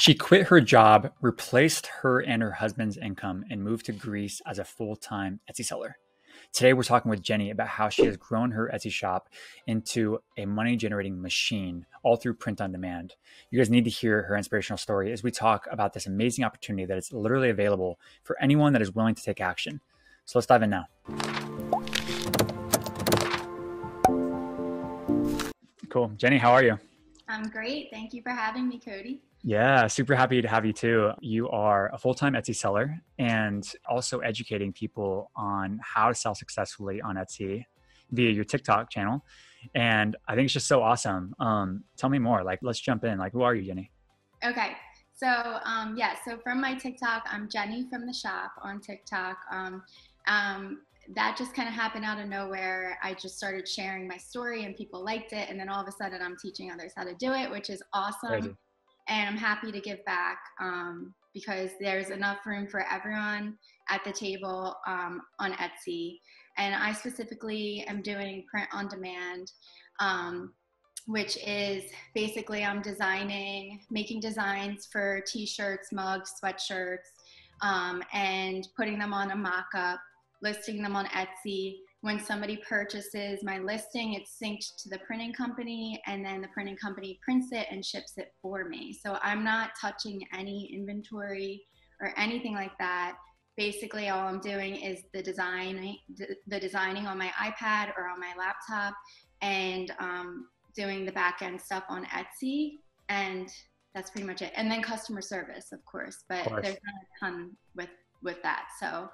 She 0.00 0.14
quit 0.14 0.46
her 0.46 0.62
job, 0.62 1.12
replaced 1.20 1.86
her 2.00 2.20
and 2.20 2.40
her 2.40 2.52
husband's 2.52 2.96
income, 2.96 3.44
and 3.50 3.62
moved 3.62 3.84
to 3.84 3.92
Greece 3.92 4.40
as 4.46 4.58
a 4.58 4.64
full 4.64 4.96
time 4.96 5.40
Etsy 5.52 5.62
seller. 5.62 5.98
Today, 6.54 6.72
we're 6.72 6.84
talking 6.84 7.10
with 7.10 7.20
Jenny 7.20 7.50
about 7.50 7.68
how 7.68 7.90
she 7.90 8.06
has 8.06 8.16
grown 8.16 8.50
her 8.52 8.70
Etsy 8.72 8.90
shop 8.90 9.28
into 9.66 10.18
a 10.38 10.46
money 10.46 10.76
generating 10.76 11.20
machine 11.20 11.84
all 12.02 12.16
through 12.16 12.32
print 12.32 12.62
on 12.62 12.72
demand. 12.72 13.14
You 13.50 13.58
guys 13.58 13.68
need 13.68 13.84
to 13.84 13.90
hear 13.90 14.22
her 14.22 14.38
inspirational 14.38 14.78
story 14.78 15.12
as 15.12 15.22
we 15.22 15.30
talk 15.30 15.66
about 15.70 15.92
this 15.92 16.06
amazing 16.06 16.46
opportunity 16.46 16.86
that 16.86 16.96
is 16.96 17.12
literally 17.12 17.50
available 17.50 18.00
for 18.22 18.40
anyone 18.40 18.72
that 18.72 18.80
is 18.80 18.94
willing 18.94 19.14
to 19.14 19.22
take 19.22 19.42
action. 19.42 19.82
So 20.24 20.38
let's 20.38 20.46
dive 20.46 20.62
in 20.62 20.70
now. 20.70 20.86
Cool. 25.90 26.10
Jenny, 26.16 26.38
how 26.38 26.52
are 26.52 26.64
you? 26.64 26.78
I'm 27.28 27.50
great. 27.50 27.90
Thank 27.90 28.14
you 28.14 28.22
for 28.22 28.30
having 28.30 28.66
me, 28.66 28.78
Cody. 28.78 29.20
Yeah, 29.42 29.86
super 29.86 30.14
happy 30.14 30.42
to 30.42 30.48
have 30.48 30.66
you 30.66 30.72
too. 30.72 31.12
You 31.20 31.48
are 31.48 31.90
a 31.94 31.98
full 31.98 32.14
time 32.14 32.34
Etsy 32.34 32.54
seller 32.54 33.00
and 33.18 33.66
also 33.88 34.18
educating 34.18 34.72
people 34.72 35.30
on 35.34 35.80
how 35.82 36.08
to 36.08 36.14
sell 36.14 36.34
successfully 36.34 37.00
on 37.00 37.16
Etsy 37.16 37.64
via 38.10 38.30
your 38.30 38.44
TikTok 38.44 38.90
channel. 38.90 39.24
And 39.74 40.16
I 40.28 40.34
think 40.34 40.46
it's 40.46 40.52
just 40.52 40.68
so 40.68 40.82
awesome. 40.82 41.34
Um, 41.38 41.84
tell 41.96 42.10
me 42.10 42.18
more. 42.18 42.44
Like, 42.44 42.58
let's 42.62 42.80
jump 42.80 43.04
in. 43.04 43.18
Like, 43.18 43.32
who 43.32 43.42
are 43.42 43.54
you, 43.54 43.62
Jenny? 43.62 43.90
Okay. 44.44 44.72
So, 45.14 45.58
um, 45.64 45.96
yeah, 45.96 46.14
so 46.24 46.38
from 46.38 46.60
my 46.60 46.74
TikTok, 46.74 47.24
I'm 47.30 47.48
Jenny 47.48 47.86
from 47.90 48.06
the 48.06 48.12
shop 48.12 48.52
on 48.62 48.80
TikTok. 48.80 49.38
Um, 49.50 49.82
um, 50.26 50.80
that 51.14 51.36
just 51.36 51.54
kind 51.54 51.68
of 51.68 51.74
happened 51.74 52.04
out 52.04 52.18
of 52.18 52.26
nowhere. 52.26 52.98
I 53.02 53.14
just 53.14 53.36
started 53.36 53.68
sharing 53.68 54.06
my 54.06 54.16
story 54.16 54.64
and 54.64 54.76
people 54.76 55.02
liked 55.04 55.32
it. 55.32 55.48
And 55.50 55.58
then 55.58 55.68
all 55.68 55.80
of 55.80 55.88
a 55.88 55.92
sudden, 55.92 56.20
I'm 56.22 56.36
teaching 56.36 56.70
others 56.70 56.92
how 56.96 57.04
to 57.04 57.14
do 57.14 57.32
it, 57.32 57.50
which 57.50 57.68
is 57.70 57.82
awesome. 57.92 58.28
Crazy 58.28 58.56
and 59.10 59.28
I'm 59.28 59.36
happy 59.36 59.72
to 59.72 59.80
give 59.80 60.02
back 60.04 60.38
um, 60.60 61.12
because 61.34 61.70
there's 61.80 62.10
enough 62.10 62.46
room 62.46 62.66
for 62.68 62.84
everyone 62.90 63.58
at 63.90 64.02
the 64.04 64.12
table 64.12 64.76
um, 64.86 65.20
on 65.40 65.52
Etsy. 65.54 66.20
And 66.56 66.74
I 66.74 66.92
specifically 66.92 67.84
am 67.88 68.02
doing 68.02 68.44
print 68.48 68.68
on 68.72 68.88
demand, 68.88 69.50
um, 69.98 70.52
which 71.06 71.36
is 71.44 71.84
basically 72.14 72.64
I'm 72.64 72.82
designing, 72.82 73.80
making 73.90 74.20
designs 74.20 74.86
for 74.90 75.22
t-shirts, 75.26 75.88
mugs, 75.92 76.34
sweatshirts, 76.42 77.08
um, 77.62 78.02
and 78.12 78.68
putting 78.76 78.98
them 78.98 79.12
on 79.12 79.32
a 79.32 79.36
mock-up, 79.36 80.00
listing 80.40 80.82
them 80.82 80.94
on 80.94 81.06
Etsy, 81.06 81.78
when 82.02 82.18
somebody 82.18 82.56
purchases 82.56 83.40
my 83.42 83.58
listing, 83.58 84.14
it's 84.14 84.38
synced 84.42 84.82
to 84.82 84.88
the 84.88 84.98
printing 85.00 85.34
company, 85.34 86.00
and 86.06 86.24
then 86.24 86.40
the 86.40 86.48
printing 86.48 86.76
company 86.76 87.18
prints 87.22 87.48
it 87.52 87.66
and 87.70 87.84
ships 87.84 88.14
it 88.16 88.32
for 88.40 88.68
me. 88.68 88.92
So 88.92 89.18
I'm 89.22 89.44
not 89.44 89.72
touching 89.80 90.22
any 90.32 90.70
inventory 90.72 91.62
or 92.00 92.14
anything 92.16 92.54
like 92.54 92.72
that. 92.78 93.16
Basically, 93.56 94.08
all 94.08 94.26
I'm 94.26 94.40
doing 94.40 94.76
is 94.76 95.02
the 95.12 95.22
design, 95.22 95.94
the 96.46 96.60
designing 96.60 97.06
on 97.06 97.18
my 97.18 97.30
iPad 97.38 97.92
or 97.98 98.08
on 98.08 98.18
my 98.18 98.32
laptop, 98.38 98.94
and 99.42 99.92
um, 99.98 100.46
doing 100.74 101.04
the 101.04 101.12
back 101.12 101.42
end 101.42 101.60
stuff 101.60 101.84
on 101.90 102.06
Etsy, 102.06 102.76
and 103.10 103.50
that's 103.94 104.10
pretty 104.10 104.26
much 104.26 104.40
it. 104.40 104.52
And 104.56 104.70
then 104.70 104.80
customer 104.80 105.20
service, 105.20 105.72
of 105.72 105.84
course, 105.84 106.24
but 106.30 106.46
of 106.46 106.46
course. 106.46 106.62
there's 106.64 106.78
not 106.82 106.94
a 106.94 107.32
ton 107.32 107.56
with 107.76 107.90
with 108.22 108.42
that. 108.42 108.66
So 108.78 109.10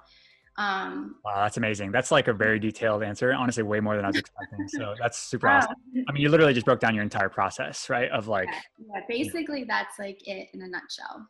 um, 0.57 1.15
wow, 1.23 1.43
that's 1.43 1.57
amazing. 1.57 1.91
That's 1.91 2.11
like 2.11 2.27
a 2.27 2.33
very 2.33 2.59
detailed 2.59 3.03
answer. 3.03 3.31
Honestly, 3.31 3.63
way 3.63 3.79
more 3.79 3.95
than 3.95 4.05
I 4.05 4.07
was 4.07 4.17
expecting. 4.17 4.67
So 4.67 4.95
that's 4.99 5.17
super 5.17 5.47
awesome. 5.47 5.75
I 6.07 6.11
mean, 6.11 6.23
you 6.23 6.29
literally 6.29 6.53
just 6.53 6.65
broke 6.65 6.79
down 6.79 6.95
your 6.95 7.03
entire 7.03 7.29
process, 7.29 7.89
right? 7.89 8.09
Of 8.09 8.27
like, 8.27 8.49
yeah, 8.51 8.85
yeah 8.95 9.01
basically, 9.07 9.65
that's 9.65 9.99
like 9.99 10.27
it 10.27 10.49
in 10.53 10.63
a 10.63 10.67
nutshell. 10.67 11.27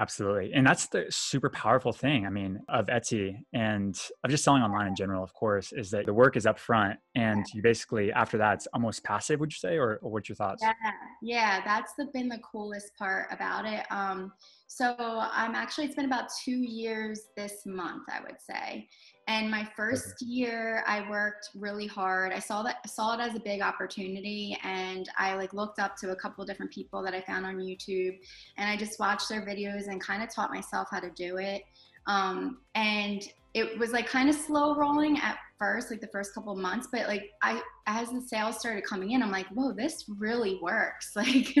Absolutely. 0.00 0.52
And 0.54 0.66
that's 0.66 0.86
the 0.86 1.04
super 1.10 1.50
powerful 1.50 1.92
thing, 1.92 2.24
I 2.24 2.30
mean, 2.30 2.60
of 2.70 2.86
Etsy 2.86 3.36
and 3.52 3.94
of 4.24 4.30
just 4.30 4.42
selling 4.42 4.62
online 4.62 4.86
in 4.86 4.96
general, 4.96 5.22
of 5.22 5.34
course, 5.34 5.72
is 5.72 5.90
that 5.90 6.06
the 6.06 6.14
work 6.14 6.38
is 6.38 6.46
up 6.46 6.58
front 6.58 6.98
and 7.14 7.44
you 7.52 7.60
basically, 7.60 8.10
after 8.10 8.38
that, 8.38 8.54
it's 8.54 8.68
almost 8.72 9.04
passive, 9.04 9.40
would 9.40 9.52
you 9.52 9.58
say? 9.58 9.76
Or, 9.76 9.96
or 9.96 10.10
what's 10.10 10.26
your 10.26 10.36
thoughts? 10.36 10.62
Yeah, 10.62 10.72
yeah, 11.20 11.60
that's 11.66 11.92
the, 11.98 12.06
been 12.14 12.30
the 12.30 12.38
coolest 12.38 12.96
part 12.96 13.26
about 13.30 13.66
it. 13.66 13.84
Um, 13.90 14.32
so 14.68 14.96
I'm 14.98 15.54
actually, 15.54 15.84
it's 15.84 15.96
been 15.96 16.06
about 16.06 16.30
two 16.44 16.56
years 16.56 17.20
this 17.36 17.66
month, 17.66 18.04
I 18.08 18.20
would 18.22 18.40
say. 18.40 18.88
And 19.28 19.50
my 19.50 19.68
first 19.76 20.22
year, 20.22 20.82
I 20.86 21.08
worked 21.08 21.50
really 21.54 21.86
hard. 21.86 22.32
I 22.32 22.38
saw 22.38 22.62
that 22.64 22.88
saw 22.88 23.14
it 23.14 23.20
as 23.20 23.36
a 23.36 23.40
big 23.40 23.60
opportunity, 23.60 24.58
and 24.64 25.08
I 25.18 25.34
like 25.34 25.52
looked 25.52 25.78
up 25.78 25.96
to 25.98 26.10
a 26.10 26.16
couple 26.16 26.44
different 26.44 26.72
people 26.72 27.02
that 27.02 27.14
I 27.14 27.20
found 27.20 27.46
on 27.46 27.56
YouTube, 27.56 28.18
and 28.56 28.68
I 28.68 28.76
just 28.76 28.98
watched 28.98 29.28
their 29.28 29.42
videos 29.42 29.86
and 29.86 30.00
kind 30.00 30.22
of 30.22 30.34
taught 30.34 30.50
myself 30.50 30.88
how 30.90 31.00
to 31.00 31.10
do 31.10 31.36
it. 31.36 31.62
Um, 32.06 32.58
and 32.74 33.22
it 33.54 33.78
was 33.78 33.92
like 33.92 34.06
kind 34.06 34.28
of 34.28 34.34
slow 34.34 34.74
rolling 34.74 35.18
at 35.18 35.38
first, 35.58 35.90
like 35.90 36.00
the 36.00 36.08
first 36.08 36.34
couple 36.34 36.54
months, 36.56 36.88
but 36.90 37.06
like 37.06 37.30
I, 37.42 37.60
as 37.86 38.10
the 38.10 38.20
sales 38.20 38.58
started 38.58 38.84
coming 38.84 39.12
in, 39.12 39.22
I'm 39.22 39.30
like, 39.30 39.46
whoa, 39.48 39.72
this 39.72 40.06
really 40.18 40.58
works. 40.62 41.12
Like 41.16 41.54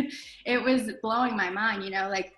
it 0.46 0.62
was 0.62 0.90
blowing 1.02 1.36
my 1.36 1.50
mind, 1.50 1.84
you 1.84 1.90
know, 1.90 2.08
like 2.08 2.32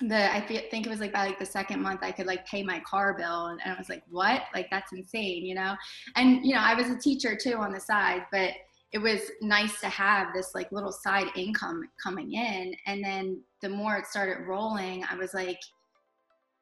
the 0.00 0.34
I 0.34 0.40
think 0.40 0.86
it 0.86 0.90
was 0.90 1.00
like 1.00 1.12
by 1.12 1.26
like 1.26 1.38
the 1.38 1.46
second 1.46 1.80
month 1.80 2.00
I 2.02 2.12
could 2.12 2.26
like 2.26 2.46
pay 2.46 2.62
my 2.62 2.80
car 2.80 3.14
bill 3.14 3.46
and, 3.46 3.60
and 3.64 3.74
I 3.74 3.78
was 3.78 3.88
like 3.88 4.02
what? 4.10 4.42
Like 4.54 4.68
that's 4.70 4.92
insane 4.92 5.44
you 5.44 5.54
know? 5.54 5.74
And 6.16 6.44
you 6.44 6.54
know 6.54 6.60
I 6.60 6.74
was 6.74 6.88
a 6.88 6.98
teacher 6.98 7.36
too 7.36 7.54
on 7.54 7.72
the 7.72 7.80
side 7.80 8.26
but 8.30 8.50
it 8.92 8.98
was 8.98 9.20
nice 9.42 9.80
to 9.80 9.88
have 9.88 10.28
this 10.34 10.54
like 10.54 10.70
little 10.72 10.92
side 10.92 11.26
income 11.34 11.82
coming 12.02 12.32
in 12.34 12.74
and 12.86 13.02
then 13.02 13.40
the 13.62 13.68
more 13.68 13.96
it 13.96 14.06
started 14.06 14.46
rolling 14.46 15.04
I 15.10 15.16
was 15.16 15.34
like 15.34 15.60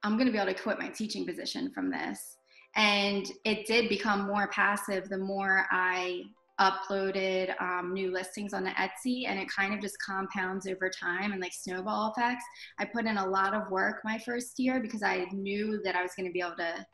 I'm 0.02 0.16
going 0.16 0.26
to 0.26 0.32
be 0.32 0.38
able 0.38 0.52
to 0.52 0.60
quit 0.60 0.78
my 0.78 0.88
teaching 0.88 1.26
position 1.26 1.70
from 1.70 1.90
this 1.90 2.36
and 2.76 3.26
it 3.44 3.66
did 3.66 3.88
become 3.88 4.26
more 4.26 4.48
passive 4.48 5.08
the 5.08 5.18
more 5.18 5.66
I 5.70 6.24
uploaded 6.60 7.60
um, 7.60 7.92
new 7.92 8.12
listings 8.12 8.54
on 8.54 8.62
the 8.62 8.70
Etsy 8.70 9.26
and 9.26 9.38
it 9.38 9.48
kind 9.48 9.74
of 9.74 9.80
just 9.80 9.96
compounds 10.04 10.66
over 10.66 10.88
time 10.88 11.32
and 11.32 11.40
like 11.40 11.52
snowball 11.52 12.12
effects. 12.16 12.44
I 12.78 12.84
put 12.84 13.06
in 13.06 13.16
a 13.16 13.26
lot 13.26 13.54
of 13.54 13.70
work 13.70 14.00
my 14.04 14.18
first 14.18 14.58
year 14.58 14.80
because 14.80 15.02
I 15.02 15.26
knew 15.32 15.80
that 15.84 15.96
I 15.96 16.02
was 16.02 16.12
going 16.16 16.28
to 16.28 16.32
be 16.32 16.40
able 16.40 16.56
to, 16.58 16.86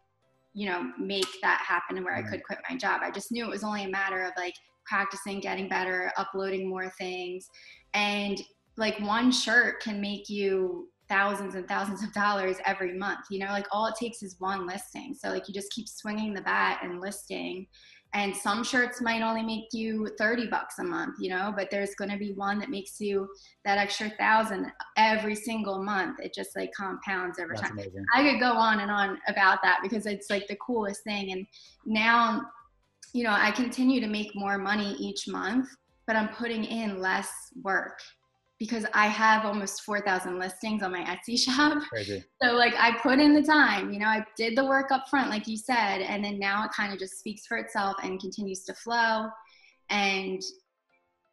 you 0.54 0.66
know, 0.66 0.90
make 0.98 1.26
that 1.42 1.62
happen 1.66 1.96
and 1.96 2.04
where 2.04 2.16
I 2.16 2.22
could 2.22 2.42
quit 2.42 2.58
my 2.68 2.76
job. 2.76 3.02
I 3.04 3.10
just 3.10 3.32
knew 3.32 3.44
it 3.44 3.50
was 3.50 3.64
only 3.64 3.84
a 3.84 3.88
matter 3.88 4.22
of 4.22 4.32
like 4.38 4.54
practicing, 4.86 5.40
getting 5.40 5.68
better, 5.68 6.10
uploading 6.16 6.68
more 6.68 6.90
things. 6.98 7.46
And 7.92 8.40
like 8.76 8.98
one 9.00 9.30
shirt 9.30 9.82
can 9.82 10.00
make 10.00 10.30
you 10.30 10.88
thousands 11.10 11.56
and 11.56 11.68
thousands 11.68 12.02
of 12.02 12.12
dollars 12.14 12.56
every 12.64 12.96
month. 12.96 13.20
You 13.30 13.40
know, 13.40 13.50
like 13.50 13.66
all 13.72 13.86
it 13.86 13.94
takes 14.00 14.22
is 14.22 14.36
one 14.38 14.66
listing. 14.66 15.12
So 15.12 15.28
like 15.28 15.48
you 15.48 15.52
just 15.52 15.72
keep 15.72 15.88
swinging 15.88 16.32
the 16.32 16.40
bat 16.40 16.80
and 16.82 17.00
listing 17.00 17.66
and 18.12 18.34
some 18.34 18.64
shirts 18.64 19.00
might 19.00 19.22
only 19.22 19.42
make 19.42 19.66
you 19.72 20.08
30 20.18 20.48
bucks 20.48 20.78
a 20.78 20.84
month 20.84 21.16
you 21.20 21.30
know 21.30 21.52
but 21.54 21.70
there's 21.70 21.94
going 21.94 22.10
to 22.10 22.16
be 22.16 22.32
one 22.32 22.58
that 22.58 22.70
makes 22.70 23.00
you 23.00 23.28
that 23.64 23.78
extra 23.78 24.10
thousand 24.18 24.72
every 24.96 25.34
single 25.34 25.82
month. 25.82 26.18
It 26.20 26.34
just 26.34 26.56
like 26.56 26.72
compounds 26.72 27.38
every 27.38 27.56
That's 27.56 27.68
time. 27.68 27.78
amazing. 27.78 28.04
i 28.14 28.22
could 28.22 28.40
go 28.40 28.52
on 28.52 28.80
and 28.80 28.90
on 28.90 29.18
about 29.28 29.58
that 29.62 29.80
because 29.82 30.06
it's 30.06 30.30
like 30.30 30.46
the 30.48 30.56
coolest 30.56 31.04
thing. 31.04 31.32
And 31.32 31.46
now 31.86 32.42
you 33.12 33.24
know 33.24 33.32
i 33.32 33.50
continue 33.50 34.00
to 34.00 34.06
make 34.06 34.28
more 34.34 34.56
money 34.58 34.94
each 34.98 35.26
month 35.26 35.68
but 36.06 36.16
i'm 36.16 36.28
putting 36.28 36.64
in 36.64 37.00
less 37.00 37.28
work 37.62 37.98
because 38.60 38.84
I 38.92 39.06
have 39.06 39.46
almost 39.46 39.82
4,000 39.82 40.38
listings 40.38 40.82
on 40.82 40.92
my 40.92 41.00
Etsy 41.00 41.38
shop. 41.38 41.82
Crazy. 41.88 42.22
So 42.42 42.52
like 42.52 42.74
I 42.78 42.98
put 42.98 43.18
in 43.18 43.32
the 43.32 43.42
time, 43.42 43.90
you 43.90 43.98
know, 43.98 44.06
I 44.06 44.24
did 44.36 44.56
the 44.56 44.66
work 44.66 44.92
up 44.92 45.08
front, 45.08 45.30
like 45.30 45.48
you 45.48 45.56
said, 45.56 46.02
and 46.02 46.22
then 46.22 46.38
now 46.38 46.66
it 46.66 46.70
kind 46.76 46.92
of 46.92 46.98
just 46.98 47.18
speaks 47.18 47.46
for 47.46 47.56
itself 47.56 47.96
and 48.02 48.20
continues 48.20 48.64
to 48.64 48.74
flow. 48.74 49.28
And 49.88 50.42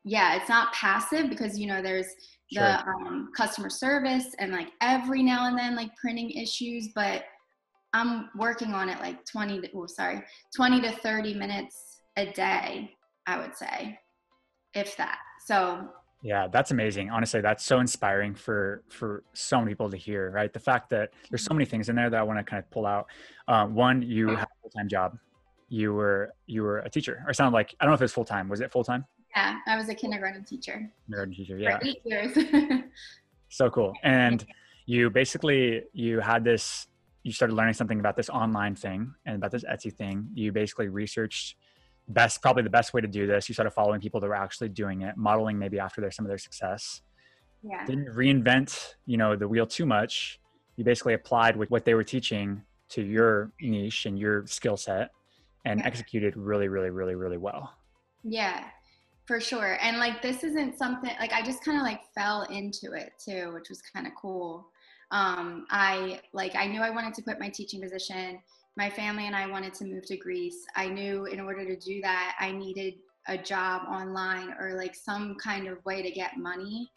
yeah, 0.06 0.38
it's 0.38 0.48
not 0.48 0.72
passive 0.72 1.30
because, 1.30 1.60
you 1.60 1.68
know, 1.68 1.82
there's 1.82 2.08
sure. 2.54 2.64
the 2.64 2.88
um, 2.88 3.30
customer 3.36 3.70
service 3.70 4.28
and 4.40 4.54
like 4.54 4.70
every 4.82 5.22
now 5.22 5.48
and 5.48 5.60
then 5.60 5.76
like 5.76 5.94
printing 5.98 6.32
issues, 6.32 6.92
but 6.96 7.26
I'm 7.92 8.30
working 8.38 8.74
on 8.74 8.88
it 8.88 9.00
like 9.00 9.26
20, 9.26 9.62
to, 9.62 9.70
oh, 9.76 9.86
sorry, 9.86 10.24
20 10.56 10.80
to 10.80 10.92
30 10.92 11.34
minutes 11.34 12.00
a 12.16 12.32
day, 12.32 12.92
I 13.28 13.38
would 13.38 13.56
say, 13.58 14.00
if 14.74 14.96
that. 14.96 15.20
So 15.46 15.90
yeah, 16.22 16.48
that's 16.48 16.72
amazing. 16.72 17.10
Honestly, 17.10 17.42
that's 17.42 17.64
so 17.64 17.80
inspiring 17.80 18.34
for 18.34 18.84
for 18.90 19.24
so 19.34 19.60
many 19.60 19.72
people 19.72 19.90
to 19.90 19.98
hear. 19.98 20.32
Right, 20.32 20.52
the 20.52 20.60
fact 20.60 20.90
that 20.90 21.12
there's 21.30 21.44
so 21.44 21.54
many 21.54 21.66
things 21.66 21.90
in 21.90 21.96
there 21.96 22.10
that 22.10 22.20
I 22.20 22.24
want 22.24 22.40
to 22.40 22.44
kind 22.44 22.62
of 22.62 22.70
pull 22.72 22.86
out. 22.86 23.08
Uh, 23.48 23.66
one, 23.68 24.02
you 24.02 24.30
have 24.30 24.48
a 24.48 24.62
full 24.62 24.72
time 24.72 24.88
job. 24.88 25.18
You 25.70 25.94
were 25.94 26.34
you 26.48 26.64
were 26.64 26.80
a 26.80 26.90
teacher, 26.90 27.24
or 27.28 27.34
sound 27.34 27.54
like 27.54 27.76
I 27.80 27.86
don't 27.86 27.92
know 27.92 27.96
if 27.96 28.02
it 28.02 28.06
was 28.06 28.14
full 28.14 28.26
time. 28.26 28.50
Was 28.50 28.62
it 28.62 28.72
full 28.72 28.84
time? 28.84 29.06
Yeah, 29.36 29.60
I 29.68 29.76
was 29.76 29.90
a 29.90 29.96
kindergarten 29.96 30.44
teacher. 30.44 30.92
Kindergarten 31.06 31.36
teacher, 31.36 31.58
yeah. 31.58 31.78
For 31.78 31.86
eight 31.86 32.02
years. 32.04 32.84
so 33.50 33.70
cool. 33.70 33.94
And 34.04 34.46
you 34.88 35.10
basically 35.10 35.84
you 35.94 36.20
had 36.20 36.44
this. 36.44 36.88
You 37.24 37.34
started 37.34 37.56
learning 37.56 37.74
something 37.74 38.00
about 38.00 38.16
this 38.16 38.30
online 38.30 38.74
thing 38.74 39.14
and 39.26 39.36
about 39.36 39.52
this 39.52 39.66
Etsy 39.66 39.94
thing. 39.94 40.30
You 40.34 40.52
basically 40.52 40.88
researched 40.88 41.58
best 42.10 42.42
probably 42.42 42.64
the 42.64 42.70
best 42.70 42.94
way 42.94 43.02
to 43.02 43.08
do 43.08 43.28
this 43.28 43.50
you 43.50 43.54
started 43.54 43.72
following 43.72 44.00
people 44.00 44.20
that 44.22 44.28
were 44.28 44.36
actually 44.36 44.70
doing 44.70 45.02
it 45.02 45.18
modeling 45.18 45.60
maybe 45.60 45.78
after 45.80 46.00
their 46.02 46.12
some 46.12 46.26
of 46.26 46.30
their 46.30 46.38
success 46.38 47.02
Yeah. 47.64 47.86
didn't 47.86 48.08
reinvent, 48.16 48.96
you 49.06 49.18
know, 49.18 49.36
the 49.36 49.48
wheel 49.48 49.66
too 49.66 49.86
much. 49.86 50.40
You 50.78 50.84
basically 50.84 51.16
applied 51.16 51.58
with 51.58 51.70
what 51.72 51.86
they 51.86 51.96
were 51.96 52.04
teaching 52.04 52.62
to 52.90 53.02
your 53.02 53.52
niche 53.60 54.06
and 54.06 54.18
your 54.18 54.46
skill 54.46 54.78
set 54.78 55.10
and 55.66 55.80
Yeah. 55.80 55.88
executed 55.88 56.38
really, 56.38 56.68
really, 56.70 56.92
really, 56.92 57.16
really 57.16 57.38
well. 57.38 57.74
Yeah, 58.24 58.70
for 59.26 59.42
sure. 59.42 59.78
And 59.82 59.98
like 59.98 60.22
this 60.22 60.44
isn't 60.44 60.78
something 60.78 61.12
like 61.20 61.34
I 61.34 61.42
just 61.42 61.64
kind 61.64 61.78
of 61.78 61.84
like 61.84 62.02
fell 62.14 62.44
into 62.44 62.94
it 62.94 63.14
too, 63.20 63.52
which 63.54 63.70
was 63.70 63.82
kind 63.82 64.08
of 64.08 64.14
cool. 64.16 64.72
Um, 65.12 65.66
I 65.70 66.22
like 66.32 66.56
I 66.56 66.68
knew 66.68 66.82
I 66.82 66.92
wanted 66.92 67.14
to 67.16 67.22
quit 67.22 67.40
my 67.40 67.50
teaching 67.50 67.82
position. 67.82 68.40
My 68.78 68.92
family 68.92 69.26
and 69.26 69.36
I 69.36 69.48
wanted 69.48 69.74
to 69.76 69.86
move 69.86 70.06
to 70.06 70.18
Greece. 70.18 70.64
I 70.76 70.88
knew 70.88 71.26
in 71.26 71.40
order 71.40 71.66
to 71.66 71.76
do 71.76 72.00
that, 72.02 72.38
I 72.40 72.52
needed 72.52 72.94
a 73.28 73.36
job 73.36 73.82
online 73.90 74.54
or 74.60 74.76
like 74.76 74.96
some 74.96 75.36
kind 75.44 75.68
of 75.68 75.84
way 75.84 76.04
to 76.04 76.12
get 76.12 76.38
money 76.38 76.88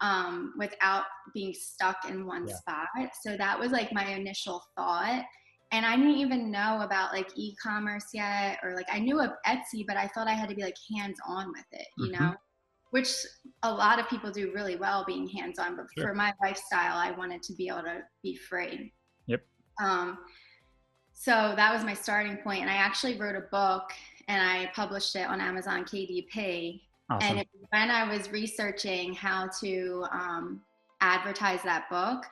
um, 0.00 0.52
without 0.58 1.04
being 1.32 1.54
stuck 1.54 1.98
in 2.08 2.26
one 2.26 2.48
Yeah. 2.48 2.56
spot. 2.56 2.88
So 3.22 3.36
that 3.36 3.58
was 3.58 3.70
like 3.70 3.92
my 3.92 4.06
initial 4.06 4.60
thought. 4.76 5.24
And 5.70 5.86
I 5.86 5.94
didn't 5.94 6.16
even 6.16 6.50
know 6.50 6.80
about 6.82 7.12
like 7.12 7.28
e-commerce 7.36 8.06
yet, 8.12 8.58
or 8.64 8.74
like 8.74 8.88
I 8.90 8.98
knew 8.98 9.20
of 9.20 9.30
Etsy, 9.46 9.86
but 9.86 9.96
I 9.96 10.08
thought 10.08 10.26
I 10.26 10.32
had 10.32 10.48
to 10.48 10.56
be 10.56 10.64
like 10.64 10.74
hands-on 10.92 11.52
with 11.52 11.66
it, 11.70 11.86
you 11.96 12.10
Mhm. 12.10 12.18
know, 12.18 12.34
which 12.90 13.14
a 13.62 13.72
lot 13.72 14.00
of 14.00 14.08
people 14.08 14.32
do 14.32 14.52
really 14.52 14.74
well 14.74 15.04
being 15.06 15.28
hands-on. 15.28 15.76
But 15.76 15.86
Sure. 15.96 16.08
for 16.08 16.14
my 16.14 16.34
lifestyle, 16.42 16.96
I 16.96 17.12
wanted 17.12 17.40
to 17.44 17.54
be 17.54 17.68
able 17.68 17.82
to 17.82 18.02
be 18.20 18.34
free. 18.34 18.92
Yep. 19.26 19.46
Um, 19.80 20.18
so 21.20 21.52
that 21.54 21.70
was 21.74 21.84
my 21.84 21.92
starting 21.92 22.38
point, 22.38 22.62
and 22.62 22.70
I 22.70 22.76
actually 22.76 23.18
wrote 23.18 23.36
a 23.36 23.42
book 23.52 23.92
and 24.26 24.40
I 24.40 24.70
published 24.74 25.14
it 25.16 25.28
on 25.28 25.38
Amazon 25.38 25.84
KDP. 25.84 26.80
Awesome. 27.10 27.36
And 27.36 27.46
when 27.68 27.90
I 27.90 28.08
was 28.08 28.30
researching 28.30 29.12
how 29.12 29.50
to 29.60 30.06
um, 30.12 30.62
advertise 31.02 31.62
that 31.62 31.90
book, 31.90 32.24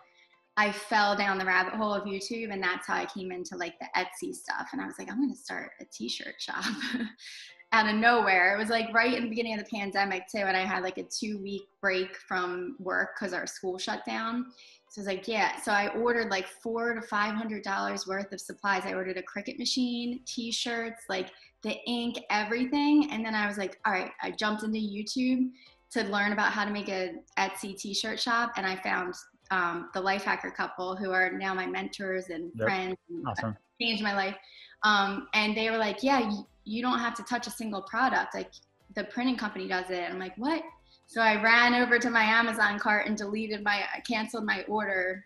I 0.57 0.73
fell 0.73 1.15
down 1.15 1.37
the 1.37 1.45
rabbit 1.45 1.75
hole 1.75 1.93
of 1.93 2.05
YouTube, 2.05 2.51
and 2.51 2.63
that's 2.63 2.87
how 2.87 2.95
I 2.95 3.05
came 3.05 3.31
into 3.31 3.59
like 3.59 3.75
the 3.79 3.89
Etsy 3.95 4.35
stuff. 4.35 4.71
And 4.73 4.81
I 4.81 4.87
was 4.87 4.95
like, 4.99 5.11
I'm 5.11 5.19
going 5.19 5.35
to 5.35 5.39
start 5.39 5.73
a 5.83 5.85
T-shirt 5.85 6.41
shop 6.41 6.65
out 7.79 7.89
of 7.89 7.95
nowhere. 7.95 8.55
It 8.55 8.59
was 8.59 8.71
like 8.71 8.93
right 8.93 9.15
in 9.15 9.25
the 9.25 9.29
beginning 9.29 9.55
of 9.55 9.61
the 9.61 9.71
pandemic 9.77 10.25
too, 10.29 10.39
and 10.39 10.57
I 10.57 10.65
had 10.65 10.83
like 10.83 10.99
a 10.99 11.05
two-week 11.05 11.63
break 11.81 12.17
from 12.17 12.77
work 12.81 13.11
because 13.19 13.33
our 13.33 13.47
school 13.47 13.79
shut 13.79 14.05
down. 14.05 14.47
So 14.91 15.01
I 15.01 15.03
was 15.03 15.07
like, 15.07 15.29
yeah. 15.29 15.61
So 15.61 15.71
I 15.71 15.89
ordered 15.89 16.31
like 16.31 16.49
four 16.49 16.95
to 16.95 17.03
five 17.03 17.35
hundred 17.35 17.63
dollars 17.63 18.07
worth 18.07 18.33
of 18.33 18.41
supplies. 18.41 18.83
I 18.85 18.95
ordered 18.95 19.19
a 19.19 19.23
Cricut 19.23 19.59
machine, 19.59 20.21
T-shirts, 20.27 21.03
like 21.09 21.31
the 21.63 21.77
ink, 21.87 22.19
everything. 22.31 23.11
And 23.13 23.25
then 23.25 23.35
I 23.35 23.47
was 23.47 23.59
like, 23.59 23.79
all 23.87 23.93
right. 23.93 24.11
I 24.23 24.31
jumped 24.33 24.63
into 24.65 24.79
YouTube 24.79 25.51
to 25.91 26.03
learn 26.05 26.33
about 26.33 26.53
how 26.53 26.65
to 26.65 26.71
make 26.71 26.89
a 26.89 27.15
Etsy 27.39 27.77
T-shirt 27.79 28.19
shop, 28.19 28.53
and 28.57 28.67
I 28.67 28.77
found 28.77 29.15
um, 29.51 29.89
the 29.95 30.01
Life 30.01 30.25
Hacker 30.25 30.51
couple 30.51 30.97
who 30.97 31.11
are 31.13 31.31
now 31.33 31.55
my 31.55 31.67
mentors 31.67 32.27
and 32.29 32.51
Yep. 32.57 32.67
friends. 32.67 32.97
And 33.09 33.27
awesome. 33.27 33.57
changed 33.81 34.03
my 34.03 34.15
life. 34.15 34.37
Um, 34.83 35.29
and 35.35 35.57
they 35.57 35.71
were 35.71 35.79
like, 35.79 36.03
yeah, 36.03 36.31
you, 36.31 36.47
you 36.65 36.83
don't 36.83 36.99
have 36.99 37.15
to 37.15 37.23
touch 37.25 37.47
a 37.47 37.51
single 37.51 37.83
product. 37.83 38.35
Like 38.35 38.51
the 38.95 39.05
printing 39.05 39.37
company 39.37 39.69
does 39.69 39.91
it. 39.91 39.99
And 39.99 40.15
I'm 40.15 40.19
like, 40.19 40.37
what? 40.37 40.63
So 41.07 41.21
I 41.23 41.43
ran 41.43 41.75
over 41.75 41.99
to 41.99 42.11
my 42.11 42.23
Amazon 42.23 42.79
cart 42.79 43.07
and 43.07 43.17
deleted 43.17 43.65
my, 43.65 43.83
I 43.95 44.01
canceled 44.01 44.45
my 44.45 44.63
order. 44.69 45.25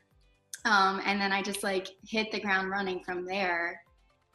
Um, 0.64 1.00
and 1.04 1.20
then 1.20 1.32
I 1.32 1.42
just 1.42 1.62
like 1.62 1.88
hit 2.06 2.30
the 2.30 2.40
ground 2.40 2.70
running 2.70 3.02
from 3.04 3.26
there 3.26 3.80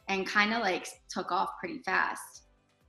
and 0.08 0.26
kind 0.26 0.52
of 0.52 0.60
like 0.60 0.86
took 1.08 1.32
off 1.32 1.50
pretty 1.58 1.78
fast. 1.78 2.42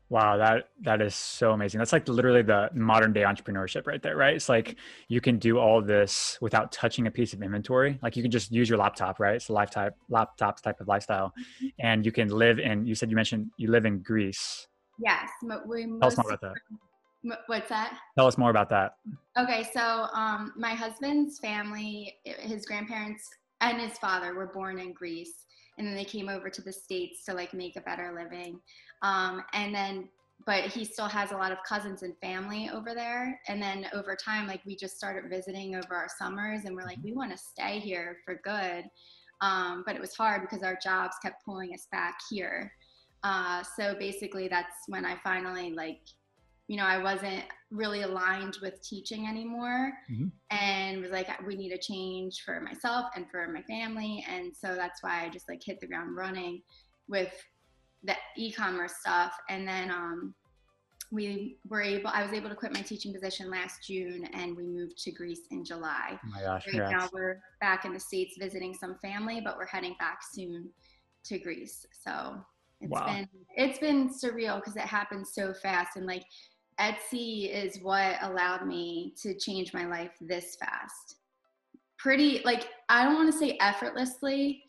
Wow, 0.09 0.37
that 0.37 0.69
that 0.81 1.01
is 1.01 1.13
so 1.13 1.51
amazing. 1.51 1.77
That's 1.77 1.93
like 1.93 2.07
literally 2.07 2.41
the 2.41 2.69
modern 2.73 3.13
day 3.13 3.21
entrepreneurship 3.21 3.85
right 3.85 4.01
there, 4.01 4.15
right? 4.15 4.35
It's 4.35 4.49
like 4.49 4.75
you 5.07 5.21
can 5.21 5.37
do 5.37 5.59
all 5.59 5.83
this 5.83 6.39
without 6.41 6.71
touching 6.71 7.05
a 7.05 7.11
piece 7.11 7.33
of 7.33 7.43
inventory. 7.43 7.99
Like 8.01 8.15
you 8.15 8.23
can 8.23 8.31
just 8.31 8.51
use 8.51 8.67
your 8.67 8.79
laptop, 8.79 9.19
right? 9.19 9.35
It's 9.35 9.49
a 9.49 9.53
life 9.53 9.69
type 9.69 9.95
laptop 10.09 10.61
type 10.61 10.81
of 10.81 10.87
lifestyle. 10.87 11.31
And 11.79 12.03
you 12.03 12.11
can 12.11 12.29
live 12.29 12.57
in 12.57 12.87
you 12.87 12.95
said 12.95 13.11
you 13.11 13.15
mentioned 13.15 13.51
you 13.57 13.69
live 13.69 13.85
in 13.85 13.99
Greece. 13.99 14.67
Yes. 14.97 15.29
we 15.67 15.85
Tell 15.85 16.07
us 16.07 16.17
more 16.17 16.27
about 16.27 16.41
that. 16.41 17.39
What's 17.47 17.69
that? 17.69 17.97
Tell 18.17 18.27
us 18.27 18.37
more 18.37 18.49
about 18.49 18.69
that. 18.69 18.95
Okay, 19.37 19.67
so 19.73 20.07
um, 20.13 20.53
my 20.57 20.73
husband's 20.73 21.37
family, 21.37 22.15
his 22.23 22.65
grandparents 22.65 23.29
and 23.61 23.79
his 23.79 23.97
father 23.97 24.33
were 24.33 24.47
born 24.47 24.79
in 24.79 24.93
Greece, 24.93 25.45
and 25.79 25.87
then 25.87 25.95
they 25.95 26.05
came 26.05 26.29
over 26.29 26.49
to 26.49 26.61
the 26.61 26.71
states 26.71 27.23
to 27.23 27.33
like 27.33 27.53
make 27.53 27.77
a 27.77 27.81
better 27.81 28.13
living. 28.15 28.59
Um, 29.01 29.43
and 29.53 29.73
then, 29.73 30.09
but 30.45 30.65
he 30.65 30.85
still 30.85 31.07
has 31.07 31.31
a 31.31 31.37
lot 31.37 31.51
of 31.51 31.57
cousins 31.67 32.03
and 32.03 32.15
family 32.21 32.69
over 32.71 32.93
there. 32.93 33.39
And 33.47 33.61
then 33.61 33.87
over 33.93 34.15
time, 34.15 34.45
like 34.45 34.61
we 34.65 34.75
just 34.75 34.97
started 34.97 35.29
visiting 35.29 35.75
over 35.75 35.95
our 35.95 36.07
summers, 36.17 36.65
and 36.65 36.75
we're 36.75 36.85
like, 36.85 36.99
we 37.03 37.13
want 37.13 37.31
to 37.31 37.37
stay 37.37 37.79
here 37.79 38.17
for 38.25 38.39
good. 38.43 38.85
Um, 39.41 39.83
but 39.85 39.95
it 39.95 40.01
was 40.01 40.13
hard 40.15 40.41
because 40.41 40.63
our 40.63 40.77
jobs 40.83 41.15
kept 41.23 41.43
pulling 41.45 41.73
us 41.73 41.87
back 41.91 42.19
here. 42.29 42.71
Uh, 43.23 43.63
so 43.63 43.95
basically, 43.97 44.47
that's 44.47 44.75
when 44.87 45.05
I 45.05 45.15
finally 45.23 45.71
like 45.71 46.01
you 46.69 46.77
know, 46.77 46.83
I 46.85 46.99
wasn't 46.99 47.43
really 47.71 48.03
aligned 48.03 48.59
with 48.61 48.79
teaching 48.83 49.27
anymore 49.27 49.91
Mhm. 50.07 50.31
and 50.51 51.01
was 51.01 51.09
like, 51.09 51.27
we 51.47 51.55
need 51.55 51.71
a 51.71 51.79
change 51.79 52.43
for 52.45 52.61
myself 52.61 53.07
and 53.15 53.25
for 53.31 53.51
my 53.51 53.63
family. 53.63 54.23
And 54.29 54.55
so 54.55 54.75
that's 54.75 55.01
why 55.01 55.25
I 55.25 55.29
just 55.29 55.49
like 55.49 55.61
hit 55.65 55.79
the 55.81 55.87
ground 55.87 56.15
running 56.15 56.61
with 57.07 57.33
the 58.03 58.15
e-commerce 58.37 58.93
stuff. 58.99 59.33
And 59.49 59.67
then 59.67 59.89
um, 59.89 60.35
we 61.11 61.57
were 61.67 61.81
able, 61.81 62.11
I 62.13 62.21
was 62.21 62.33
able 62.33 62.49
to 62.49 62.55
quit 62.55 62.71
my 62.71 62.81
teaching 62.83 63.15
position 63.15 63.49
last 63.49 63.79
June 63.87 64.25
and 64.33 64.55
we 64.55 64.67
moved 64.67 64.99
to 64.99 65.11
Greece 65.11 65.41
in 65.49 65.65
July. 65.65 66.19
Oh 66.23 66.29
my 66.29 66.41
gosh. 66.41 66.67
Right 66.71 66.91
now 66.91 67.09
we're 67.11 67.41
back 67.61 67.83
in 67.85 67.93
the 67.93 67.99
States 67.99 68.35
visiting 68.39 68.75
some 68.75 68.95
family, 69.01 69.41
but 69.43 69.57
we're 69.57 69.65
heading 69.65 69.95
back 69.99 70.19
soon 70.33 70.69
to 71.25 71.39
Greece. 71.39 71.83
So 72.05 72.35
it's 72.79 72.91
Wow. 72.91 73.07
been 73.07 73.27
it's 73.55 73.79
been 73.79 74.09
surreal 74.09 74.57
because 74.57 74.75
it 74.75 74.83
happened 74.83 75.27
so 75.27 75.53
fast 75.53 75.97
and 75.97 76.05
like 76.05 76.23
Etsy 76.79 77.53
is 77.53 77.79
what 77.81 78.15
allowed 78.21 78.65
me 78.65 79.13
to 79.21 79.33
change 79.37 79.73
my 79.73 79.85
life 79.85 80.11
this 80.21 80.55
fast. 80.55 81.17
Pretty 81.97 82.41
like 82.45 82.67
I 82.87 83.03
don't 83.03 83.15
want 83.15 83.31
to 83.31 83.37
say 83.37 83.57
effortlessly, 83.59 84.63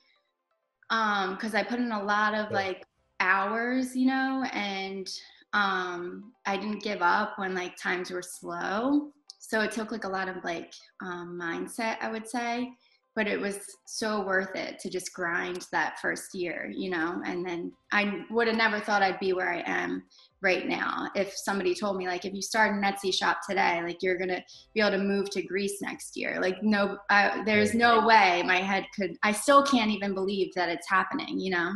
um, 0.91 1.35
because 1.35 1.55
I 1.55 1.63
put 1.63 1.79
in 1.79 1.93
a 1.93 2.03
lot 2.03 2.35
of 2.35 2.51
like 2.51 2.85
hours, 3.21 3.95
you 3.95 4.07
know, 4.07 4.45
and 4.53 5.09
um 5.53 6.33
I 6.47 6.57
didn't 6.57 6.83
give 6.83 7.03
up 7.03 7.39
when 7.39 7.55
like 7.55 7.77
times 7.77 8.11
were 8.11 8.23
slow. 8.23 9.13
So 9.39 9.63
it 9.63 9.73
took 9.73 9.91
like 9.91 10.05
a 10.05 10.09
lot 10.09 10.29
of 10.29 10.45
like 10.45 10.75
um, 11.03 11.39
mindset, 11.41 11.97
I 12.01 12.11
would 12.11 12.29
say, 12.29 12.73
but 13.21 13.29
it 13.29 13.39
was 13.39 13.77
so 13.85 14.25
worth 14.25 14.57
it 14.57 14.79
to 14.79 14.89
just 14.89 15.13
grind 15.13 15.67
that 15.73 15.99
first 16.01 16.35
year, 16.35 16.73
you 16.75 16.89
know. 16.89 17.21
And 17.27 17.45
then 17.47 17.71
I 17.93 18.25
would 18.31 18.49
have 18.49 18.57
never 18.57 18.81
thought 18.81 19.03
I'd 19.03 19.21
be 19.21 19.35
where 19.35 19.53
I 19.53 19.63
am 19.67 20.05
right 20.41 20.67
now 20.67 21.11
if 21.15 21.37
somebody 21.37 21.75
told 21.75 21.99
me 21.99 22.07
like 22.07 22.25
if 22.25 22.33
you 22.33 22.41
start 22.41 22.75
an 22.75 22.83
Etsy 22.83 23.13
shop 23.13 23.41
today, 23.47 23.83
like 23.83 24.03
you're 24.03 24.17
gonna 24.17 24.43
be 24.73 24.81
able 24.81 24.93
to 24.93 25.05
move 25.05 25.29
to 25.33 25.43
Greece 25.43 25.83
next 25.83 26.17
year. 26.17 26.39
Like 26.41 26.63
no, 26.63 26.97
I, 27.11 27.43
there's 27.45 27.75
no 27.75 28.07
way 28.07 28.43
my 28.47 28.57
head 28.57 28.87
could. 28.97 29.19
I 29.23 29.33
still 29.33 29.63
can't 29.65 29.91
even 29.91 30.15
believe 30.15 30.55
that 30.55 30.71
it's 30.71 30.89
happening, 30.89 31.39
you 31.39 31.51
know. 31.51 31.73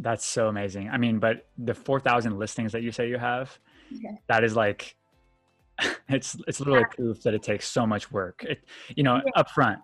That's 0.00 0.26
so 0.26 0.48
amazing. 0.48 0.90
I 0.90 0.96
mean, 0.98 1.20
but 1.20 1.46
the 1.58 1.74
4,000 1.74 2.36
listings 2.40 2.72
that 2.72 2.82
you 2.82 2.90
say 2.90 3.08
you 3.08 3.18
have, 3.18 3.56
Yeah. 3.88 4.16
that 4.26 4.42
is 4.42 4.56
like, 4.56 4.96
it's 6.08 6.36
it's 6.48 6.58
literally 6.58 6.86
proof 6.90 7.22
that 7.22 7.34
it 7.34 7.44
takes 7.44 7.68
so 7.68 7.86
much 7.86 8.10
work. 8.10 8.42
It, 8.42 8.64
you 8.96 9.04
know, 9.04 9.20
Yeah. 9.24 9.42
upfront, 9.44 9.76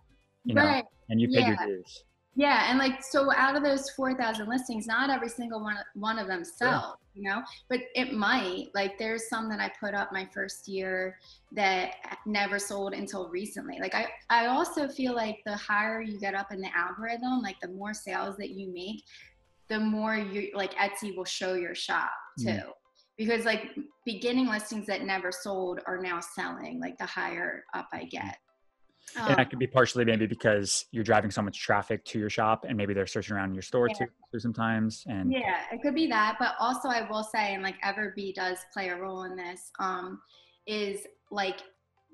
you 0.45 0.55
know, 0.55 0.65
right. 0.65 0.85
and 1.09 1.21
you 1.21 1.29
paid 1.29 1.47
your 1.47 1.57
Yeah. 1.61 1.67
dues. 1.67 2.05
Yeah, 2.35 2.71
and 2.71 2.79
like 2.79 3.03
so 3.05 3.31
out 3.35 3.57
of 3.57 3.63
those 3.63 3.91
4,000 3.91 4.49
listings, 4.49 4.87
not 4.87 5.11
every 5.11 5.29
single 5.29 5.61
one 5.61 5.77
one 5.95 6.19
of 6.19 6.27
them 6.27 6.45
sell, 6.45 6.99
you 7.13 7.29
know, 7.29 7.43
but 7.69 7.81
it 7.95 8.15
might. 8.15 8.69
Like 8.75 8.97
there's 8.99 9.29
some 9.29 9.51
that 9.51 9.61
I 9.61 9.71
put 9.79 9.93
up 9.93 10.13
my 10.13 10.27
first 10.33 10.67
year 10.67 11.19
that 11.53 11.97
never 12.25 12.59
sold 12.59 12.95
until 12.95 13.29
recently. 13.29 13.79
Like 13.81 13.95
I 13.95 14.09
I 14.31 14.47
also 14.47 14.89
feel 14.89 15.15
like 15.15 15.41
the 15.45 15.55
higher 15.57 16.01
you 16.01 16.19
get 16.19 16.35
up 16.35 16.51
in 16.53 16.63
the 16.63 16.75
algorithm, 16.75 17.43
like 17.43 17.61
the 17.61 17.69
more 17.69 17.93
sales 17.93 18.39
that 18.39 18.51
you 18.51 18.73
make, 18.73 19.05
the 19.69 19.79
more 19.79 20.17
you 20.17 20.53
like 20.55 20.73
Etsy 20.77 21.15
will 21.15 21.27
show 21.27 21.53
your 21.53 21.75
shop 21.75 22.13
too. 22.39 22.47
Mhm. 22.49 22.73
Because 23.19 23.45
like 23.45 23.77
beginning 24.07 24.47
listings 24.49 24.87
that 24.87 25.03
never 25.03 25.31
sold 25.33 25.81
are 25.87 25.99
now 26.01 26.19
selling 26.21 26.81
like 26.81 26.97
the 26.97 27.05
higher 27.05 27.63
up 27.75 27.89
I 27.93 28.05
get. 28.05 28.39
And 29.17 29.29
Um, 29.29 29.35
that 29.37 29.51
could 29.51 29.59
be 29.59 29.67
partially 29.67 30.05
maybe 30.05 30.27
because 30.27 30.87
you're 30.91 31.05
driving 31.05 31.31
so 31.31 31.43
much 31.43 31.61
traffic 31.61 32.05
to 32.07 32.19
your 32.19 32.31
shop 32.31 32.65
and 32.67 32.77
maybe 32.77 32.95
they're 32.95 33.07
searching 33.07 33.37
around 33.37 33.55
your 33.55 33.63
store 33.63 33.89
Yeah. 33.89 34.07
too, 34.33 34.39
sometimes. 34.39 35.05
And 35.07 35.33
Yeah, 35.33 35.63
it 35.73 35.83
could 35.83 35.95
be 35.95 36.07
that, 36.09 36.37
but 36.39 36.55
also 36.59 36.89
I 36.89 37.09
will 37.09 37.23
say, 37.25 37.55
and 37.55 37.63
like 37.63 37.81
Everbee 37.83 38.35
does 38.35 38.59
play 38.73 38.89
a 38.89 38.97
role 38.97 39.25
in 39.25 39.37
this, 39.37 39.71
um, 39.79 40.21
is 40.67 41.07
like 41.31 41.61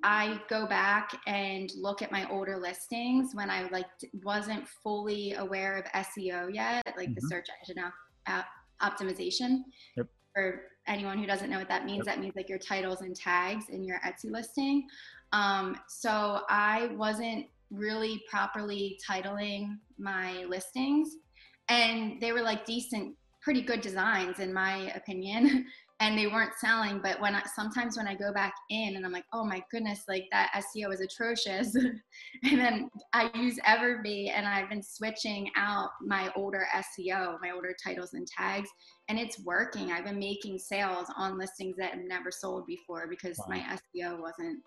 I 0.05 0.41
go 0.49 0.67
back 0.67 1.11
and 1.27 1.71
look 1.77 2.03
at 2.03 2.13
my 2.13 2.29
older 2.31 2.57
listings 2.57 3.35
when 3.35 3.51
I 3.51 3.69
like 3.71 3.87
wasn't 4.23 4.67
fully 4.69 5.35
aware 5.35 5.77
of 5.77 5.85
SEO 5.93 6.49
yet, 6.55 6.87
like 6.97 7.13
the 7.15 7.21
Mhm. 7.21 7.29
search 7.29 7.47
engine 7.61 7.83
op- 7.83 7.95
op- 8.29 8.47
optimization. 8.93 9.65
Yep. 9.97 10.07
For 10.35 10.63
anyone 10.87 11.19
who 11.19 11.27
doesn't 11.27 11.51
know 11.51 11.59
what 11.59 11.69
that 11.69 11.85
means, 11.85 12.07
Yep. 12.07 12.07
that 12.07 12.21
means 12.21 12.37
like 12.37 12.49
your 12.49 12.59
titles 12.59 13.03
and 13.03 13.15
tags 13.15 13.69
in 13.71 13.85
your 13.85 13.99
Etsy 14.01 14.31
listing. 14.31 14.87
Um, 15.33 15.79
so 15.89 16.43
I 16.49 16.89
wasn't 16.97 17.47
really 17.71 18.23
properly 18.31 18.99
titling 19.07 19.79
my 19.99 20.45
listings, 20.45 21.17
and 21.69 22.21
they 22.21 22.33
were 22.33 22.41
like 22.43 22.65
decent, 22.65 23.15
pretty 23.43 23.63
good 23.63 23.81
designs 23.81 24.39
in 24.39 24.53
my 24.53 24.91
opinion. 24.95 25.67
and 26.01 26.17
they 26.17 26.27
weren't 26.29 26.55
selling. 26.55 27.01
But 27.03 27.21
when 27.21 27.35
I, 27.35 27.43
sometimes 27.55 27.97
when 27.97 28.07
I 28.07 28.15
go 28.15 28.33
back 28.33 28.55
in 28.71 28.97
and 28.97 29.05
I'm 29.05 29.13
like, 29.13 29.25
oh 29.33 29.45
my 29.45 29.63
goodness, 29.71 30.05
like 30.09 30.27
that 30.31 30.51
SEO 30.55 30.93
is 30.93 31.01
atrocious. 31.01 31.75
and 32.45 32.59
then 32.59 32.89
I 33.13 33.31
use 33.35 33.59
Everbee 33.67 34.31
and 34.33 34.47
I've 34.47 34.69
been 34.69 34.83
switching 34.83 35.51
out 35.57 35.91
my 36.01 36.33
older 36.37 36.67
SEO, 36.75 37.37
my 37.43 37.51
older 37.51 37.75
titles 37.85 38.15
and 38.15 38.27
tags, 38.27 38.69
and 39.09 39.19
it's 39.19 39.45
working. 39.45 39.91
I've 39.91 40.05
been 40.05 40.19
making 40.19 40.59
sales 40.59 41.09
on 41.17 41.39
listings 41.39 41.77
that 41.79 41.95
have 41.95 42.05
never 42.05 42.31
sold 42.31 42.67
before 42.67 43.07
because 43.09 43.39
wow. 43.39 43.57
my 43.57 43.59
SEO 43.59 44.21
wasn't 44.21 44.61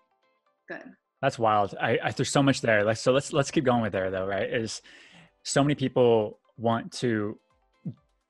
good. 0.68 0.84
That's 1.22 1.38
wild. 1.38 1.74
I, 1.80 1.98
I 2.02 2.10
there's 2.10 2.30
so 2.30 2.42
much 2.42 2.60
there. 2.60 2.84
Like 2.84 2.96
so 2.96 3.12
let's 3.12 3.32
let's 3.32 3.50
keep 3.50 3.64
going 3.64 3.80
with 3.80 3.92
there 3.92 4.10
though, 4.10 4.26
right? 4.26 4.52
Is 4.52 4.82
so 5.44 5.62
many 5.62 5.76
people 5.76 6.40
want 6.58 6.92
to 6.92 7.38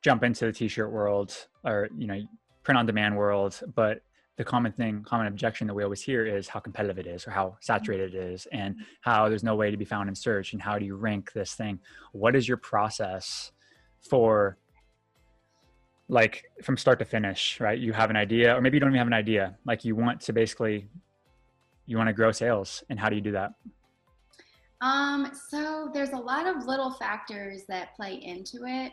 jump 0.03 0.23
into 0.23 0.47
the 0.47 0.53
t-shirt 0.53 0.91
world 0.91 1.47
or 1.65 1.89
you 1.97 2.07
know 2.07 2.21
print 2.63 2.79
on 2.79 2.87
demand 2.87 3.17
world, 3.17 3.61
but 3.75 4.03
the 4.37 4.45
common 4.45 4.73
thing, 4.73 5.03
common 5.03 5.27
objection 5.27 5.67
that 5.67 5.75
we 5.75 5.83
always 5.83 6.03
hear 6.03 6.27
is 6.27 6.49
how 6.49 6.59
competitive 6.59 6.99
it 6.99 7.07
is 7.07 7.27
or 7.27 7.31
how 7.31 7.57
saturated 7.61 8.15
it 8.15 8.19
is 8.19 8.47
and 8.51 8.77
how 9.03 9.29
there's 9.29 9.45
no 9.45 9.55
way 9.55 9.71
to 9.71 9.77
be 9.77 9.85
found 9.85 10.09
in 10.09 10.15
search 10.15 10.53
and 10.53 10.63
how 10.63 10.79
do 10.79 10.87
you 10.87 10.97
rank 10.97 11.33
this 11.33 11.55
thing? 11.55 11.79
What 12.13 12.35
is 12.35 12.49
your 12.49 12.57
process 12.57 13.53
for 14.01 14.57
like 16.09 16.45
from 16.63 16.77
start 16.77 16.99
to 16.99 17.05
finish, 17.05 17.61
right? 17.61 17.79
You 17.79 17.93
have 17.93 18.11
an 18.11 18.17
idea 18.17 18.57
or 18.57 18.61
maybe 18.61 18.77
you 18.77 18.81
don't 18.81 18.91
even 18.91 18.99
have 18.99 19.07
an 19.07 19.13
idea. 19.13 19.57
Like 19.67 19.85
you 19.85 19.95
want 19.95 20.21
to 20.23 20.33
basically 20.33 20.89
you 21.87 21.97
want 21.97 22.09
to 22.09 22.13
grow 22.13 22.33
sales 22.33 22.83
and 22.89 22.99
how 22.99 23.09
do 23.09 23.17
you 23.17 23.23
do 23.23 23.33
that? 23.33 23.53
Um, 24.81 25.31
so 25.49 25.91
there's 25.93 26.11
a 26.11 26.17
lot 26.17 26.47
of 26.47 26.67
little 26.67 26.91
factors 26.91 27.63
that 27.69 27.95
play 27.95 28.15
into 28.15 28.65
it. 28.67 28.93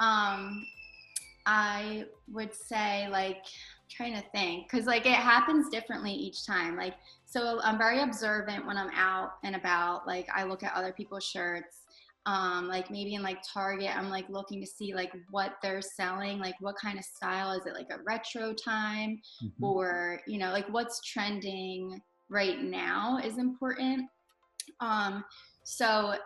Um, 0.00 0.66
I 1.46 2.04
would 2.32 2.54
say 2.54 3.08
like 3.10 3.44
trying 3.90 4.14
to 4.14 4.22
think 4.34 4.70
because 4.70 4.86
like 4.86 5.06
it 5.06 5.14
happens 5.14 5.68
differently 5.70 6.12
each 6.12 6.46
time. 6.46 6.76
Like 6.76 6.94
so 7.24 7.60
I'm 7.62 7.78
very 7.78 8.00
observant 8.00 8.66
when 8.66 8.76
I'm 8.76 8.90
out 8.94 9.32
and 9.44 9.56
about. 9.56 10.06
Like 10.06 10.28
I 10.34 10.44
look 10.44 10.62
at 10.62 10.74
other 10.74 10.92
people's 10.92 11.24
shirts. 11.24 11.84
Um, 12.26 12.68
like 12.68 12.90
maybe 12.90 13.14
in 13.14 13.22
like 13.22 13.38
Target, 13.42 13.96
I'm 13.96 14.10
like 14.10 14.28
looking 14.28 14.60
to 14.60 14.66
see 14.66 14.94
like 14.94 15.12
what 15.30 15.54
they're 15.62 15.80
selling, 15.80 16.38
like 16.38 16.56
what 16.60 16.76
kind 16.76 16.98
of 16.98 17.04
style 17.04 17.52
is 17.52 17.64
it, 17.64 17.72
like 17.72 17.88
a 17.90 18.02
retro 18.04 18.52
time, 18.52 19.20
mm-hmm. 19.42 19.64
or 19.64 20.20
you 20.26 20.38
know, 20.38 20.52
like 20.52 20.68
what's 20.68 21.00
trending 21.00 22.02
right 22.28 22.60
now 22.60 23.18
is 23.24 23.38
important. 23.38 24.10
Um, 24.80 25.24
so 25.64 26.16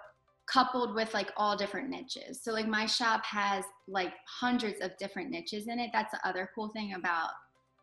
coupled 0.53 0.95
with 0.95 1.13
like 1.15 1.31
all 1.37 1.57
different 1.57 1.89
niches. 1.89 2.43
So 2.43 2.53
like 2.53 2.67
my 2.67 2.87
shop 2.87 3.25
has 3.25 3.65
like 3.89 4.13
hundreds 4.27 4.81
of 4.81 4.97
different 4.99 5.31
niches 5.31 5.69
in 5.69 5.79
it. 5.79 5.91
That's 5.93 6.13
the 6.13 6.29
other 6.29 6.51
cool 6.55 6.69
thing 6.69 6.95
about 6.95 7.31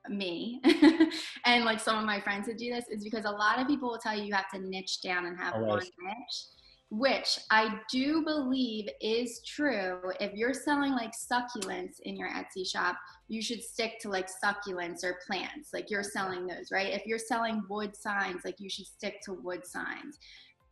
me 0.07 0.61
and 1.45 1.65
like 1.65 1.79
some 1.79 1.97
of 1.97 2.05
my 2.05 2.21
friends 2.21 2.47
who 2.47 2.53
do 2.55 2.73
this 2.73 2.85
is 2.89 3.03
because 3.03 3.25
a 3.25 3.29
lot 3.29 3.59
of 3.59 3.67
people 3.67 3.89
will 3.89 3.97
tell 3.97 4.15
you 4.15 4.23
you 4.23 4.33
have 4.33 4.49
to 4.49 4.57
niche 4.57 5.01
down 5.01 5.25
and 5.25 5.38
have 5.38 5.53
Always. 5.53 5.91
one 5.97 6.07
niche 6.07 6.45
which 6.91 7.38
I 7.51 7.79
do 7.91 8.23
believe 8.23 8.89
is 8.99 9.41
true. 9.45 9.99
If 10.19 10.33
you're 10.33 10.55
selling 10.55 10.93
like 10.93 11.11
succulents 11.11 11.99
in 12.01 12.17
your 12.17 12.29
Etsy 12.29 12.67
shop, 12.67 12.95
you 13.27 13.43
should 13.43 13.61
stick 13.61 13.99
to 14.01 14.09
like 14.09 14.27
succulents 14.43 15.03
or 15.03 15.19
plants. 15.27 15.69
Like 15.71 15.91
you're 15.91 16.01
selling 16.01 16.47
those, 16.47 16.71
right? 16.71 16.91
If 16.91 17.05
you're 17.05 17.19
selling 17.19 17.61
wood 17.69 17.95
signs, 17.95 18.41
like 18.43 18.55
you 18.59 18.71
should 18.71 18.88
stick 18.88 19.21
to 19.25 19.33
wood 19.33 19.67
signs. 19.67 20.17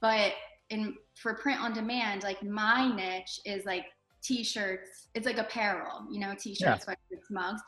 But 0.01 0.33
in 0.69 0.95
for 1.15 1.35
print 1.35 1.59
on 1.59 1.73
demand, 1.73 2.23
like 2.23 2.43
my 2.43 2.93
niche 2.93 3.39
is 3.45 3.65
like 3.65 3.85
t-shirts. 4.21 5.07
It's 5.15 5.25
like 5.25 5.37
apparel, 5.37 6.05
you 6.11 6.19
know, 6.19 6.33
t-shirts, 6.37 6.85
yeah. 6.87 6.93
sweatshirts, 6.93 7.29
mugs. 7.31 7.61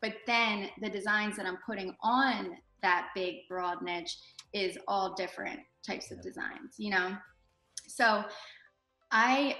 But 0.00 0.14
then 0.26 0.68
the 0.80 0.90
designs 0.90 1.36
that 1.36 1.46
I'm 1.46 1.58
putting 1.64 1.94
on 2.02 2.56
that 2.82 3.08
big 3.14 3.36
broad 3.48 3.82
niche 3.82 4.16
is 4.52 4.78
all 4.86 5.14
different 5.14 5.60
types 5.86 6.10
of 6.10 6.22
designs, 6.22 6.74
you 6.78 6.90
know. 6.90 7.16
So 7.88 8.24
I 9.10 9.56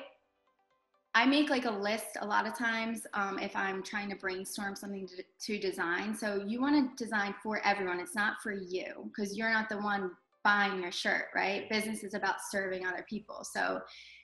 I 1.14 1.24
make 1.24 1.48
like 1.48 1.64
a 1.64 1.70
list 1.70 2.18
a 2.20 2.26
lot 2.26 2.46
of 2.46 2.56
times 2.58 3.06
um, 3.14 3.38
if 3.38 3.56
I'm 3.56 3.82
trying 3.82 4.10
to 4.10 4.16
brainstorm 4.16 4.76
something 4.76 5.08
to, 5.08 5.22
to 5.46 5.58
design. 5.58 6.14
So 6.14 6.44
you 6.46 6.60
want 6.60 6.98
to 6.98 7.04
design 7.04 7.34
for 7.42 7.64
everyone. 7.64 8.00
It's 8.00 8.14
not 8.14 8.34
for 8.42 8.52
you 8.52 9.08
because 9.08 9.34
you're 9.34 9.50
not 9.50 9.70
the 9.70 9.78
one 9.78 10.10
buying 10.46 10.80
your 10.80 10.92
shirt, 10.92 11.24
right? 11.34 11.68
Business 11.68 12.04
is 12.04 12.14
about 12.14 12.36
serving 12.52 12.86
other 12.86 13.04
people. 13.08 13.42
So 13.42 13.80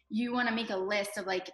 you 0.08 0.32
want 0.32 0.48
to 0.48 0.54
make 0.54 0.70
a 0.70 0.76
list 0.76 1.18
of 1.18 1.26
like 1.26 1.50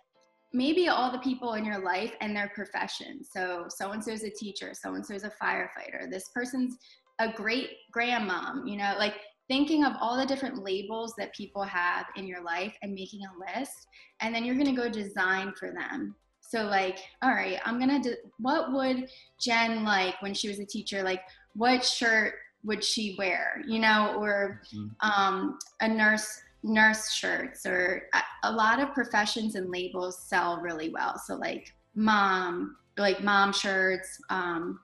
maybe 0.52 0.88
all 0.88 1.10
the 1.10 1.20
people 1.20 1.54
in 1.54 1.64
your 1.64 1.78
life 1.78 2.12
and 2.20 2.36
their 2.36 2.52
profession. 2.54 3.24
So 3.24 3.64
so 3.70 3.92
and 3.92 4.04
so 4.04 4.12
is 4.12 4.24
a 4.24 4.30
teacher, 4.30 4.74
so 4.74 4.94
and 4.94 5.04
so 5.04 5.14
is 5.14 5.24
a 5.24 5.32
firefighter. 5.42 6.10
This 6.10 6.28
person's 6.34 6.76
a 7.18 7.32
great 7.32 7.70
grandmom, 7.96 8.68
you 8.68 8.76
know, 8.76 8.94
like 8.98 9.14
thinking 9.48 9.84
of 9.84 9.94
all 10.02 10.18
the 10.18 10.26
different 10.26 10.62
labels 10.62 11.14
that 11.16 11.34
people 11.34 11.62
have 11.62 12.04
in 12.16 12.26
your 12.26 12.42
life 12.42 12.76
and 12.82 12.92
making 12.92 13.22
a 13.22 13.58
list 13.58 13.86
and 14.20 14.34
then 14.34 14.44
you're 14.44 14.54
going 14.54 14.66
to 14.66 14.82
go 14.82 14.90
design 14.90 15.54
for 15.58 15.72
them. 15.72 16.14
So 16.40 16.64
like, 16.64 16.98
all 17.22 17.30
right, 17.30 17.58
I'm 17.64 17.80
to 17.80 17.98
de- 17.98 18.16
what 18.38 18.72
would 18.72 19.08
Jen 19.40 19.84
like 19.84 20.20
when 20.20 20.34
she 20.34 20.48
was 20.48 20.58
a 20.60 20.66
teacher 20.66 21.02
like 21.02 21.22
what 21.54 21.82
shirt 21.82 22.34
would 22.68 22.84
she 22.84 23.16
wear 23.18 23.62
you 23.66 23.80
know 23.80 24.14
or 24.20 24.60
mm-hmm. 24.72 24.88
um, 25.00 25.58
a 25.80 25.88
nurse 25.88 26.40
nurse 26.62 27.12
shirts 27.12 27.66
or 27.66 28.08
a, 28.14 28.20
a 28.44 28.52
lot 28.52 28.80
of 28.80 28.92
professions 28.92 29.54
and 29.54 29.70
labels 29.70 30.18
sell 30.22 30.60
really 30.60 30.90
well. 30.90 31.18
So 31.18 31.34
like 31.34 31.72
mom 31.94 32.76
like 32.96 33.22
mom 33.22 33.52
shirts 33.52 34.20
um, 34.30 34.78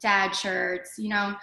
dad 0.00 0.32
shirts 0.32 0.94
you 0.98 1.08
know. 1.08 1.34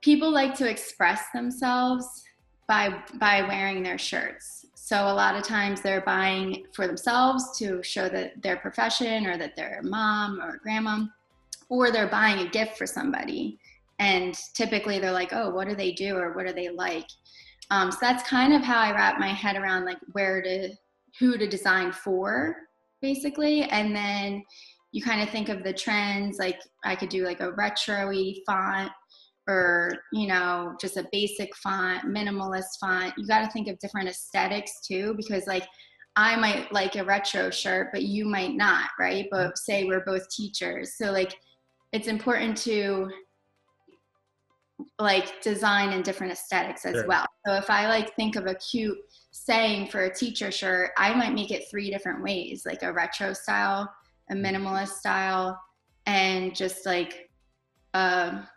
People 0.00 0.30
like 0.30 0.54
to 0.56 0.68
express 0.68 1.22
themselves 1.32 2.24
by 2.66 3.02
by 3.14 3.42
wearing 3.42 3.82
their 3.82 3.98
shirts. 3.98 4.66
So 4.74 4.96
a 4.96 5.14
lot 5.14 5.34
of 5.34 5.44
times 5.44 5.80
they're 5.80 6.02
buying 6.02 6.66
for 6.74 6.86
themselves 6.86 7.58
to 7.58 7.82
show 7.82 8.08
that 8.10 8.42
their 8.42 8.56
profession 8.56 9.26
or 9.26 9.38
that 9.38 9.56
they're 9.56 9.80
a 9.82 9.86
mom 9.86 10.40
or 10.40 10.56
a 10.56 10.58
grandma 10.58 11.06
or 11.70 11.90
they're 11.90 12.06
buying 12.06 12.46
a 12.46 12.50
gift 12.50 12.76
for 12.76 12.86
somebody 12.86 13.58
and 13.98 14.34
typically 14.54 14.98
they're 14.98 15.12
like 15.12 15.32
oh 15.32 15.50
what 15.50 15.68
do 15.68 15.74
they 15.74 15.92
do 15.92 16.16
or 16.16 16.34
what 16.34 16.46
are 16.46 16.52
they 16.52 16.68
like? 16.70 17.06
Um, 17.70 17.90
so 17.90 17.98
that's 18.00 18.28
kind 18.28 18.52
of 18.52 18.62
how 18.62 18.78
i 18.78 18.92
wrap 18.92 19.18
my 19.18 19.28
head 19.28 19.56
around 19.56 19.84
like 19.84 19.98
where 20.12 20.42
to 20.42 20.70
who 21.18 21.38
to 21.38 21.46
design 21.46 21.92
for 21.92 22.56
basically. 23.00 23.62
And 23.64 23.94
then 23.94 24.42
you 24.92 25.02
kind 25.02 25.20
of 25.20 25.28
think 25.28 25.48
of 25.48 25.64
the 25.64 25.72
trends 25.72 26.38
like 26.38 26.58
i 26.84 26.94
could 26.94 27.08
do 27.08 27.24
like 27.24 27.40
a 27.40 27.52
retro-y 27.52 28.34
font 28.46 28.92
or 29.48 29.92
you 30.12 30.26
know 30.26 30.74
just 30.80 30.96
a 30.96 31.06
basic 31.12 31.54
font 31.56 32.04
minimalist 32.04 32.78
font. 32.80 33.12
You 33.18 33.26
got 33.26 33.44
to 33.44 33.50
think 33.50 33.68
of 33.68 33.78
different 33.80 34.08
aesthetics 34.08 34.72
too 34.86 35.14
because 35.16 35.46
like 35.46 35.66
i 36.16 36.36
might 36.36 36.72
like 36.72 36.94
a 36.94 37.04
retro 37.04 37.50
shirt 37.50 37.88
but 37.92 38.02
you 38.02 38.24
might 38.24 38.54
not 38.54 38.88
right? 38.98 39.26
But 39.30 39.58
say 39.58 39.84
we're 39.84 40.04
both 40.04 40.28
teachers. 40.30 40.96
So 40.96 41.10
like 41.10 41.34
it's 41.92 42.08
important 42.08 42.56
to 42.58 43.10
like 44.98 45.40
design 45.42 45.92
and 45.92 46.04
different 46.04 46.32
aesthetics 46.32 46.84
as 46.84 46.94
sure. 46.94 47.06
well. 47.06 47.26
So 47.46 47.54
if 47.54 47.70
I 47.70 47.88
like 47.88 48.14
think 48.16 48.36
of 48.36 48.46
a 48.46 48.54
cute 48.56 48.98
saying 49.30 49.88
for 49.88 50.04
a 50.04 50.14
teacher 50.14 50.50
shirt, 50.50 50.90
I 50.98 51.14
might 51.14 51.32
make 51.32 51.50
it 51.50 51.64
three 51.70 51.90
different 51.90 52.22
ways, 52.22 52.64
like 52.66 52.82
a 52.82 52.92
retro 52.92 53.32
style, 53.32 53.92
a 54.30 54.34
mm-hmm. 54.34 54.44
minimalist 54.44 54.94
style, 54.94 55.60
and 56.06 56.54
just 56.54 56.86
like 56.86 57.30
a 57.94 58.48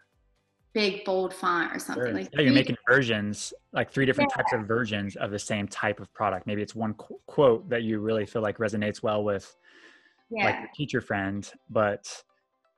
big 0.73 1.03
bold 1.05 1.33
font 1.33 1.75
or 1.75 1.79
something. 1.79 2.05
Sure. 2.05 2.13
Like 2.13 2.29
yeah, 2.33 2.41
you're 2.41 2.53
making 2.53 2.77
versions, 2.87 3.53
like 3.73 3.91
three 3.91 4.05
different 4.05 4.31
yeah. 4.31 4.43
types 4.43 4.53
of 4.53 4.67
versions 4.67 5.15
of 5.15 5.31
the 5.31 5.39
same 5.39 5.67
type 5.67 5.99
of 5.99 6.13
product. 6.13 6.45
Maybe 6.45 6.61
it's 6.61 6.75
one 6.75 6.93
qu- 6.95 7.19
quote 7.25 7.67
that 7.69 7.83
you 7.83 7.99
really 7.99 8.25
feel 8.25 8.41
like 8.41 8.57
resonates 8.57 9.01
well 9.01 9.23
with 9.23 9.55
yeah. 10.29 10.45
like 10.45 10.59
your 10.59 10.69
teacher 10.75 11.01
friend, 11.01 11.49
but 11.69 12.23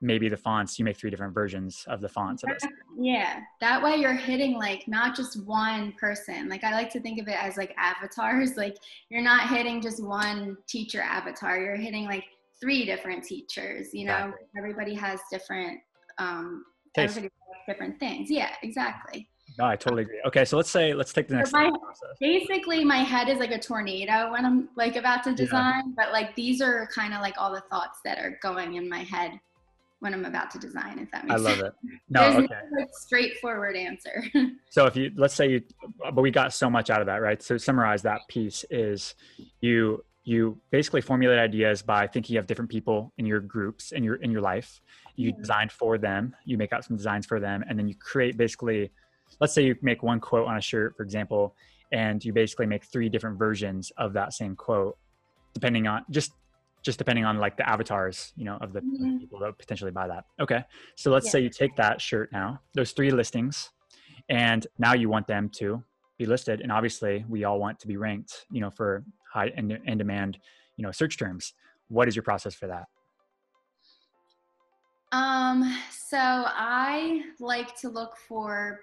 maybe 0.00 0.28
the 0.28 0.36
fonts 0.36 0.78
you 0.78 0.84
make 0.84 0.96
three 0.96 1.10
different 1.10 1.34
versions 1.34 1.84
of 1.88 2.00
the 2.00 2.08
fonts 2.08 2.42
of 2.42 2.50
this 2.50 2.70
yeah 2.98 3.40
that 3.60 3.82
way 3.82 3.96
you're 3.96 4.14
hitting 4.14 4.54
like 4.54 4.86
not 4.88 5.14
just 5.14 5.44
one 5.44 5.92
person 5.92 6.48
like 6.48 6.64
i 6.64 6.72
like 6.72 6.90
to 6.90 7.00
think 7.00 7.20
of 7.20 7.28
it 7.28 7.42
as 7.42 7.56
like 7.56 7.74
avatars 7.76 8.56
like 8.56 8.76
you're 9.10 9.22
not 9.22 9.48
hitting 9.48 9.80
just 9.80 10.02
one 10.02 10.56
teacher 10.66 11.02
avatar 11.02 11.58
you're 11.58 11.76
hitting 11.76 12.04
like 12.04 12.24
three 12.60 12.84
different 12.84 13.22
teachers 13.24 13.92
you 13.92 14.06
know 14.06 14.12
exactly. 14.12 14.46
everybody 14.56 14.94
has 14.94 15.20
different 15.30 15.80
um 16.18 16.64
Taste. 16.94 17.16
everybody 17.16 17.34
has 17.48 17.74
different 17.74 17.98
things 17.98 18.30
yeah 18.30 18.50
exactly 18.62 19.28
no, 19.58 19.66
I 19.66 19.74
totally 19.74 20.02
agree. 20.02 20.20
Okay, 20.26 20.44
so 20.44 20.56
let's 20.56 20.70
say 20.70 20.94
let's 20.94 21.12
take 21.12 21.26
the 21.26 21.34
next. 21.34 21.50
So 21.50 21.58
my, 21.58 21.70
basically, 22.20 22.84
my 22.84 22.98
head 22.98 23.28
is 23.28 23.38
like 23.38 23.50
a 23.50 23.58
tornado 23.58 24.30
when 24.30 24.46
I'm 24.46 24.68
like 24.76 24.94
about 24.94 25.24
to 25.24 25.34
design, 25.34 25.82
yeah. 25.88 25.92
but 25.96 26.12
like 26.12 26.36
these 26.36 26.62
are 26.62 26.88
kind 26.94 27.12
of 27.12 27.20
like 27.20 27.34
all 27.36 27.52
the 27.52 27.62
thoughts 27.62 27.98
that 28.04 28.18
are 28.18 28.38
going 28.42 28.74
in 28.74 28.88
my 28.88 29.00
head 29.00 29.40
when 30.00 30.14
I'm 30.14 30.24
about 30.24 30.50
to 30.52 30.58
design, 30.58 30.98
if 30.98 31.10
that 31.12 31.26
makes 31.26 31.42
sense. 31.42 31.46
I 31.46 31.50
sense. 31.50 31.60
love 31.60 31.60
it. 31.60 31.72
No, 32.08 32.22
There's 32.22 32.44
okay. 32.44 32.60
no 32.72 32.80
like, 32.80 32.88
straightforward 32.92 33.76
answer. 33.76 34.24
So 34.72 34.86
if 34.86 34.94
you 34.96 35.10
let's 35.16 35.34
say 35.34 35.50
you 35.50 35.62
but 35.98 36.22
we 36.22 36.30
got 36.30 36.52
so 36.52 36.70
much 36.70 36.90
out 36.90 37.00
of 37.00 37.06
that, 37.08 37.16
right? 37.16 37.42
So 37.42 37.56
summarize 37.56 38.02
that 38.02 38.20
piece 38.28 38.64
is 38.70 39.14
you 39.60 40.04
you 40.22 40.60
basically 40.70 41.00
formulate 41.00 41.40
ideas 41.40 41.82
by 41.82 42.06
thinking 42.06 42.36
of 42.36 42.46
different 42.46 42.70
people 42.70 43.12
in 43.18 43.26
your 43.26 43.40
groups 43.40 43.90
in 43.90 44.04
your 44.04 44.14
in 44.16 44.30
your 44.30 44.40
life. 44.40 44.80
You 45.16 45.32
Mhm. 45.32 45.38
design 45.38 45.68
for 45.70 45.98
them, 45.98 46.36
you 46.44 46.56
make 46.56 46.72
out 46.72 46.84
some 46.84 46.96
designs 46.96 47.26
for 47.26 47.40
them, 47.40 47.64
and 47.68 47.76
then 47.76 47.88
you 47.88 47.96
create 47.96 48.36
basically 48.36 48.92
let's 49.40 49.52
say 49.52 49.64
you 49.64 49.74
make 49.82 50.02
one 50.04 50.20
quote 50.20 50.46
on 50.46 50.56
a 50.56 50.60
shirt, 50.60 50.96
for 50.96 51.02
example, 51.02 51.56
and 51.92 52.24
you 52.24 52.32
basically 52.32 52.66
make 52.66 52.84
three 52.84 53.08
different 53.08 53.38
versions 53.38 53.90
of 53.96 54.12
that 54.12 54.32
same 54.32 54.54
quote, 54.54 54.96
depending 55.54 55.88
on 55.88 56.04
just 56.10 56.32
just 56.82 56.98
depending 56.98 57.24
on 57.24 57.38
like 57.38 57.56
the 57.56 57.68
avatars, 57.68 58.32
you 58.36 58.44
know, 58.44 58.56
of 58.60 58.72
the, 58.72 58.80
Mhm. 58.80 59.18
people 59.20 59.38
that 59.40 59.58
potentially 59.58 59.90
buy 59.90 60.06
that. 60.08 60.24
Okay. 60.40 60.64
So 60.96 61.10
let's 61.10 61.26
Yeah. 61.26 61.32
say 61.32 61.40
you 61.40 61.50
take 61.50 61.76
that 61.76 62.00
shirt 62.00 62.30
now, 62.32 62.60
those 62.74 62.92
three 62.92 63.10
listings, 63.10 63.70
and 64.28 64.66
now 64.78 64.94
you 64.94 65.08
want 65.08 65.26
them 65.26 65.48
to 65.50 65.84
be 66.18 66.26
listed 66.26 66.60
and 66.60 66.70
obviously 66.70 67.24
we 67.28 67.44
all 67.44 67.58
want 67.58 67.78
to 67.80 67.86
be 67.88 67.96
ranked 67.96 68.44
you 68.50 68.60
know 68.60 68.70
for 68.70 69.02
high 69.32 69.50
and 69.56 69.72
in 69.72 69.96
demand 69.96 70.38
you 70.76 70.82
know 70.84 70.90
search 70.92 71.16
terms 71.16 71.54
what 71.88 72.06
is 72.08 72.14
your 72.14 72.22
process 72.22 72.54
for 72.54 72.66
that 72.66 72.84
Um, 75.12 75.76
so 75.90 76.18
I 76.18 77.22
like 77.40 77.74
to 77.80 77.88
look 77.88 78.16
for. 78.28 78.80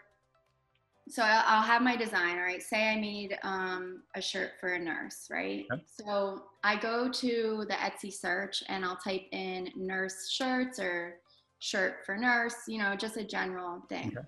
So 1.09 1.23
I'll 1.23 1.61
have 1.61 1.81
my 1.81 1.95
design, 1.95 2.37
all 2.37 2.43
right? 2.43 2.61
Say 2.61 2.89
I 2.89 2.99
made 2.99 3.37
um, 3.43 4.03
a 4.15 4.21
shirt 4.21 4.51
for 4.59 4.73
a 4.73 4.79
nurse, 4.79 5.27
right? 5.31 5.65
Okay. 5.71 5.83
So 5.85 6.43
I 6.63 6.75
go 6.75 7.09
to 7.09 7.65
the 7.67 7.75
Etsy 7.75 8.13
search 8.13 8.63
and 8.67 8.83
I'll 8.83 8.97
type 8.97 9.23
in 9.31 9.71
nurse 9.75 10.29
shirts 10.29 10.79
or 10.79 11.19
shirt 11.59 12.05
for 12.05 12.17
nurse, 12.17 12.55
you 12.67 12.77
know, 12.77 12.95
just 12.95 13.17
a 13.17 13.23
general 13.23 13.81
thing. 13.89 14.13
Okay. 14.17 14.27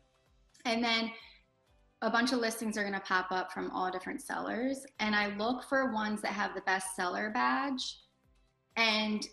And 0.65 0.83
then 0.83 1.11
a 2.01 2.09
bunch 2.09 2.31
of 2.31 2.39
listings 2.39 2.77
are 2.77 2.83
going 2.83 2.93
to 2.93 2.99
pop 3.01 3.31
up 3.31 3.51
from 3.51 3.71
all 3.71 3.91
different 3.91 4.21
sellers. 4.21 4.85
And 4.99 5.13
I 5.13 5.35
look 5.35 5.63
for 5.63 5.91
ones 5.91 6.21
that 6.21 6.31
have 6.31 6.55
the 6.55 6.61
bestseller 6.61 7.33
badge. 7.33 7.99
And 8.77 9.27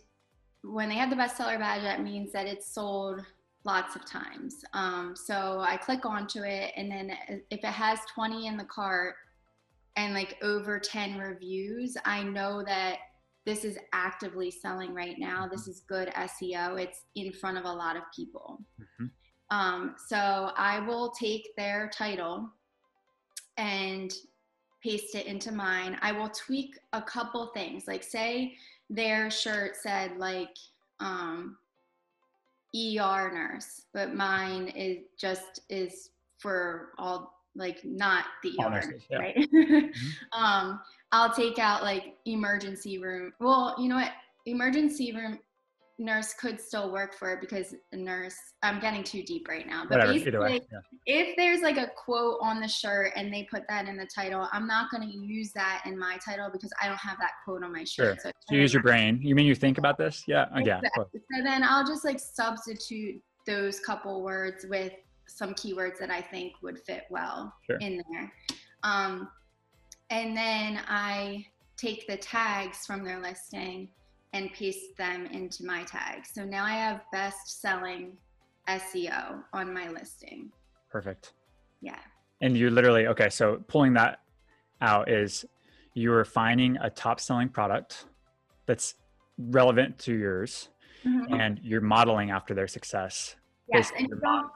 when 0.63 0.89
they 0.89 0.97
have 0.97 1.11
the 1.11 1.17
bestseller 1.17 1.59
badge, 1.59 1.83
that 1.83 2.03
means 2.03 2.33
that 2.33 2.47
it's 2.47 2.67
sold 2.67 3.25
lots 3.67 3.97
of 3.97 4.07
times. 4.07 4.65
Um, 4.73 5.15
so 5.15 5.61
I 5.61 5.77
click 5.77 6.07
onto 6.07 6.43
it, 6.43 6.73
and 6.77 6.91
then 6.91 7.13
if 7.51 7.59
it 7.59 7.65
has 7.65 7.99
20 8.15 8.47
in 8.47 8.57
the 8.57 8.65
cart 8.65 9.17
and 9.97 10.15
like 10.15 10.37
over 10.43 10.79
10 10.79 11.19
reviews, 11.19 11.97
I 12.05 12.23
know 12.23 12.63
that 12.65 12.99
this 13.45 13.65
is 13.65 13.77
actively 13.93 14.51
selling 14.51 14.95
right 14.95 15.17
now. 15.19 15.47
This 15.47 15.69
is 15.69 15.81
good 15.89 16.09
SEO. 16.09 16.81
It's 16.81 17.05
in 17.15 17.33
front 17.33 17.59
of 17.59 17.65
a 17.65 17.73
lot 17.73 17.97
of 17.97 18.03
people. 18.15 18.65
Mhm. 18.81 19.11
Um, 19.51 19.95
so 20.09 20.53
I 20.57 20.81
will 20.81 21.11
take 21.11 21.55
their 21.57 21.89
title 21.89 22.51
and 23.57 24.13
paste 24.83 25.15
it 25.15 25.27
into 25.27 25.53
mine. 25.53 25.99
I 26.03 26.13
will 26.13 26.29
tweak 26.31 26.79
a 26.93 27.03
couple 27.03 27.47
things. 27.49 27.87
Like 27.87 28.03
say 28.03 28.57
their 28.91 29.31
shirt 29.31 29.77
said 29.77 30.17
like 30.19 30.57
um 31.01 31.57
ER 32.77 33.31
nurse, 33.33 33.83
but 33.95 34.15
mine 34.15 34.69
is 34.69 34.99
just 35.19 35.61
is 35.71 36.11
for 36.39 36.91
all 36.99 37.33
like 37.55 37.83
not 37.85 38.25
the 38.43 38.53
ER, 38.61 38.71
nurses, 38.71 39.03
yeah. 39.11 39.19
right? 39.19 39.49
um 40.33 40.81
I'll 41.13 41.33
take 41.33 41.59
out 41.59 41.83
like 41.83 42.17
emergency 42.27 42.99
room. 42.99 43.33
Well, 43.41 43.75
you 43.79 43.89
know 43.89 43.97
what? 43.97 44.13
Emergency 44.47 45.13
room 45.13 45.39
nurse 45.99 46.35
could 46.35 46.61
still 46.61 46.93
work 46.93 47.15
for 47.15 47.33
it 47.33 47.41
because 47.41 47.75
a 47.93 47.97
nurse 47.97 48.37
I'm 48.63 48.81
getting 48.81 49.03
too 49.03 49.23
deep 49.23 49.49
right 49.49 49.67
now. 49.67 49.85
But 49.89 49.99
whatever 49.99 50.13
basically 50.13 50.39
way 50.39 50.61
yeah. 50.71 50.79
if 51.07 51.37
there's 51.37 51.63
like 51.63 51.79
a 51.79 51.91
quote 51.97 52.39
on 52.43 52.61
the 52.61 52.69
shirt 52.69 53.13
and 53.17 53.33
they 53.33 53.49
put 53.51 53.63
that 53.69 53.89
in 53.89 53.97
the 53.97 54.09
title, 54.15 54.47
I'm 54.53 54.67
not 54.67 54.91
going 54.91 55.09
to 55.09 55.17
use 55.17 55.53
that 55.55 55.83
in 55.87 55.99
my 55.99 56.19
title 56.25 56.51
because 56.53 56.71
I 56.83 56.89
don't 56.89 56.99
have 56.99 57.19
that 57.21 57.33
quote 57.45 57.65
on 57.65 57.73
my 57.73 57.85
shirt. 57.85 58.21
Sure. 58.23 58.33
So, 58.49 58.55
you 58.55 58.61
use 58.61 58.75
your 58.75 58.83
brain 58.83 59.21
you 59.23 59.35
mean 59.35 59.47
you 59.47 59.55
think 59.55 59.79
about 59.79 59.99
this 59.99 60.23
yeah 60.27 60.47
oh, 60.55 60.59
yeah. 60.59 60.79
Exactly. 60.79 61.21
so 61.33 61.43
then 61.43 61.65
I'll 61.65 61.87
just 61.87 62.05
like 62.05 62.21
substitute 62.21 63.21
those 63.47 63.81
couple 63.81 64.23
words 64.23 64.67
with 64.69 64.93
some 65.27 65.55
keywords 65.55 65.99
that 65.99 66.11
I 66.11 66.21
think 66.21 66.53
would 66.63 66.79
fit 66.81 67.05
well 67.11 67.53
Sure. 67.69 67.79
in 67.79 68.03
there. 68.11 68.33
Um, 68.83 69.29
and 70.11 70.37
then 70.37 70.81
I 70.89 71.47
take 71.77 72.07
the 72.07 72.17
tags 72.17 72.87
from 72.87 73.05
their 73.05 73.21
listing 73.21 73.89
and 74.37 74.53
paste 74.53 74.97
them 74.97 75.21
into 75.39 75.65
my 75.65 75.83
tag. 75.85 76.19
So 76.35 76.45
now 76.45 76.65
I 76.65 76.73
have 76.87 77.01
best 77.13 77.61
selling 77.63 78.05
SEO 78.69 79.43
on 79.53 79.67
my 79.73 79.89
listing. 79.99 80.51
perfect 80.91 81.25
Yeah. 81.81 81.99
and 82.41 82.57
you 82.57 82.67
literally 82.71 83.05
okay 83.13 83.31
so 83.39 83.45
pulling 83.73 83.93
that 84.01 84.21
out 84.81 85.05
is 85.21 85.45
you're 85.95 86.25
finding 86.25 86.77
a 86.89 86.91
top 86.91 87.19
selling 87.21 87.49
product 87.59 88.07
that's 88.67 88.95
relevant 89.39 89.99
to 90.07 90.13
yours 90.15 90.69
mm-hmm. 91.05 91.35
and 91.43 91.61
you're 91.63 91.81
modeling 91.97 92.31
after 92.31 92.53
their 92.55 92.69
success 92.79 93.37
Yes, 93.73 93.91
and 93.99 94.07
you 94.09 94.19
don't, 94.23 94.47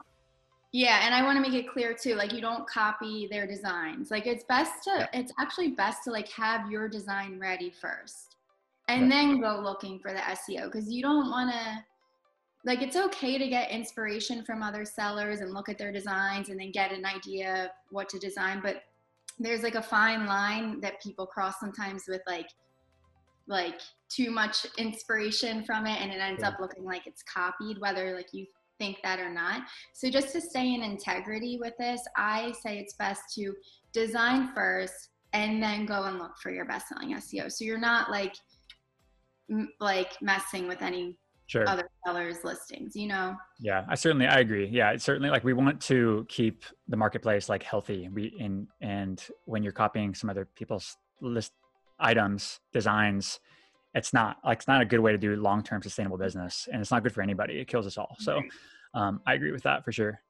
yeah, 0.71 1.05
and 1.05 1.13
I 1.13 1.21
want 1.23 1.35
to 1.37 1.41
make 1.41 1.57
it 1.61 1.69
clear 1.69 1.93
too, 1.93 2.15
like 2.15 2.31
you 2.31 2.39
don't 2.39 2.65
copy 2.67 3.27
their 3.29 3.45
designs. 3.45 4.09
Like 4.09 4.25
it's 4.25 4.45
best 4.45 4.71
to, 4.85 4.91
Yeah. 4.99 5.19
it's 5.19 5.33
actually 5.37 5.71
best 5.83 6.03
to 6.05 6.11
like 6.11 6.29
have 6.29 6.71
your 6.71 6.87
design 6.87 7.37
ready 7.39 7.69
first, 7.69 8.30
and 8.87 9.11
then 9.11 9.39
go 9.39 9.59
looking 9.63 9.99
for 9.99 10.11
the 10.11 10.19
SEO 10.19 10.65
because 10.65 10.91
you 10.91 11.01
don't 11.01 11.29
want 11.29 11.51
to. 11.51 11.83
Like 12.63 12.81
it's 12.83 12.95
okay 12.95 13.39
to 13.39 13.47
get 13.47 13.71
inspiration 13.71 14.43
from 14.43 14.61
other 14.61 14.85
sellers 14.85 15.39
and 15.39 15.51
look 15.51 15.67
at 15.67 15.79
their 15.79 15.91
designs 15.91 16.49
and 16.49 16.59
then 16.59 16.71
get 16.71 16.91
an 16.91 17.05
idea 17.05 17.65
of 17.65 17.69
what 17.89 18.07
to 18.09 18.19
design, 18.19 18.59
but 18.61 18.83
there's 19.39 19.63
like 19.63 19.75
a 19.75 19.81
fine 19.81 20.27
line 20.27 20.79
that 20.81 21.01
people 21.01 21.25
cross 21.25 21.59
sometimes 21.59 22.03
with 22.07 22.21
like 22.27 22.47
like 23.47 23.79
too 24.09 24.29
much 24.29 24.65
inspiration 24.77 25.63
from 25.63 25.87
it 25.87 25.99
and 26.01 26.11
it 26.11 26.19
ends 26.21 26.41
Yeah. 26.41 26.49
up 26.49 26.59
looking 26.59 26.85
like 26.85 27.07
it's 27.07 27.23
copied 27.23 27.79
whether 27.79 28.15
like 28.15 28.33
you 28.33 28.45
think 28.77 28.97
that 29.03 29.19
or 29.19 29.29
not 29.29 29.63
so 29.93 30.09
just 30.09 30.31
to 30.33 30.41
stay 30.41 30.73
in 30.73 30.81
integrity 30.83 31.57
with 31.59 31.73
this 31.77 32.01
i 32.17 32.53
say 32.63 32.77
it's 32.77 32.93
best 32.93 33.21
to 33.35 33.53
design 33.93 34.53
first 34.53 35.09
and 35.33 35.61
then 35.61 35.85
go 35.85 36.03
and 36.03 36.19
look 36.19 36.37
for 36.37 36.51
your 36.51 36.65
best 36.65 36.87
selling 36.87 37.15
seo 37.15 37.51
so 37.51 37.63
you're 37.65 37.77
not 37.79 38.09
like 38.11 38.35
m- 39.51 39.69
like 39.79 40.13
messing 40.21 40.67
with 40.67 40.81
any 40.81 41.17
sure 41.47 41.67
other 41.67 41.89
sellers 42.05 42.43
listings 42.43 42.95
you 42.95 43.07
know 43.07 43.35
Yeah, 43.59 43.85
I 43.89 43.95
certainly 43.95 44.25
I 44.27 44.39
agree. 44.39 44.67
Yeah, 44.67 44.91
it's 44.91 45.03
certainly 45.03 45.29
like 45.29 45.43
we 45.43 45.53
want 45.53 45.81
to 45.81 46.25
keep 46.29 46.63
the 46.87 46.97
marketplace 46.97 47.49
like 47.49 47.63
healthy. 47.63 48.09
We 48.11 48.33
in 48.39 48.67
and 48.81 49.23
when 49.45 49.61
you're 49.63 49.73
copying 49.73 50.15
some 50.15 50.29
other 50.29 50.47
people's 50.55 50.97
list 51.21 51.51
items, 51.99 52.59
designs, 52.73 53.39
it's 53.93 54.13
not 54.13 54.37
like 54.45 54.59
it's 54.59 54.67
not 54.67 54.81
a 54.81 54.85
good 54.85 54.99
way 54.99 55.11
to 55.11 55.17
do 55.17 55.35
long-term 55.35 55.83
sustainable 55.83 56.17
business 56.17 56.67
and 56.71 56.81
it's 56.81 56.91
not 56.91 57.03
good 57.03 57.13
for 57.13 57.21
anybody. 57.21 57.59
It 57.59 57.67
kills 57.67 57.85
us 57.85 57.97
all. 57.97 58.15
So 58.19 58.41
um, 58.93 59.21
I 59.27 59.33
agree 59.33 59.51
with 59.51 59.63
that 59.63 59.83
for 59.83 59.91
sure. 59.91 60.21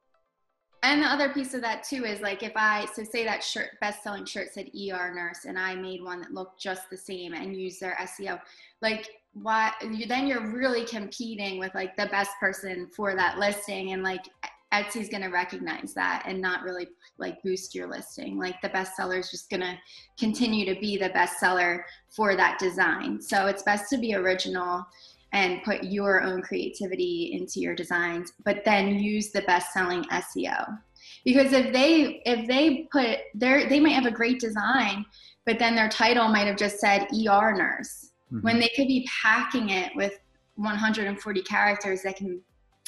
And 0.84 1.00
the 1.00 1.06
other 1.06 1.28
piece 1.28 1.54
of 1.54 1.60
that 1.60 1.84
too 1.84 2.04
is 2.04 2.20
like 2.20 2.42
if 2.42 2.52
I 2.56 2.86
so 2.92 3.04
say 3.04 3.24
that 3.24 3.44
shirt 3.44 3.78
best 3.80 4.02
selling 4.02 4.24
shirt 4.24 4.52
said 4.52 4.66
ER 4.74 5.14
nurse 5.14 5.44
and 5.44 5.56
I 5.56 5.76
made 5.76 6.02
one 6.02 6.20
that 6.20 6.34
looked 6.34 6.60
just 6.60 6.90
the 6.90 6.96
same 6.96 7.34
and 7.34 7.56
used 7.56 7.80
their 7.80 7.96
SEO, 8.00 8.40
like 8.80 9.08
why 9.34 9.72
you 9.92 10.06
then 10.06 10.26
you're 10.26 10.50
really 10.50 10.84
competing 10.84 11.58
with 11.58 11.72
like 11.74 11.96
the 11.96 12.06
best 12.06 12.32
person 12.40 12.88
for 12.94 13.14
that 13.14 13.38
listing 13.38 13.92
and 13.92 14.02
like 14.02 14.24
Etsy's 14.72 15.08
gonna 15.08 15.30
recognize 15.30 15.92
that 15.94 16.24
and 16.26 16.40
not 16.40 16.62
really 16.62 16.88
like 17.18 17.42
boost 17.42 17.74
your 17.74 17.88
listing. 17.88 18.38
Like 18.38 18.60
the 18.60 18.70
bestseller 18.70 19.20
is 19.20 19.30
just 19.30 19.50
gonna 19.50 19.78
continue 20.18 20.64
to 20.74 20.80
be 20.80 20.96
the 20.96 21.10
bestseller 21.10 21.82
for 22.08 22.34
that 22.36 22.58
design. 22.58 23.20
So 23.20 23.46
it's 23.46 23.62
best 23.62 23.88
to 23.90 23.98
be 23.98 24.14
original 24.14 24.84
and 25.32 25.62
put 25.62 25.84
your 25.84 26.22
own 26.22 26.42
creativity 26.42 27.30
into 27.32 27.60
your 27.60 27.74
designs 27.74 28.32
but 28.44 28.64
then 28.64 28.98
use 28.98 29.30
the 29.30 29.42
best 29.42 29.72
selling 29.72 30.04
seo 30.04 30.78
because 31.24 31.52
if 31.52 31.72
they 31.72 32.22
if 32.26 32.46
they 32.46 32.88
put 32.92 33.18
their 33.34 33.68
they 33.68 33.80
might 33.80 33.90
have 33.90 34.06
a 34.06 34.10
great 34.10 34.40
design 34.40 35.04
but 35.44 35.58
then 35.58 35.74
their 35.74 35.88
title 35.88 36.28
might 36.28 36.46
have 36.46 36.56
just 36.56 36.78
said 36.78 37.06
er 37.28 37.52
nurse. 37.52 38.10
Mhm. 38.32 38.42
when 38.42 38.58
they 38.58 38.70
could 38.76 38.88
be 38.88 39.06
packing 39.22 39.70
it 39.70 39.94
with 39.94 40.18
140 40.56 41.42
characters 41.42 42.02
that 42.02 42.16
can 42.16 42.40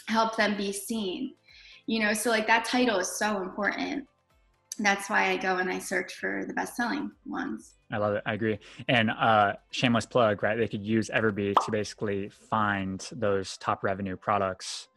help 0.08 0.36
them 0.36 0.56
be 0.56 0.72
seen. 0.72 1.34
You 1.86 2.00
know 2.00 2.12
so 2.14 2.30
like 2.30 2.46
that 2.46 2.64
title 2.64 2.98
is 2.98 3.18
so 3.18 3.42
important. 3.42 4.06
That's 4.78 5.08
why 5.08 5.30
i 5.30 5.36
go 5.36 5.58
and 5.58 5.70
i 5.70 5.78
search 5.78 6.14
for 6.14 6.44
the 6.46 6.54
best 6.54 6.74
selling 6.76 7.12
ones 7.26 7.74
I 7.94 7.98
love 7.98 8.14
it. 8.14 8.22
I 8.26 8.34
agree. 8.34 8.58
And 8.88 9.08
uh, 9.10 9.52
shameless 9.70 10.04
plug, 10.04 10.42
right? 10.42 10.58
They 10.58 10.66
could 10.66 10.82
use 10.84 11.10
Everbee 11.14 11.56
to 11.60 11.70
basically 11.70 12.28
find 12.28 13.08
those 13.12 13.56
top 13.58 13.84
revenue 13.84 14.16
products. 14.16 14.88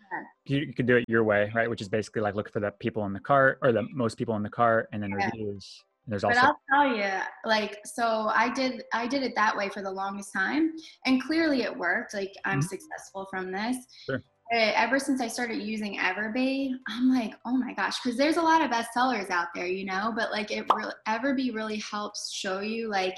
You, 0.45 0.59
you 0.59 0.73
could 0.73 0.87
do 0.87 0.95
it 0.95 1.05
your 1.07 1.23
way, 1.23 1.51
right? 1.53 1.69
Which 1.69 1.81
is 1.81 1.89
basically 1.89 2.21
like 2.23 2.33
look 2.33 2.51
for 2.51 2.59
the 2.59 2.71
people 2.71 3.05
in 3.05 3.13
the 3.13 3.19
cart 3.19 3.59
or 3.61 3.71
the 3.71 3.83
most 3.93 4.17
people 4.17 4.35
in 4.35 4.41
the 4.41 4.49
cart, 4.49 4.89
and 4.93 5.03
then 5.03 5.11
Yeah. 5.11 5.27
reviews. 5.27 5.83
And 6.05 6.11
there's 6.13 6.23
but 6.23 6.37
also 6.37 6.47
I'll 6.47 6.59
tell 6.73 6.97
you, 6.97 7.11
like, 7.45 7.79
so 7.85 8.31
I 8.33 8.51
did, 8.51 8.83
I 8.93 9.07
did 9.07 9.21
it 9.23 9.35
that 9.35 9.55
way 9.55 9.69
for 9.69 9.81
the 9.83 9.91
longest 9.91 10.33
time, 10.33 10.71
and 11.05 11.21
clearly 11.21 11.61
it 11.63 11.77
worked. 11.77 12.13
Like, 12.15 12.33
I'm 12.45 12.61
Mhm. 12.61 12.63
successful 12.63 13.27
from 13.29 13.51
this. 13.51 13.77
Sure. 14.05 14.23
Eh, 14.51 14.71
ever 14.75 14.97
since 14.97 15.19
I 15.19 15.27
started 15.27 15.61
using 15.61 15.97
Everbee, 15.97 16.71
I'm 16.87 17.13
like, 17.13 17.33
oh 17.45 17.57
my 17.57 17.73
gosh, 17.73 17.99
because 18.01 18.17
there's 18.17 18.37
a 18.37 18.41
lot 18.41 18.61
of 18.61 18.71
bestsellers 18.71 19.29
out 19.29 19.47
there, 19.53 19.67
you 19.67 19.85
know, 19.85 20.13
but 20.15 20.31
like 20.31 20.51
it 20.51 20.65
really, 20.73 20.93
Everbee 21.07 21.53
really 21.53 21.79
helps 21.79 22.31
show 22.33 22.61
you 22.61 22.89
like 22.89 23.17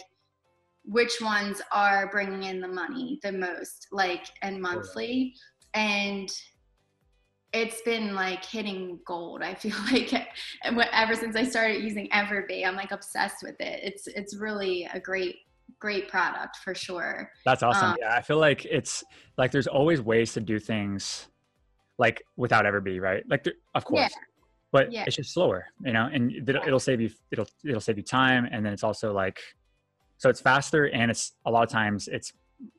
which 0.85 1.21
ones 1.21 1.61
are 1.71 2.09
bringing 2.09 2.43
in 2.43 2.59
the 2.59 2.67
money 2.67 3.19
the 3.21 3.31
most, 3.31 3.87
like 3.91 4.25
and 4.41 4.59
monthly, 4.59 5.35
and 5.75 6.31
it's 7.53 7.81
been 7.81 8.15
like 8.15 8.43
hitting 8.43 8.99
gold. 9.05 9.43
I 9.43 9.53
feel 9.53 9.75
like 9.91 10.13
ever 10.63 11.15
since 11.15 11.35
I 11.35 11.43
started 11.43 11.83
using 11.83 12.09
Everbee, 12.09 12.65
I'm 12.65 12.75
like 12.75 12.91
obsessed 12.91 13.43
with 13.43 13.59
it. 13.59 13.81
It's 13.83 14.07
it's 14.07 14.35
really 14.35 14.89
a 14.93 14.99
great 14.99 15.35
great 15.79 16.07
product 16.07 16.57
for 16.57 16.73
sure. 16.73 17.31
That's 17.45 17.63
awesome. 17.63 17.91
Um, 17.91 17.97
yeah, 17.99 18.15
I 18.15 18.21
feel 18.21 18.37
like 18.37 18.65
it's 18.65 19.03
like 19.37 19.51
there's 19.51 19.67
always 19.67 20.01
ways 20.01 20.33
to 20.33 20.39
do 20.39 20.59
things 20.59 21.27
like 21.97 22.23
without 22.37 22.65
Everbee, 22.65 22.99
right? 22.99 23.23
Like 23.29 23.43
there, 23.43 23.53
of 23.75 23.85
course. 23.85 24.09
Yeah. 24.11 24.23
But 24.71 24.91
yeah. 24.91 25.03
it's 25.07 25.15
just 25.15 25.33
slower, 25.33 25.65
you 25.83 25.93
know, 25.93 26.09
and 26.11 26.31
it'll, 26.47 26.63
it'll 26.63 26.79
save 26.79 27.01
you 27.01 27.09
it'll 27.31 27.47
it'll 27.65 27.81
save 27.81 27.97
you 27.97 28.03
time 28.03 28.47
and 28.51 28.65
then 28.65 28.71
it's 28.71 28.83
also 28.83 29.11
like 29.13 29.39
so 30.17 30.29
it's 30.29 30.41
faster 30.41 30.89
and 30.89 31.09
it's 31.09 31.33
a 31.45 31.51
lot 31.51 31.63
of 31.63 31.69
times 31.69 32.07
it's 32.07 32.33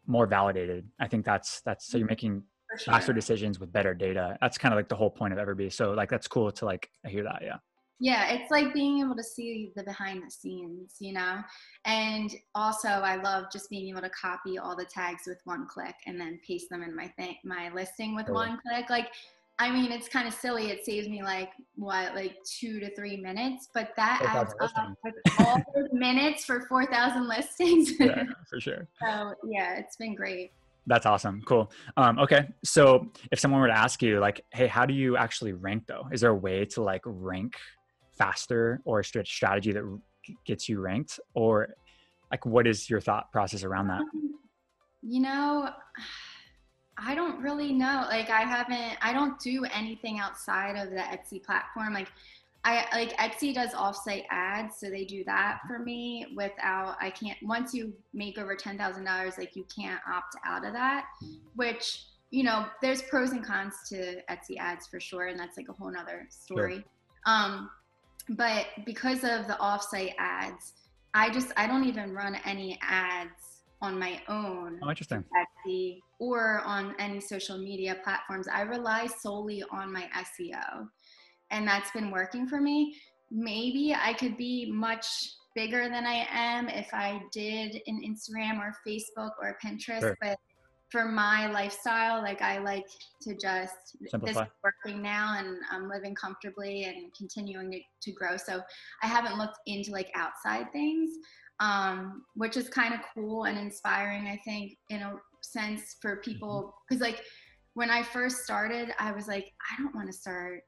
more 0.06 0.26
validated. 0.26 0.86
I 1.00 1.08
think 1.08 1.24
that's 1.24 1.60
that's 1.62 1.86
so 1.86 1.98
you're 1.98 2.06
mm-hmm. 2.06 2.12
making 2.12 2.42
sure. 2.78 2.92
faster 2.92 3.12
decisions 3.12 3.58
with 3.58 3.72
better 3.72 3.94
data. 3.94 4.38
That's 4.40 4.58
kind 4.58 4.72
of 4.72 4.78
like 4.78 4.88
the 4.88 4.96
whole 4.96 5.10
point 5.10 5.32
of 5.32 5.38
Everbee. 5.38 5.72
So 5.72 5.92
like 5.92 6.10
that's 6.10 6.28
cool 6.28 6.50
to 6.52 6.64
like 6.64 6.90
I 7.04 7.08
hear 7.08 7.24
that. 7.24 7.40
Yeah. 7.42 7.56
Yeah, 8.02 8.30
it's 8.30 8.50
like 8.50 8.72
being 8.72 9.00
able 9.00 9.14
to 9.14 9.22
see 9.22 9.72
the 9.76 9.82
behind 9.82 10.22
the 10.26 10.30
scenes, 10.30 10.96
you 11.00 11.12
know? 11.12 11.42
And 11.84 12.34
also 12.54 12.88
I 12.88 13.16
love 13.16 13.44
just 13.52 13.68
being 13.68 13.88
able 13.90 14.00
to 14.00 14.10
copy 14.10 14.58
all 14.58 14.74
the 14.74 14.86
tags 14.86 15.24
with 15.26 15.38
one 15.44 15.66
click 15.68 15.94
and 16.06 16.18
then 16.18 16.40
paste 16.46 16.70
them 16.70 16.82
in 16.82 16.96
my 16.96 17.08
thing 17.18 17.36
my 17.44 17.70
listing 17.74 18.16
with 18.16 18.28
one 18.28 18.58
click. 18.66 18.88
Like 18.88 19.08
I 19.60 19.70
mean, 19.70 19.92
it's 19.92 20.08
kind 20.08 20.26
of 20.26 20.32
silly. 20.32 20.70
It 20.70 20.86
saves 20.86 21.06
me 21.06 21.22
like 21.22 21.50
what, 21.76 22.14
like 22.14 22.36
two 22.44 22.80
to 22.80 22.94
three 22.94 23.18
minutes, 23.18 23.68
but 23.74 23.90
that 23.94 24.22
adds 24.26 24.54
up 24.58 24.96
with 25.04 25.14
all 25.38 25.58
those 25.74 25.88
minutes 25.92 26.46
for 26.46 26.62
four 26.62 26.86
thousand 26.86 27.28
listings. 27.28 27.92
yeah, 28.00 28.24
for 28.48 28.58
sure. 28.58 28.88
So 29.02 29.34
yeah, 29.46 29.76
it's 29.76 29.96
been 29.96 30.14
great. 30.14 30.52
That's 30.86 31.04
awesome. 31.04 31.42
Cool. 31.44 31.70
Um, 31.98 32.18
okay. 32.18 32.48
So 32.64 33.12
if 33.30 33.38
someone 33.38 33.60
were 33.60 33.66
to 33.66 33.76
ask 33.76 34.02
you 34.02 34.18
like, 34.18 34.42
Hey, 34.50 34.66
how 34.66 34.86
do 34.86 34.94
you 34.94 35.18
actually 35.18 35.52
rank 35.52 35.84
though? 35.86 36.08
Is 36.10 36.22
there 36.22 36.30
a 36.30 36.34
way 36.34 36.64
to 36.64 36.82
like 36.82 37.02
rank 37.04 37.54
faster 38.20 38.80
or 38.84 39.00
a 39.00 39.04
strategy 39.04 39.72
that 39.72 40.00
gets 40.44 40.68
you 40.68 40.80
ranked 40.80 41.18
or 41.34 41.74
like, 42.30 42.44
what 42.44 42.66
is 42.66 42.88
your 42.88 43.00
thought 43.00 43.32
process 43.32 43.64
around 43.64 43.88
that? 43.88 44.02
Um, 44.02 44.34
you 45.02 45.20
know, 45.20 45.70
I 47.02 47.14
don't 47.14 47.40
really 47.40 47.72
know. 47.72 48.04
Like 48.10 48.28
I 48.28 48.42
haven't 48.42 48.98
I 49.00 49.14
don't 49.14 49.38
do 49.40 49.64
anything 49.72 50.18
outside 50.18 50.76
of 50.76 50.90
the 50.90 50.98
Etsy 50.98 51.42
platform. 51.42 51.94
Like 51.94 52.08
I 52.62 52.84
like 52.92 53.16
Etsy 53.16 53.54
does 53.54 53.70
offsite 53.70 54.24
ads, 54.28 54.76
so 54.78 54.90
they 54.90 55.06
do 55.06 55.24
that 55.24 55.60
for 55.66 55.78
me 55.78 56.26
without 56.36 56.96
I 57.00 57.08
can't 57.08 57.38
once 57.42 57.72
you 57.72 57.94
make 58.12 58.36
over 58.36 58.54
ten 58.54 58.76
thousand 58.76 59.04
dollars, 59.04 59.38
like 59.38 59.56
you 59.56 59.64
can't 59.74 60.00
opt 60.06 60.36
out 60.44 60.66
of 60.66 60.74
that. 60.74 61.06
Which, 61.54 62.04
you 62.30 62.42
know, 62.42 62.66
there's 62.82 63.00
pros 63.00 63.30
and 63.30 63.42
cons 63.42 63.76
to 63.88 64.20
Etsy 64.30 64.58
ads 64.58 64.86
for 64.86 65.00
sure, 65.00 65.28
and 65.28 65.40
that's 65.40 65.56
like 65.56 65.70
a 65.70 65.72
whole 65.72 65.90
nother 65.90 66.26
story. 66.28 66.74
Sure. 66.74 66.84
Um, 67.24 67.70
but 68.28 68.66
because 68.84 69.24
of 69.24 69.46
the 69.46 69.56
offsite 69.60 70.14
ads, 70.18 70.74
I 71.14 71.30
just 71.30 71.52
I 71.56 71.66
don't 71.66 71.84
even 71.84 72.12
run 72.14 72.36
any 72.44 72.78
ads 72.82 73.62
on 73.82 73.98
my 73.98 74.20
own. 74.28 74.78
Oh, 74.82 74.90
interesting. 74.90 75.24
Etsy 75.66 76.00
or 76.18 76.60
on 76.64 76.94
any 76.98 77.20
social 77.20 77.58
media 77.58 77.96
platforms. 78.04 78.46
I 78.46 78.62
rely 78.62 79.06
solely 79.06 79.64
on 79.70 79.92
my 79.92 80.08
SEO 80.16 80.88
and 81.50 81.66
that's 81.66 81.90
been 81.90 82.10
working 82.10 82.46
for 82.46 82.60
me. 82.60 82.96
Maybe 83.30 83.94
I 83.94 84.12
could 84.12 84.36
be 84.36 84.70
much 84.70 85.06
bigger 85.54 85.88
than 85.88 86.06
I 86.06 86.26
am 86.30 86.68
if 86.68 86.92
I 86.92 87.22
did 87.32 87.80
an 87.86 88.02
Instagram 88.04 88.58
or 88.58 88.74
Facebook 88.86 89.30
or 89.40 89.56
Pinterest, 89.64 90.00
sure. 90.00 90.16
but 90.20 90.38
for 90.90 91.04
my 91.04 91.50
lifestyle, 91.50 92.20
like 92.20 92.42
I 92.42 92.58
like 92.58 92.86
to 93.22 93.34
just 93.34 93.96
Simplify. 94.08 94.26
this 94.26 94.36
is 94.36 94.52
working 94.64 95.02
now 95.02 95.36
and 95.38 95.58
I'm 95.70 95.88
living 95.88 96.14
comfortably 96.14 96.84
and 96.84 97.14
continuing 97.14 97.70
to, 97.70 97.80
to 98.02 98.12
grow. 98.12 98.36
So 98.36 98.60
I 99.02 99.06
haven't 99.06 99.38
looked 99.38 99.58
into 99.66 99.92
like 99.92 100.10
outside 100.14 100.72
things, 100.72 101.10
um, 101.60 102.24
which 102.34 102.56
is 102.56 102.68
kind 102.68 102.92
of 102.92 103.00
cool 103.14 103.44
and 103.44 103.58
inspiring, 103.58 104.26
I 104.26 104.40
think, 104.44 104.78
in 104.88 105.02
a 105.02 105.14
sense 105.42 105.96
for 106.02 106.16
people. 106.16 106.74
Because 106.88 107.02
mm-hmm. 107.02 107.12
like 107.12 107.24
when 107.74 107.90
I 107.90 108.02
first 108.02 108.38
started, 108.38 108.90
I 108.98 109.12
was 109.12 109.28
like, 109.28 109.52
I 109.70 109.80
don't 109.80 109.94
want 109.94 110.08
to 110.08 110.16
start 110.16 110.62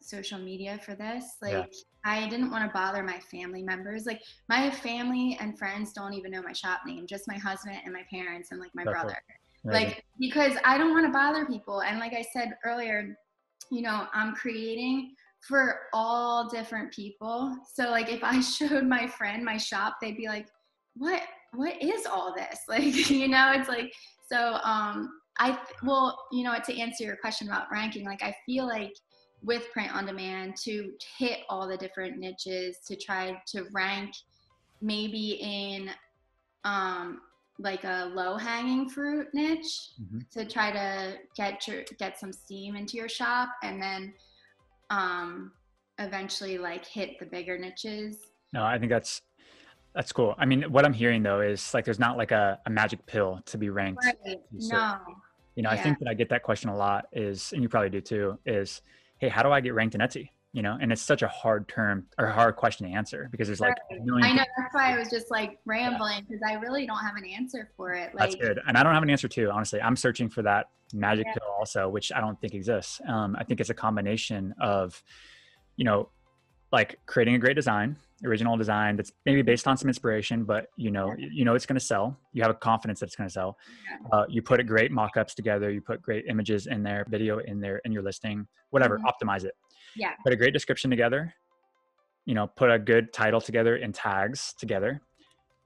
social 0.00 0.38
media 0.38 0.78
for 0.84 0.94
this. 0.94 1.24
Like 1.42 1.52
yeah. 1.52 1.64
I 2.04 2.28
didn't 2.28 2.50
want 2.50 2.64
to 2.64 2.72
bother 2.72 3.02
my 3.02 3.18
family 3.18 3.62
members. 3.62 4.06
Like 4.06 4.20
my 4.48 4.70
family 4.70 5.36
and 5.40 5.58
friends 5.58 5.92
don't 5.92 6.12
even 6.12 6.30
know 6.30 6.42
my 6.42 6.52
shop 6.52 6.80
name, 6.86 7.06
just 7.06 7.26
my 7.26 7.38
husband 7.38 7.78
and 7.84 7.92
my 7.92 8.02
parents 8.10 8.50
and 8.52 8.60
like 8.60 8.70
my 8.74 8.84
That's 8.84 8.94
brother. 8.94 9.16
Like 9.72 10.04
because 10.18 10.52
I 10.64 10.76
don't 10.76 10.92
want 10.92 11.06
to 11.06 11.12
bother 11.12 11.46
people. 11.46 11.82
And 11.82 11.98
like 11.98 12.12
I 12.12 12.24
said 12.32 12.54
earlier, 12.64 13.16
you 13.70 13.82
know, 13.82 14.06
I'm 14.12 14.34
creating 14.34 15.14
for 15.40 15.80
all 15.92 16.48
different 16.48 16.92
people. 16.92 17.56
So 17.72 17.90
like 17.90 18.10
if 18.10 18.22
I 18.22 18.40
showed 18.40 18.84
my 18.84 19.06
friend 19.06 19.44
my 19.44 19.56
shop, 19.56 19.96
they'd 20.00 20.16
be 20.16 20.28
like, 20.28 20.48
"What 20.94 21.22
what 21.52 21.82
is 21.82 22.06
all 22.06 22.34
this?" 22.34 22.60
Like, 22.68 23.10
you 23.10 23.28
know, 23.28 23.52
it's 23.54 23.68
like 23.68 23.92
so 24.30 24.58
um 24.64 25.08
I 25.38 25.58
well, 25.82 26.18
you 26.30 26.44
know, 26.44 26.54
to 26.64 26.80
answer 26.80 27.04
your 27.04 27.16
question 27.16 27.48
about 27.48 27.70
ranking, 27.72 28.04
like 28.04 28.22
I 28.22 28.34
feel 28.46 28.66
like 28.66 28.92
with 29.42 29.70
print 29.72 29.94
on 29.94 30.06
demand 30.06 30.56
to 30.56 30.92
hit 31.18 31.40
all 31.50 31.68
the 31.68 31.76
different 31.76 32.18
niches 32.18 32.78
to 32.86 32.96
try 32.96 33.36
to 33.48 33.66
rank 33.72 34.14
maybe 34.80 35.38
in 35.40 35.90
um, 36.64 37.20
like 37.58 37.84
a 37.84 38.10
low 38.14 38.36
hanging 38.36 38.88
fruit 38.88 39.28
niche 39.32 39.90
mm-hmm. 40.00 40.18
to 40.32 40.44
try 40.44 40.70
to 40.72 41.16
get 41.36 41.66
your 41.68 41.82
get 41.98 42.18
some 42.18 42.32
steam 42.32 42.76
into 42.76 42.96
your 42.96 43.08
shop 43.08 43.48
and 43.62 43.80
then 43.80 44.12
um, 44.90 45.52
eventually 45.98 46.58
like 46.58 46.84
hit 46.84 47.18
the 47.20 47.26
bigger 47.26 47.56
niches 47.56 48.16
no 48.52 48.64
i 48.64 48.78
think 48.78 48.90
that's 48.90 49.22
that's 49.94 50.10
cool 50.10 50.34
i 50.38 50.44
mean 50.44 50.62
what 50.62 50.84
i'm 50.84 50.92
hearing 50.92 51.22
though 51.22 51.40
is 51.40 51.72
like 51.72 51.84
there's 51.84 52.00
not 52.00 52.16
like 52.16 52.32
a, 52.32 52.58
a 52.66 52.70
magic 52.70 53.04
pill 53.06 53.40
to 53.46 53.56
be 53.56 53.70
ranked 53.70 54.04
right. 54.04 54.40
no 54.52 54.96
you 55.54 55.62
know 55.62 55.70
yeah. 55.70 55.70
i 55.70 55.76
think 55.76 55.98
that 56.00 56.08
i 56.08 56.14
get 56.14 56.28
that 56.28 56.42
question 56.42 56.68
a 56.70 56.76
lot 56.76 57.06
is 57.12 57.52
and 57.52 57.62
you 57.62 57.68
probably 57.68 57.90
do 57.90 58.00
too 58.00 58.36
is 58.44 58.82
hey, 59.18 59.30
how 59.30 59.42
do 59.42 59.50
I 59.50 59.60
get 59.60 59.74
ranked 59.74 59.94
in 59.94 60.00
Etsy? 60.00 60.30
You 60.54 60.62
know, 60.62 60.78
and 60.80 60.92
it's 60.92 61.02
such 61.02 61.22
a 61.22 61.28
hard 61.28 61.66
term 61.68 62.06
or 62.16 62.28
hard 62.28 62.54
question 62.54 62.86
to 62.86 62.92
answer 62.94 63.28
because 63.32 63.48
there's 63.48 63.58
like 63.58 63.74
I 63.90 63.96
know 64.32 64.44
that's 64.56 64.72
why 64.72 64.94
I 64.94 64.96
was 64.96 65.10
just 65.10 65.28
like 65.28 65.58
rambling 65.64 66.20
because 66.20 66.40
yeah. 66.46 66.56
I 66.56 66.60
really 66.60 66.86
don't 66.86 67.00
have 67.00 67.16
an 67.16 67.24
answer 67.24 67.70
for 67.76 67.92
it. 67.92 68.14
Like, 68.14 68.30
that's 68.30 68.34
good, 68.36 68.60
and 68.68 68.78
I 68.78 68.84
don't 68.84 68.94
have 68.94 69.02
an 69.02 69.10
answer 69.10 69.26
too. 69.26 69.50
Honestly, 69.50 69.82
I'm 69.82 69.96
searching 69.96 70.30
for 70.30 70.42
that 70.42 70.68
magic 70.92 71.26
yeah. 71.26 71.32
pill 71.34 71.48
also, 71.58 71.88
which 71.88 72.12
I 72.12 72.20
don't 72.20 72.40
think 72.40 72.54
exists. 72.54 73.00
Um, 73.08 73.34
I 73.36 73.42
think 73.42 73.60
it's 73.60 73.70
a 73.70 73.74
combination 73.74 74.54
of, 74.60 75.02
you 75.76 75.84
know, 75.84 76.10
like 76.70 77.00
creating 77.06 77.34
a 77.34 77.38
great 77.38 77.56
design, 77.56 77.96
original 78.24 78.56
design 78.56 78.96
that's 78.96 79.12
maybe 79.26 79.42
based 79.42 79.66
on 79.66 79.76
some 79.76 79.88
inspiration, 79.88 80.44
but 80.44 80.66
you 80.76 80.90
know, 80.90 81.14
yeah. 81.18 81.28
you 81.32 81.44
know 81.44 81.54
it's 81.54 81.66
going 81.66 81.78
to 81.78 81.84
sell. 81.84 82.16
You 82.32 82.42
have 82.42 82.50
a 82.50 82.54
confidence 82.54 83.00
that 83.00 83.06
it's 83.06 83.16
going 83.16 83.28
to 83.28 83.32
sell. 83.32 83.58
Yeah. 83.90 84.08
Uh, 84.18 84.24
you 84.28 84.42
put 84.42 84.64
great 84.66 84.90
mock-ups 84.92 85.34
together. 85.34 85.70
You 85.70 85.80
put 85.80 86.00
great 86.02 86.26
images 86.28 86.66
in 86.66 86.82
there, 86.82 87.06
video 87.08 87.38
in 87.38 87.60
there, 87.60 87.78
in 87.84 87.92
your 87.92 88.02
listing, 88.02 88.46
whatever. 88.70 88.98
Mm-hmm. 88.98 89.06
Optimize 89.06 89.44
it. 89.44 89.54
Yeah. 89.96 90.12
Put 90.22 90.32
a 90.32 90.36
great 90.36 90.52
description 90.52 90.90
together. 90.90 91.34
You 92.24 92.34
know, 92.34 92.46
put 92.46 92.70
a 92.70 92.78
good 92.78 93.12
title 93.12 93.40
together 93.40 93.76
and 93.76 93.94
tags 93.94 94.54
together. 94.58 95.00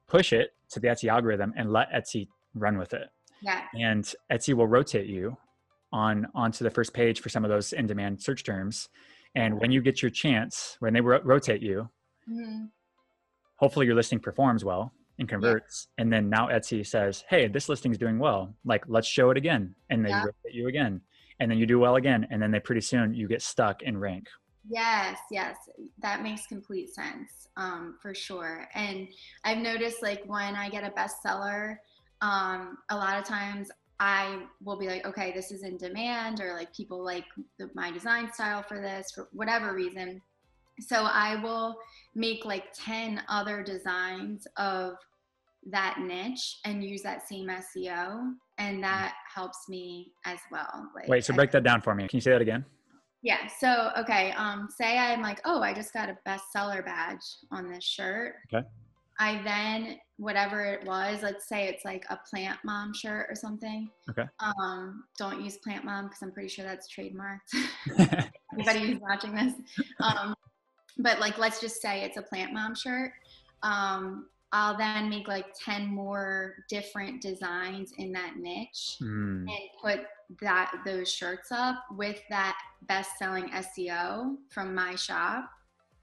Push 0.09 0.33
it 0.33 0.51
to 0.71 0.81
the 0.81 0.89
Etsy 0.89 1.09
algorithm 1.09 1.53
and 1.57 1.73
let 1.73 1.93
Etsy 1.93 2.29
run 2.55 2.79
with 2.79 2.95
it. 2.95 3.09
Yeah. 3.43 3.63
And 3.75 4.05
Etsy 4.33 4.55
will 4.55 4.67
rotate 4.67 5.07
you 5.07 5.37
on 5.93 6.27
onto 6.35 6.65
the 6.65 6.71
first 6.71 6.93
page 6.93 7.21
for 7.21 7.29
some 7.29 7.45
of 7.45 7.51
those 7.51 7.73
in-demand 7.73 8.21
search 8.23 8.45
terms. 8.45 8.89
And 9.35 9.61
when 9.61 9.71
you 9.71 9.81
get 9.81 10.03
your 10.03 10.11
chance, 10.11 10.77
when 10.81 10.95
they 10.95 11.01
ro- 11.01 11.21
rotate 11.23 11.63
you, 11.63 11.89
Mm-hmm. 12.31 12.65
Hopefully 13.57 13.87
your 13.87 13.95
listing 13.95 14.21
performs 14.21 14.65
well 14.65 14.93
and 15.19 15.29
converts. 15.29 15.89
Yeah. 15.97 16.03
And 16.03 16.13
then 16.13 16.29
now 16.29 16.49
Etsy 16.49 16.87
says, 16.87 17.25
hey, 17.29 17.49
this 17.49 17.69
listing 17.69 17.91
is 17.91 17.99
doing 17.99 18.19
well. 18.19 18.55
Like, 18.65 18.85
let's 18.87 19.09
show 19.09 19.31
it 19.31 19.37
again. 19.37 19.75
And 19.91 20.05
they 20.05 20.11
yeah. 20.11 20.21
rotate 20.21 20.53
you 20.53 20.69
again. 20.69 21.01
And 21.41 21.51
then 21.51 21.59
you 21.59 21.67
do 21.67 21.79
well 21.79 21.97
again. 21.97 22.27
And 22.31 22.43
then 22.43 22.51
they 22.51 22.61
pretty 22.61 22.81
soon 22.81 23.15
you 23.15 23.29
get 23.29 23.43
stuck 23.43 23.83
in 23.83 23.97
rank. 23.97 24.29
Yes, 24.69 25.19
yes, 25.31 25.57
that 26.03 26.23
makes 26.23 26.47
complete 26.47 26.95
sense 26.95 27.49
um, 27.57 27.97
for 28.03 28.15
sure. 28.15 28.69
And 28.75 29.09
I've 29.45 29.59
noticed 29.59 30.03
like 30.03 30.23
when 30.27 30.55
I 30.57 30.69
get 30.69 30.85
a 30.85 30.91
bestseller, 30.91 31.77
um, 32.21 32.79
a 32.91 32.97
lot 32.97 33.19
of 33.19 33.25
times 33.25 33.71
I 34.01 34.43
will 34.63 34.77
be 34.77 34.87
like, 34.87 35.07
okay, 35.07 35.33
this 35.33 35.51
is 35.51 35.63
in 35.63 35.77
demand, 35.77 36.41
or 36.41 36.53
like 36.53 36.75
people 36.75 37.03
like 37.03 37.25
the, 37.59 37.71
my 37.75 37.91
design 37.91 38.33
style 38.33 38.63
for 38.63 38.81
this 38.81 39.11
for 39.13 39.29
whatever 39.33 39.75
reason. 39.75 40.21
So 40.81 41.05
I 41.11 41.37
will 41.43 41.77
make 42.15 42.45
like 42.45 42.67
10 42.75 43.23
other 43.29 43.63
designs 43.63 44.47
of 44.57 44.95
that 45.67 45.99
niche 46.01 46.59
and 46.65 46.85
use 46.85 47.03
that 47.03 47.27
same 47.29 47.49
SEO, 47.49 48.35
and 48.59 48.83
that 48.83 49.15
helps 49.33 49.69
me 49.69 50.13
as 50.25 50.39
well. 50.51 50.91
Like, 50.95 51.09
Wait, 51.09 51.25
so 51.25 51.35
break 51.35 51.51
that 51.53 51.63
down 51.63 51.81
for 51.81 51.95
me. 51.95 52.09
Can 52.09 52.17
you 52.17 52.21
say 52.21 52.33
that 52.33 52.43
again? 52.43 52.65
Yeah. 53.23 53.49
So 53.59 53.91
okay. 53.99 54.33
Um, 54.33 54.69
say 54.77 54.99
I'm 54.99 55.23
like, 55.23 55.41
oh, 55.45 55.63
I 55.63 55.73
just 55.73 55.93
got 55.93 56.09
a 56.09 56.17
bestseller 56.27 56.85
badge 56.85 57.25
on 57.51 57.71
this 57.71 57.85
shirt. 57.85 58.37
Okay. 58.53 58.67
I 59.21 59.43
then 59.43 59.97
whatever 60.19 60.65
it 60.65 60.85
was, 60.85 61.23
let's 61.23 61.49
say 61.49 61.67
it's 61.67 61.85
like 61.85 62.05
a 62.11 62.19
plant 62.31 62.59
mom 62.65 62.95
shirt 62.95 63.27
or 63.29 63.35
something. 63.35 63.91
Okay. 64.09 64.25
Um, 64.41 65.05
don't 65.17 65.43
use 65.43 65.57
plant 65.57 65.85
mom 65.85 66.05
because 66.05 66.23
I'm 66.23 66.33
pretty 66.33 66.49
sure 66.49 66.65
that's 66.65 66.89
trademarked. 66.93 67.53
Anybody 68.55 68.81
who's 68.81 69.01
watching 69.01 69.35
this. 69.35 69.55
Um, 70.01 70.35
but 70.99 71.19
like 71.19 71.39
let's 71.39 71.61
just 71.61 71.83
say 71.83 72.03
it's 72.03 72.17
a 72.17 72.23
plant 72.23 72.53
mom 72.53 72.75
shirt. 72.75 73.13
Um, 73.63 74.27
I'll 74.53 74.77
then 74.77 75.11
make 75.11 75.29
like 75.29 75.47
10 75.59 75.87
more 75.87 76.65
different 76.69 77.21
designs 77.21 77.93
in 77.99 78.13
that 78.13 78.37
niche 78.37 78.97
mm. 79.03 79.41
and 79.41 79.49
put 79.83 80.01
that 80.41 80.73
those 80.87 81.11
shirts 81.11 81.53
up 81.53 81.85
with 81.97 82.21
that 82.31 82.57
best 82.83 83.19
selling 83.19 83.51
SEO 83.51 84.37
from 84.49 84.75
my 84.75 84.95
shop. 84.95 85.51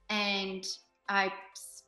And 0.10 0.66
I 1.10 1.32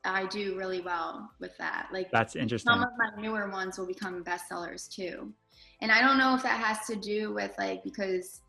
I 0.04 0.26
do 0.26 0.56
really 0.56 0.80
well 0.80 1.30
with 1.38 1.56
that. 1.58 1.88
Like 1.92 2.10
that's 2.10 2.34
interesting. 2.34 2.72
Some 2.72 2.82
of 2.82 2.90
my 2.98 3.20
newer 3.20 3.50
ones 3.50 3.78
will 3.78 3.86
become 3.86 4.24
bestsellers 4.24 4.88
too. 4.88 5.32
And 5.80 5.92
I 5.92 6.00
don't 6.00 6.18
know 6.18 6.34
if 6.34 6.42
that 6.42 6.60
has 6.60 6.86
to 6.86 6.96
do 6.96 7.32
with 7.32 7.52
like 7.58 7.84
because 7.84 8.40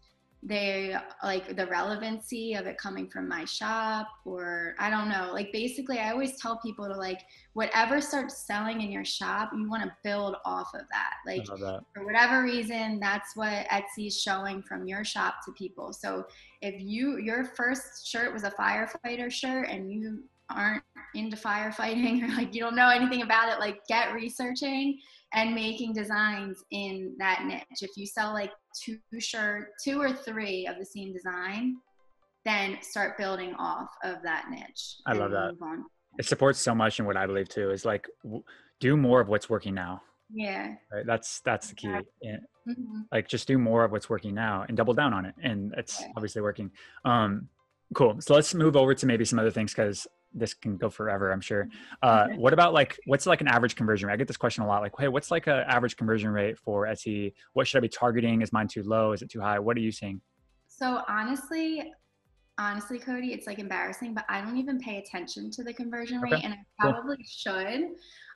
they 0.41 0.95
like 1.21 1.57
the 1.57 1.67
relevancy 1.67 2.53
of 2.53 2.65
it 2.65 2.77
coming 2.77 3.09
from 3.09 3.27
my 3.27 3.43
shop 3.43 4.07
or 4.23 4.73
I 4.79 4.89
don't 4.89 5.09
know. 5.09 5.31
Like 5.33 5.51
basically 5.51 5.99
I 5.99 6.11
always 6.11 6.39
tell 6.39 6.57
people 6.59 6.87
to 6.87 6.95
like 6.95 7.21
whatever 7.53 7.99
starts 7.99 8.47
selling 8.47 8.79
in 8.81 8.89
your 8.89 9.03
shop, 9.03 9.51
you 9.53 9.69
want 9.69 9.83
to 9.83 9.91
build 10.01 10.37
off 10.45 10.73
of 10.73 10.81
that. 10.91 11.15
Like 11.25 11.45
that. 11.45 11.81
for 11.93 12.05
whatever 12.05 12.41
reason, 12.41 13.01
that's 13.01 13.35
what 13.35 13.67
Etsy's 13.67 14.21
showing 14.21 14.63
from 14.63 14.87
your 14.87 15.03
shop 15.03 15.35
to 15.45 15.51
people. 15.51 15.91
So 15.91 16.25
if 16.61 16.75
you 16.79 17.17
your 17.17 17.43
first 17.43 18.07
shirt 18.07 18.33
was 18.33 18.43
a 18.43 18.51
firefighter 18.51 19.29
shirt 19.29 19.67
and 19.67 19.91
you 19.91 20.23
aren't 20.49 20.83
into 21.15 21.37
firefighting 21.37 22.23
or 22.29 22.35
like 22.35 22.53
you 22.53 22.61
don't 22.61 22.75
know 22.75 22.89
anything 22.89 23.21
about 23.21 23.49
it, 23.49 23.59
like 23.59 23.79
get 23.87 24.13
researching 24.13 24.99
and 25.33 25.53
making 25.53 25.93
designs 25.93 26.63
in 26.71 27.15
that 27.19 27.43
niche. 27.45 27.81
If 27.81 27.91
you 27.95 28.05
sell 28.05 28.33
like 28.33 28.51
two 28.83 28.99
shirt, 29.19 29.69
two 29.83 30.01
or 30.01 30.11
three 30.11 30.65
of 30.67 30.77
the 30.77 30.85
same 30.85 31.13
design, 31.13 31.77
then 32.45 32.77
start 32.81 33.17
building 33.17 33.53
off 33.59 33.89
of 34.03 34.17
that 34.23 34.47
niche. 34.49 34.95
I 35.05 35.13
love 35.13 35.31
that. 35.31 35.53
It 36.17 36.25
supports 36.25 36.59
so 36.59 36.73
much 36.73 36.99
in 36.99 37.05
what 37.05 37.17
I 37.17 37.27
believe 37.27 37.49
too 37.49 37.69
is 37.69 37.85
like 37.85 38.07
w- 38.23 38.43
do 38.79 38.97
more 38.97 39.21
of 39.21 39.27
what's 39.27 39.49
working 39.49 39.75
now. 39.75 40.01
Yeah. 40.33 40.75
Right. 40.91 41.05
That's 41.05 41.41
that's 41.41 41.69
the 41.69 41.75
key. 41.75 41.87
And, 41.87 42.41
mm-hmm. 42.67 43.01
Like 43.11 43.27
just 43.27 43.47
do 43.47 43.57
more 43.57 43.83
of 43.83 43.91
what's 43.91 44.09
working 44.09 44.33
now 44.33 44.65
and 44.67 44.75
double 44.75 44.93
down 44.93 45.13
on 45.13 45.25
it, 45.25 45.35
and 45.41 45.73
it's 45.77 46.01
yeah. 46.01 46.07
obviously 46.15 46.41
working. 46.41 46.71
Um, 47.05 47.49
cool. 47.93 48.17
So 48.19 48.33
let's 48.33 48.53
move 48.53 48.75
over 48.75 48.93
to 48.93 49.05
maybe 49.05 49.25
some 49.25 49.39
other 49.39 49.51
things 49.51 49.71
because 49.71 50.07
this 50.33 50.53
can 50.53 50.77
go 50.77 50.89
forever 50.89 51.31
i'm 51.31 51.41
sure. 51.41 51.67
Uh, 52.03 52.27
what 52.35 52.53
about 52.53 52.73
like 52.73 52.99
what's 53.05 53.25
like 53.25 53.41
an 53.41 53.47
average 53.47 53.75
conversion 53.75 54.07
rate? 54.07 54.13
I 54.13 54.17
get 54.17 54.27
this 54.27 54.37
question 54.37 54.63
a 54.63 54.67
lot 54.67 54.81
like 54.81 54.93
hey 54.97 55.07
what's 55.07 55.31
like 55.31 55.47
an 55.47 55.63
average 55.67 55.95
conversion 55.97 56.29
rate 56.29 56.57
for 56.57 56.85
etsy 56.85 57.33
what 57.53 57.67
should 57.67 57.77
i 57.77 57.81
be 57.81 57.89
targeting? 57.89 58.41
Is 58.41 58.53
mine 58.53 58.67
too 58.67 58.83
low? 58.83 59.11
Is 59.11 59.21
it 59.21 59.29
too 59.29 59.41
high? 59.41 59.59
What 59.59 59.77
are 59.77 59.81
you 59.81 59.91
seeing? 59.91 60.21
So 60.67 61.01
honestly 61.07 61.91
honestly 62.59 62.99
cody 62.99 63.33
it's 63.33 63.47
like 63.47 63.57
embarrassing 63.57 64.13
but 64.13 64.25
i 64.27 64.41
don't 64.41 64.57
even 64.57 64.77
pay 64.79 64.97
attention 64.97 65.49
to 65.49 65.63
the 65.63 65.73
conversion 65.73 66.19
rate 66.19 66.33
okay. 66.33 66.43
and 66.43 66.53
i 66.53 66.57
probably 66.79 67.15
cool. 67.15 67.25
should. 67.25 67.83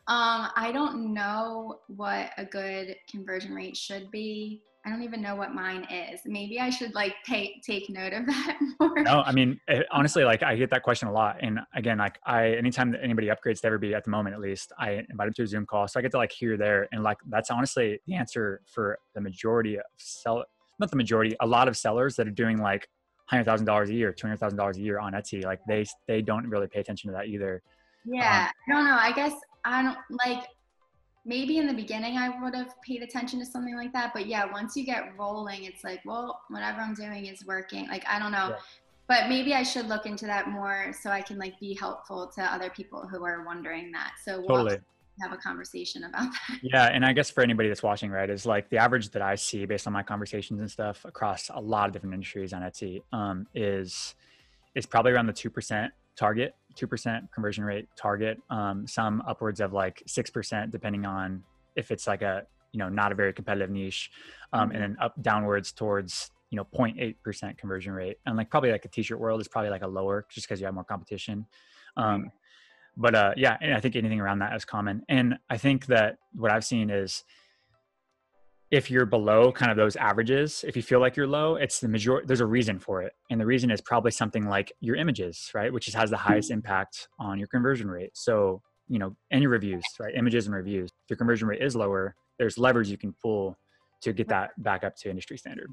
Um, 0.08 0.50
i 0.56 0.72
don't 0.74 1.14
know 1.14 1.80
what 1.88 2.32
a 2.38 2.46
good 2.46 2.96
conversion 3.10 3.54
rate 3.54 3.76
should 3.76 4.10
be 4.12 4.64
I 4.86 4.90
don't 4.90 5.02
even 5.04 5.22
know 5.22 5.36
what 5.36 5.54
mine 5.54 5.88
is. 5.90 6.20
Maybe 6.26 6.60
I 6.60 6.70
should 6.70 6.94
like 6.94 7.16
take 7.26 7.62
take 7.64 7.90
note 7.90 8.12
of 8.12 8.26
that 8.28 8.60
more. 8.80 9.02
No, 9.02 9.22
I 9.22 9.32
mean 9.32 9.60
it, 9.68 9.80
eh, 9.80 9.84
honestly, 9.92 10.26
like 10.26 10.44
I 10.44 10.56
get 10.56 10.70
that 10.72 10.84
question 10.84 11.08
a 11.08 11.12
lot, 11.12 11.38
and 11.42 11.60
again, 11.74 12.00
like 12.00 12.20
I 12.26 12.50
anytime 12.50 12.92
that 12.92 13.04
anybody 13.04 13.28
upgrades 13.28 13.62
to 13.62 13.70
Everbee 13.70 13.96
at 13.96 14.04
the 14.04 14.10
moment, 14.10 14.36
at 14.36 14.42
least, 14.42 14.74
I 14.78 15.04
invite 15.10 15.28
them 15.28 15.34
to 15.36 15.44
a 15.44 15.48
Zoom 15.48 15.66
call, 15.66 15.88
so 15.88 16.00
I 16.00 16.04
get 16.04 16.12
to 16.12 16.18
like 16.18 16.32
hear 16.32 16.58
there, 16.58 16.90
and 16.92 17.02
like 17.02 17.18
that's 17.28 17.50
honestly 17.50 18.00
the 18.08 18.16
answer 18.16 18.62
for 18.66 19.00
the 19.16 19.22
majority 19.22 19.78
of 19.78 19.86
sell, 19.98 20.44
not 20.80 20.92
the 20.92 20.98
majority, 20.98 21.36
a 21.40 21.48
lot 21.48 21.68
of 21.68 21.78
sellers 21.78 22.16
that 22.18 22.28
are 22.28 22.32
doing 22.32 22.58
like 22.58 22.90
hundred 23.28 23.46
thousand 23.46 23.66
dollars 23.66 23.90
a 23.90 23.94
year, 23.94 24.12
two 24.12 24.28
hundred 24.28 24.40
thousand 24.40 24.58
dollars 24.58 24.78
a 24.78 24.82
year 24.82 25.00
on 25.00 25.14
Etsy, 25.14 25.46
like 25.46 25.60
they 25.68 25.86
they 26.08 26.22
don't 26.22 26.48
really 26.50 26.68
pay 26.68 26.82
attention 26.82 27.10
to 27.10 27.16
that 27.16 27.28
either. 27.28 27.64
Yeah, 28.06 28.50
um, 28.50 28.54
I 28.68 28.74
don't 28.74 28.86
know. 28.86 28.98
I 29.00 29.12
guess 29.14 29.34
I 29.64 29.82
don't 29.82 29.98
like 30.26 30.44
maybe 31.26 31.58
in 31.58 31.68
the 31.68 31.74
beginning 31.74 32.18
I 32.18 32.42
would 32.42 32.56
have 32.56 32.82
paid 32.82 33.02
attention 33.02 33.40
to 33.40 33.46
something 33.46 33.76
like 33.76 33.94
that. 33.94 34.12
But 34.14 34.28
yeah, 34.28 34.52
once 34.52 34.76
you 34.76 34.86
get 34.86 35.18
rolling, 35.18 35.64
it's 35.64 35.84
like, 35.84 36.02
well, 36.06 36.42
whatever 36.50 36.82
I'm 36.82 36.94
doing 36.94 37.28
is 37.28 37.46
working. 37.46 37.88
Like, 37.88 38.06
I 38.08 38.20
don't 38.20 38.32
know. 38.32 38.50
Yeah. 38.50 38.60
But 39.08 39.30
maybe 39.30 39.54
I 39.54 39.64
should 39.64 39.88
look 39.88 40.06
into 40.06 40.26
that 40.26 40.50
more 40.50 40.94
so 41.00 41.10
I 41.10 41.22
can 41.22 41.38
like 41.38 41.60
be 41.60 41.74
helpful 41.74 42.32
to 42.36 42.42
other 42.42 42.70
people 42.70 43.06
who 43.08 43.26
are 43.26 43.44
wondering 43.46 43.92
that. 43.92 44.14
So 44.24 44.40
we'll 44.40 44.48
totally. 44.48 44.80
have 45.22 45.34
a 45.34 45.38
conversation 45.38 46.06
about 46.06 46.32
that. 46.32 46.60
Yeah. 46.62 46.86
And 46.86 47.06
I 47.06 47.12
guess 47.12 47.30
for 47.30 47.44
anybody 47.44 47.68
that's 47.68 47.84
watching, 47.84 48.12
right, 48.12 48.30
is 48.30 48.46
like 48.46 48.70
the 48.70 48.78
average 48.78 49.10
that 49.10 49.22
I 49.22 49.36
see 49.36 49.66
based 49.66 49.88
on 49.88 49.94
my 49.94 50.04
conversations 50.04 50.60
and 50.60 50.72
stuff 50.72 51.04
across 51.06 51.50
a 51.54 51.60
lot 51.60 51.88
of 51.88 51.94
different 51.94 52.14
industries 52.14 52.54
on 52.54 52.62
Etsy 52.62 53.02
um, 53.12 53.46
is 53.54 54.16
is 54.74 54.86
probably 54.86 55.12
around 55.12 55.28
the 55.28 55.34
two 55.34 55.50
percent 55.50 55.94
target 56.16 56.56
2% 56.76 57.32
conversion 57.32 57.64
rate 57.64 57.88
target 57.96 58.38
um, 58.50 58.86
some 58.88 59.22
upwards 59.28 59.60
of 59.60 59.74
like 59.74 60.04
6% 60.08 60.72
depending 60.72 61.06
on 61.06 61.44
if 61.76 61.92
it's 61.92 62.08
like 62.08 62.22
a 62.22 62.46
you 62.72 62.80
know 62.80 62.90
not 62.90 63.12
a 63.12 63.16
very 63.16 63.34
competitive 63.34 63.70
niche 63.70 64.12
um, 64.52 64.70
mm-hmm. 64.70 64.76
and 64.76 64.84
then 64.84 64.98
up 65.00 65.22
downwards 65.22 65.72
towards 65.72 66.32
you 66.54 66.58
know 66.58 66.68
0.8% 66.76 67.58
conversion 67.58 67.94
rate. 67.94 68.18
And 68.28 68.38
like 68.38 68.50
probably 68.52 68.72
like 68.72 68.84
the 68.84 68.88
t-shirt 68.88 69.20
world 69.20 69.42
is 69.42 69.48
probably 69.48 69.72
like 69.72 69.82
a 69.82 69.88
lower 69.88 70.26
just 70.30 70.48
because 70.48 70.60
you 70.60 70.66
have 70.66 70.76
more 70.76 70.84
competition. 70.84 71.48
Um, 71.98 72.32
but 72.96 73.16
uh, 73.16 73.34
yeah 73.36 73.58
and 73.60 73.74
i 73.74 73.80
think 73.80 73.96
anything 73.96 74.20
around 74.20 74.38
that 74.40 74.56
is 74.56 74.66
common. 74.66 75.02
And 75.10 75.40
i 75.50 75.58
think 75.58 75.88
that 75.88 76.18
what 76.36 76.52
i've 76.52 76.64
seen 76.64 76.92
is 76.92 77.24
if 78.74 78.90
you're 78.90 79.06
below 79.06 79.52
kind 79.52 79.70
of 79.70 79.78
those 79.78 79.96
averages, 79.98 80.66
if 80.68 80.76
you 80.76 80.82
feel 80.82 81.00
like 81.00 81.16
you're 81.16 81.28
low, 81.28 81.58
it's 81.58 81.80
the 81.80 81.88
majority, 81.88 82.26
there's 82.26 82.40
a 82.40 82.46
reason 82.46 82.80
for 82.80 83.04
it. 83.04 83.14
And 83.30 83.40
the 83.40 83.46
reason 83.46 83.70
is 83.70 83.82
probably 83.82 84.10
something 84.10 84.48
like 84.48 84.72
your 84.80 84.96
images, 84.96 85.52
right? 85.54 85.72
Which 85.72 85.86
has 85.86 86.10
the 86.10 86.18
highest 86.18 86.50
mm-hmm. 86.50 86.56
impact 86.56 87.08
on 87.20 87.38
your 87.38 87.48
conversion 87.50 87.88
rate. 87.88 88.10
So, 88.16 88.64
you 88.88 88.98
know, 88.98 89.16
and 89.30 89.44
your 89.44 89.52
reviews, 89.52 89.84
right? 90.00 90.16
Images 90.16 90.48
and 90.48 90.56
reviews. 90.56 90.90
If 90.90 91.12
your 91.12 91.18
conversion 91.18 91.48
rate 91.48 91.62
is 91.62 91.76
lower, 91.76 92.16
there's 92.40 92.58
levers 92.58 92.90
you 92.90 92.98
can 92.98 93.14
pull 93.22 93.56
to 94.02 94.12
get 94.12 94.28
that 94.30 94.52
back 94.64 94.84
up 94.84 94.96
to 94.98 95.10
industry 95.12 95.38
standard. 95.38 95.70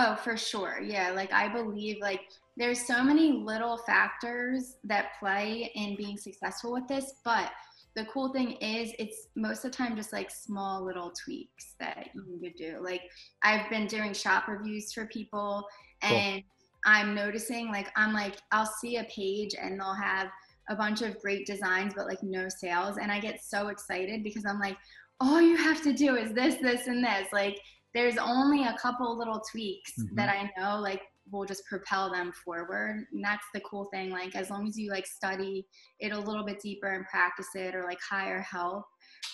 Oh, 0.00 0.16
for 0.16 0.36
sure. 0.36 0.80
Yeah. 0.84 1.12
Like 1.12 1.32
I 1.32 1.46
believe 1.46 1.98
like 2.00 2.22
there's 2.56 2.84
so 2.84 3.04
many 3.04 3.30
little 3.30 3.76
factors 3.76 4.78
that 4.82 5.10
play 5.20 5.70
in 5.76 5.94
being 5.94 6.16
successful 6.16 6.72
with 6.72 6.88
this, 6.88 7.20
but 7.24 7.52
the 7.94 8.04
cool 8.06 8.32
thing 8.32 8.52
is 8.52 8.92
it's 8.98 9.28
most 9.36 9.64
of 9.64 9.70
the 9.70 9.76
time 9.76 9.96
just 9.96 10.12
like 10.12 10.30
small 10.30 10.84
little 10.84 11.12
tweaks 11.24 11.74
that 11.78 12.08
you 12.14 12.40
could 12.42 12.54
do 12.56 12.78
like 12.82 13.02
i've 13.42 13.68
been 13.70 13.86
doing 13.86 14.12
shop 14.12 14.48
reviews 14.48 14.92
for 14.92 15.06
people 15.06 15.64
and 16.02 16.42
cool. 16.42 16.92
i'm 16.92 17.14
noticing 17.14 17.68
like 17.68 17.90
i'm 17.96 18.12
like 18.12 18.36
i'll 18.50 18.70
see 18.80 18.96
a 18.96 19.04
page 19.04 19.54
and 19.60 19.78
they'll 19.78 19.94
have 19.94 20.28
a 20.70 20.76
bunch 20.76 21.02
of 21.02 21.18
great 21.20 21.46
designs 21.46 21.92
but 21.94 22.06
like 22.06 22.22
no 22.22 22.48
sales 22.48 22.96
and 22.96 23.10
i 23.10 23.20
get 23.20 23.42
so 23.42 23.68
excited 23.68 24.22
because 24.22 24.44
i'm 24.46 24.60
like 24.60 24.76
all 25.20 25.40
you 25.40 25.56
have 25.56 25.82
to 25.82 25.92
do 25.92 26.16
is 26.16 26.32
this 26.32 26.56
this 26.62 26.86
and 26.86 27.04
this 27.04 27.28
like 27.32 27.58
there's 27.94 28.16
only 28.16 28.64
a 28.64 28.76
couple 28.80 29.16
little 29.16 29.42
tweaks 29.50 29.92
mm-hmm. 30.00 30.14
that 30.16 30.28
i 30.28 30.50
know 30.60 30.80
like 30.80 31.02
will 31.32 31.46
just 31.46 31.64
propel 31.66 32.10
them 32.12 32.32
forward. 32.32 33.06
And 33.12 33.24
that's 33.24 33.46
the 33.54 33.60
cool 33.60 33.86
thing 33.92 34.10
like 34.10 34.36
as 34.36 34.50
long 34.50 34.68
as 34.68 34.78
you 34.78 34.90
like 34.90 35.06
study 35.06 35.66
it 35.98 36.12
a 36.12 36.18
little 36.18 36.44
bit 36.44 36.60
deeper 36.60 36.92
and 36.92 37.06
practice 37.06 37.48
it 37.54 37.74
or 37.74 37.84
like 37.84 37.98
hire 38.00 38.42
help 38.42 38.84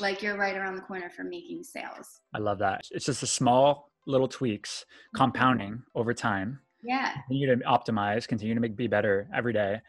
like 0.00 0.22
you're 0.22 0.36
right 0.36 0.56
around 0.56 0.76
the 0.76 0.82
corner 0.82 1.10
for 1.10 1.24
making 1.24 1.64
sales. 1.64 2.20
I 2.34 2.38
love 2.38 2.58
that. 2.60 2.82
It's 2.90 3.06
just 3.06 3.20
the 3.20 3.26
small 3.26 3.90
little 4.06 4.28
tweaks 4.28 4.84
mm-hmm. 4.84 5.18
compounding 5.18 5.82
over 5.94 6.14
time 6.14 6.60
yeah. 6.82 7.12
continue 7.26 7.54
to 7.54 7.62
optimize 7.64 8.26
continue 8.26 8.54
to 8.54 8.60
make 8.60 8.76
be 8.76 8.86
better 8.86 9.28
every 9.34 9.52
day 9.52 9.80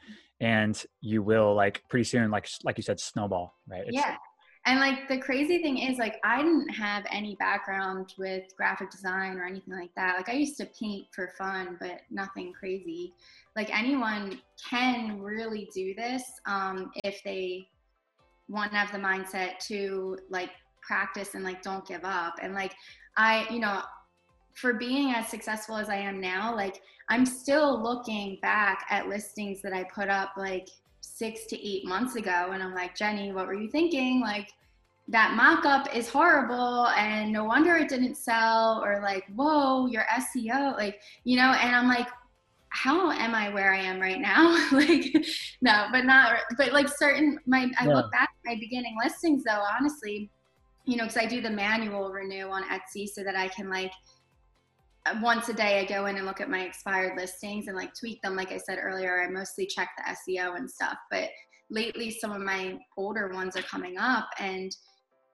and 0.42 0.84
you 1.02 1.22
will 1.22 1.56
like 1.56 1.84
pretty 1.90 2.04
soon 2.04 2.32
like 2.32 2.48
like 2.64 2.78
you 2.78 2.84
said 2.84 3.00
snowball 3.00 3.56
right? 3.68 3.84
It's, 3.86 3.96
yeah 3.96 4.16
and 4.70 4.80
like 4.80 5.08
the 5.08 5.18
crazy 5.18 5.64
thing 5.64 5.80
is 5.80 5.98
like 5.98 6.20
I 6.24 6.44
didn't 6.44 6.70
have 6.70 7.04
any 7.12 7.34
background 7.38 8.14
with 8.20 8.56
graphic 8.56 8.92
design 8.92 9.38
or 9.38 9.46
anything 9.46 9.74
like 9.74 9.90
that. 9.96 10.16
Like 10.16 10.30
I 10.30 10.34
used 10.34 10.58
to 10.58 10.68
paint 10.68 11.08
for 11.12 11.34
fun, 11.40 11.76
but 11.80 12.02
nothing 12.12 12.54
crazy. 12.54 13.16
Like 13.56 13.76
anyone 13.76 14.40
can 14.70 15.20
really 15.24 15.72
do 15.74 15.96
this 15.96 16.22
um, 16.46 16.92
if 17.04 17.20
they 17.24 17.68
want 18.48 18.72
to 18.72 18.78
have 18.78 18.92
the 18.92 19.00
mindset 19.00 19.58
to 19.70 20.20
like 20.30 20.52
practice 20.84 21.34
and 21.34 21.44
like 21.44 21.64
don't 21.64 21.88
give 21.88 22.06
up. 22.06 22.36
And 22.40 22.54
like 22.54 22.76
I, 23.18 23.48
you 23.50 23.60
know, 23.60 23.82
for 24.54 24.74
being 24.74 25.16
as 25.16 25.30
successful 25.30 25.78
as 25.78 25.90
I 25.90 25.96
am 25.96 26.22
now, 26.22 26.56
like 26.56 26.80
I'm 27.10 27.26
still 27.26 27.82
looking 27.82 28.38
back 28.44 28.86
at 28.92 29.10
listings 29.10 29.64
that 29.64 29.74
I 29.74 29.84
put 29.86 30.10
up 30.10 30.34
like 30.38 30.68
six 31.02 31.48
to 31.48 31.68
eight 31.68 31.86
months 31.86 32.16
ago 32.16 32.52
and 32.54 32.62
i'm 32.62 32.74
like 32.74 32.96
jenny 32.96 33.32
what 33.32 33.48
were 33.48 33.54
you 33.54 33.70
thinking 33.70 34.22
like 34.22 34.50
that 35.10 35.34
mock-up 35.36 35.94
is 35.96 36.08
horrible 36.08 36.88
and 36.90 37.34
no 37.34 37.44
wonder 37.44 37.76
it 37.76 37.90
didn't 37.90 38.16
sell 38.16 38.82
or 38.84 39.02
like 39.02 39.26
whoa 39.36 39.88
your 39.88 40.06
seo 40.20 40.76
like 40.78 41.02
you 41.24 41.36
know 41.36 41.52
and 41.52 41.76
i'm 41.76 41.88
like 41.88 42.08
how 42.70 43.12
am 43.12 43.34
i 43.34 43.50
where 43.50 43.74
i 43.74 43.78
am 43.78 44.00
right 44.00 44.22
now 44.22 44.52
like 44.72 45.06
no 45.62 45.88
but 45.92 46.06
not 46.06 46.38
but 46.58 46.72
like 46.74 46.88
certain 46.88 47.40
my 47.48 47.70
i 47.80 47.88
yeah. 47.88 47.96
look 47.96 48.12
back 48.12 48.30
at 48.30 48.52
my 48.52 48.56
beginning 48.60 48.96
listings 49.04 49.44
though 49.44 49.64
honestly 49.80 50.30
you 50.86 50.96
know 50.96 51.06
because 51.06 51.18
i 51.18 51.26
do 51.26 51.42
the 51.42 51.50
manual 51.50 52.12
renew 52.12 52.48
on 52.48 52.64
etsy 52.66 53.08
so 53.08 53.24
that 53.24 53.36
i 53.36 53.48
can 53.48 53.68
like 53.68 53.92
uh, 55.06 55.18
once 55.22 55.48
a 55.48 55.54
day 55.54 55.80
I 55.80 55.86
go 55.86 56.08
in 56.08 56.18
and 56.18 56.26
look 56.26 56.42
at 56.42 56.50
my 56.50 56.62
expired 56.62 57.18
listings 57.18 57.68
and 57.68 57.78
like 57.78 57.94
tweak 57.94 58.22
them. 58.22 58.36
Like 58.36 58.52
I 58.52 58.58
said 58.58 58.80
earlier, 58.82 59.22
I 59.22 59.30
mostly 59.30 59.66
check 59.66 59.90
the 59.98 60.34
SEO 60.34 60.58
and 60.58 60.70
stuff. 60.70 60.98
But 61.10 61.30
lately, 61.70 62.12
some 62.12 62.34
of 62.34 62.42
my 62.42 62.78
older 62.98 63.32
ones 63.34 63.56
are 63.56 63.62
coming 63.62 63.98
up 63.98 64.28
and 64.40 64.76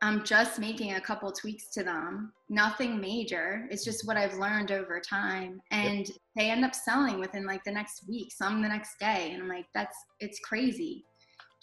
I'm 0.05 0.23
just 0.23 0.59
making 0.59 0.93
a 0.93 1.01
couple 1.01 1.31
tweaks 1.31 1.65
to 1.69 1.83
them. 1.83 2.31
Nothing 2.47 3.01
major. 3.01 3.67
It's 3.71 3.83
just 3.83 4.05
what 4.05 4.17
I've 4.17 4.35
learned 4.35 4.71
over 4.71 4.99
time. 4.99 5.59
And 5.71 6.07
yep. 6.07 6.17
they 6.35 6.51
end 6.51 6.63
up 6.63 6.75
selling 6.75 7.19
within 7.19 7.47
like 7.47 7.63
the 7.63 7.71
next 7.71 8.07
week, 8.07 8.31
some 8.31 8.61
the 8.61 8.67
next 8.67 8.99
day. 8.99 9.31
And 9.33 9.41
I'm 9.41 9.49
like, 9.49 9.65
that's, 9.73 9.97
it's 10.19 10.37
crazy. 10.41 11.05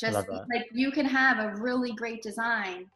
Just 0.00 0.28
like 0.28 0.66
you 0.72 0.90
can 0.90 1.06
have 1.06 1.38
a 1.38 1.54
really 1.62 1.92
great 1.92 2.20
design, 2.20 2.86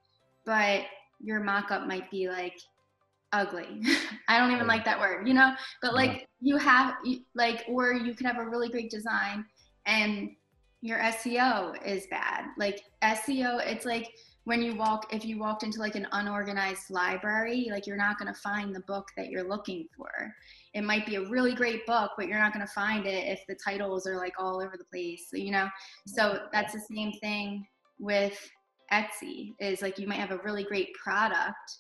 but 0.45 0.81
your 1.21 1.39
mock 1.39 1.71
up 1.71 1.87
might 1.87 2.11
be 2.11 2.29
like 2.29 2.59
ugly. 3.33 3.83
I 4.29 4.41
don't 4.41 4.51
even 4.51 4.67
like 4.67 4.85
that 4.85 4.99
word, 4.99 5.29
you 5.29 5.35
know? 5.35 5.55
But 5.81 5.95
like 5.95 6.27
you 6.41 6.57
have 6.57 6.97
like 7.37 7.65
or 7.69 7.93
you 7.93 8.15
could 8.15 8.27
have 8.27 8.39
a 8.39 8.49
really 8.49 8.69
great 8.69 8.91
design 8.91 9.45
and 9.87 10.31
your 10.81 10.99
SEO 10.99 11.81
is 11.87 12.09
bad. 12.09 12.47
Like 12.59 12.83
SEO, 13.05 13.65
it's 13.65 13.87
like 13.87 14.13
when 14.47 14.63
you 14.63 14.77
walk 14.77 15.13
if 15.13 15.25
you 15.25 15.41
walked 15.41 15.65
into 15.65 15.81
like 15.81 15.97
an 15.97 16.07
unorganized 16.13 16.89
library, 16.89 17.67
like 17.73 17.85
you're 17.85 17.97
not 17.97 18.17
going 18.17 18.33
to 18.33 18.41
find 18.41 18.73
the 18.73 18.81
book 18.81 19.09
that 19.17 19.29
you're 19.29 19.47
looking 19.47 19.89
for. 19.97 20.09
It 20.73 20.83
might 20.83 21.05
be 21.05 21.17
a 21.17 21.29
really 21.29 21.53
great 21.53 21.85
book, 21.85 22.13
but 22.17 22.29
you're 22.29 22.39
not 22.39 22.53
going 22.53 22.65
to 22.65 22.73
find 22.73 23.07
it 23.07 23.27
if 23.27 23.41
the 23.49 23.57
titles 23.57 24.07
are 24.07 24.17
like 24.17 24.35
all 24.39 24.63
over 24.63 24.77
the 24.79 24.85
place, 24.85 25.27
you 25.33 25.51
know? 25.51 25.69
So 26.07 26.43
that's 26.53 26.73
the 26.73 26.81
same 26.81 27.13
thing 27.15 27.67
with 27.99 28.39
Etsy 28.93 29.55
is 29.59 29.83
like 29.83 29.99
you 29.99 30.07
might 30.07 30.21
have 30.21 30.31
a 30.31 30.39
really 30.45 30.63
great 30.63 30.95
product 30.95 31.79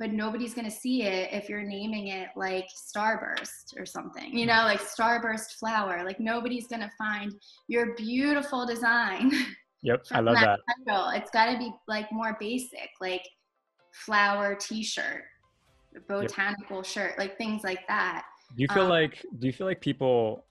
but 0.00 0.12
nobody's 0.12 0.54
going 0.54 0.64
to 0.64 0.70
see 0.70 1.02
it 1.02 1.28
if 1.30 1.48
you're 1.48 1.62
naming 1.62 2.08
it 2.08 2.28
like 2.34 2.66
starburst 2.74 3.78
or 3.78 3.84
something 3.84 4.36
you 4.36 4.46
know 4.46 4.62
like 4.64 4.80
starburst 4.80 5.58
flower 5.58 6.02
like 6.04 6.18
nobody's 6.18 6.66
going 6.66 6.80
to 6.80 6.90
find 6.98 7.34
your 7.68 7.94
beautiful 7.94 8.66
design 8.66 9.30
yep 9.82 10.04
i 10.12 10.20
love 10.20 10.34
that, 10.34 10.58
it's 11.14 11.30
got 11.30 11.50
to 11.50 11.58
be 11.58 11.72
like 11.88 12.10
more 12.12 12.36
basic 12.38 12.90
like 13.00 13.26
flower 13.92 14.54
t-shirt 14.54 15.24
botanical 16.08 16.76
yep. 16.76 16.84
shirt 16.84 17.18
like 17.18 17.36
things 17.36 17.64
like 17.64 17.86
that 17.88 18.24
do 18.56 18.62
you 18.62 18.68
feel 18.68 18.84
um, 18.84 18.88
like 18.88 19.24
do 19.38 19.46
you 19.46 19.52
feel 19.52 19.66
like 19.66 19.80
people 19.80 20.44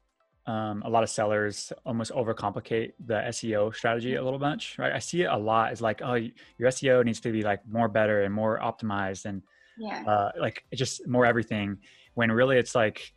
um, 0.49 0.81
a 0.83 0.89
lot 0.89 1.03
of 1.03 1.09
sellers 1.11 1.71
almost 1.85 2.11
overcomplicate 2.11 2.93
the 3.05 3.21
SEO 3.27 3.73
strategy 3.75 4.15
a 4.15 4.23
little 4.23 4.39
much, 4.39 4.79
right? 4.79 4.91
I 4.91 4.97
see 4.97 5.21
it 5.21 5.27
a 5.29 5.37
lot. 5.37 5.71
It's 5.71 5.79
like, 5.79 6.01
oh, 6.03 6.15
your 6.15 6.69
SEO 6.69 7.05
needs 7.05 7.19
to 7.19 7.31
be 7.31 7.43
like 7.43 7.59
more 7.67 7.87
better 7.87 8.23
and 8.23 8.33
more 8.33 8.59
optimized 8.59 9.25
and 9.25 9.43
yeah. 9.77 10.03
uh, 10.07 10.31
like 10.39 10.63
just 10.73 11.07
more 11.07 11.27
everything. 11.27 11.77
When 12.15 12.31
really 12.31 12.57
it's 12.57 12.73
like, 12.73 13.13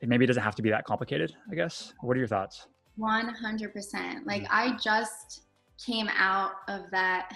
it 0.00 0.08
maybe 0.08 0.24
doesn't 0.24 0.42
have 0.42 0.54
to 0.54 0.62
be 0.62 0.70
that 0.70 0.84
complicated. 0.84 1.34
I 1.50 1.56
guess. 1.56 1.92
What 2.00 2.16
are 2.16 2.18
your 2.18 2.28
thoughts? 2.28 2.68
One 2.96 3.28
hundred 3.28 3.72
percent. 3.72 4.26
Like 4.26 4.46
I 4.50 4.76
just 4.82 5.42
came 5.84 6.08
out 6.16 6.52
of 6.68 6.82
that 6.92 7.32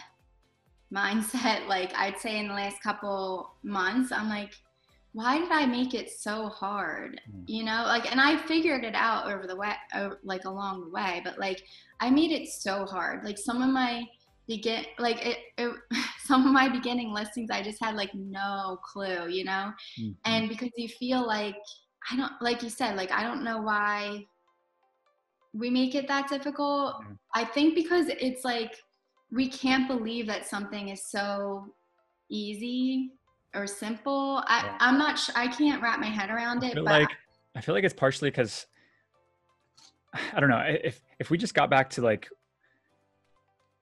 mindset. 0.95 1.67
Like 1.69 1.93
I'd 1.95 2.19
say 2.19 2.39
in 2.39 2.49
the 2.49 2.55
last 2.55 2.83
couple 2.83 3.55
months, 3.63 4.13
I'm 4.13 4.29
like, 4.29 4.53
why 5.13 5.39
did 5.39 5.51
I 5.51 5.67
make 5.67 5.95
it 5.95 6.11
so 6.11 6.49
hard? 6.49 7.21
Mm. 7.31 7.45
You 7.49 7.65
know, 7.65 7.85
like, 7.87 8.11
and 8.11 8.21
I 8.21 8.37
figured 8.37 8.85
it 8.85 8.95
out 8.95 9.31
over 9.31 9.47
the 9.47 9.57
way, 9.57 9.73
like 10.23 10.45
along 10.45 10.83
the 10.83 10.91
way, 10.91 11.21
but 11.25 11.39
like, 11.39 11.63
I 12.01 12.11
made 12.11 12.31
it 12.31 12.49
so 12.49 12.85
hard. 12.85 13.25
Like, 13.25 13.39
some 13.39 13.63
of 13.63 13.71
my 13.71 14.05
begin, 14.47 14.85
like, 14.99 15.25
it, 15.27 15.39
it 15.57 15.75
some 16.25 16.47
of 16.47 16.53
my 16.53 16.69
beginning 16.69 17.13
listings, 17.13 17.51
I 17.51 17.63
just 17.63 17.83
had 17.83 17.97
like 17.97 18.15
no 18.15 18.79
clue, 18.85 19.29
you 19.29 19.45
know, 19.45 19.73
mm-hmm. 19.99 20.13
and 20.25 20.49
because 20.49 20.71
you 20.77 20.89
feel 20.89 21.27
like, 21.27 21.57
I 22.13 22.17
don't, 22.17 22.33
like 22.41 22.63
you 22.63 22.71
said, 22.71 22.97
like, 22.97 23.11
I 23.11 23.23
don't 23.23 23.43
know 23.43 23.61
why 23.61 24.25
we 25.53 25.71
make 25.71 25.95
it 25.95 26.09
that 26.09 26.29
difficult. 26.29 26.95
Mm-hmm. 26.97 27.13
I 27.35 27.45
think 27.45 27.75
because 27.75 28.07
it's 28.09 28.45
like, 28.45 28.77
we 29.31 29.49
can't 29.49 29.87
believe 29.87 30.27
that 30.27 30.47
something 30.47 30.89
is 30.89 31.05
so 31.05 31.67
easy 32.31 33.13
or 33.55 33.67
simple. 33.67 34.43
I, 34.47 34.63
yeah. 34.65 34.77
I'm 34.81 34.99
not 34.99 35.19
sure. 35.19 35.35
I 35.37 35.49
can't 35.49 35.83
wrap 35.83 36.01
my 36.01 36.07
head 36.07 36.31
around 36.31 36.65
it. 36.65 36.73
I 36.73 36.75
feel 36.75 36.85
like 36.85 37.09
I 37.55 37.61
feel 37.61 37.75
like 37.75 37.85
it's 37.85 37.95
partially 37.95 38.31
because 38.31 38.67
I 40.33 40.41
don't 40.41 40.51
know 40.51 40.63
if 40.67 41.03
if 41.19 41.31
we 41.31 41.39
just 41.39 41.55
got 41.55 41.71
back 41.71 41.91
to 41.91 42.03
like 42.03 42.29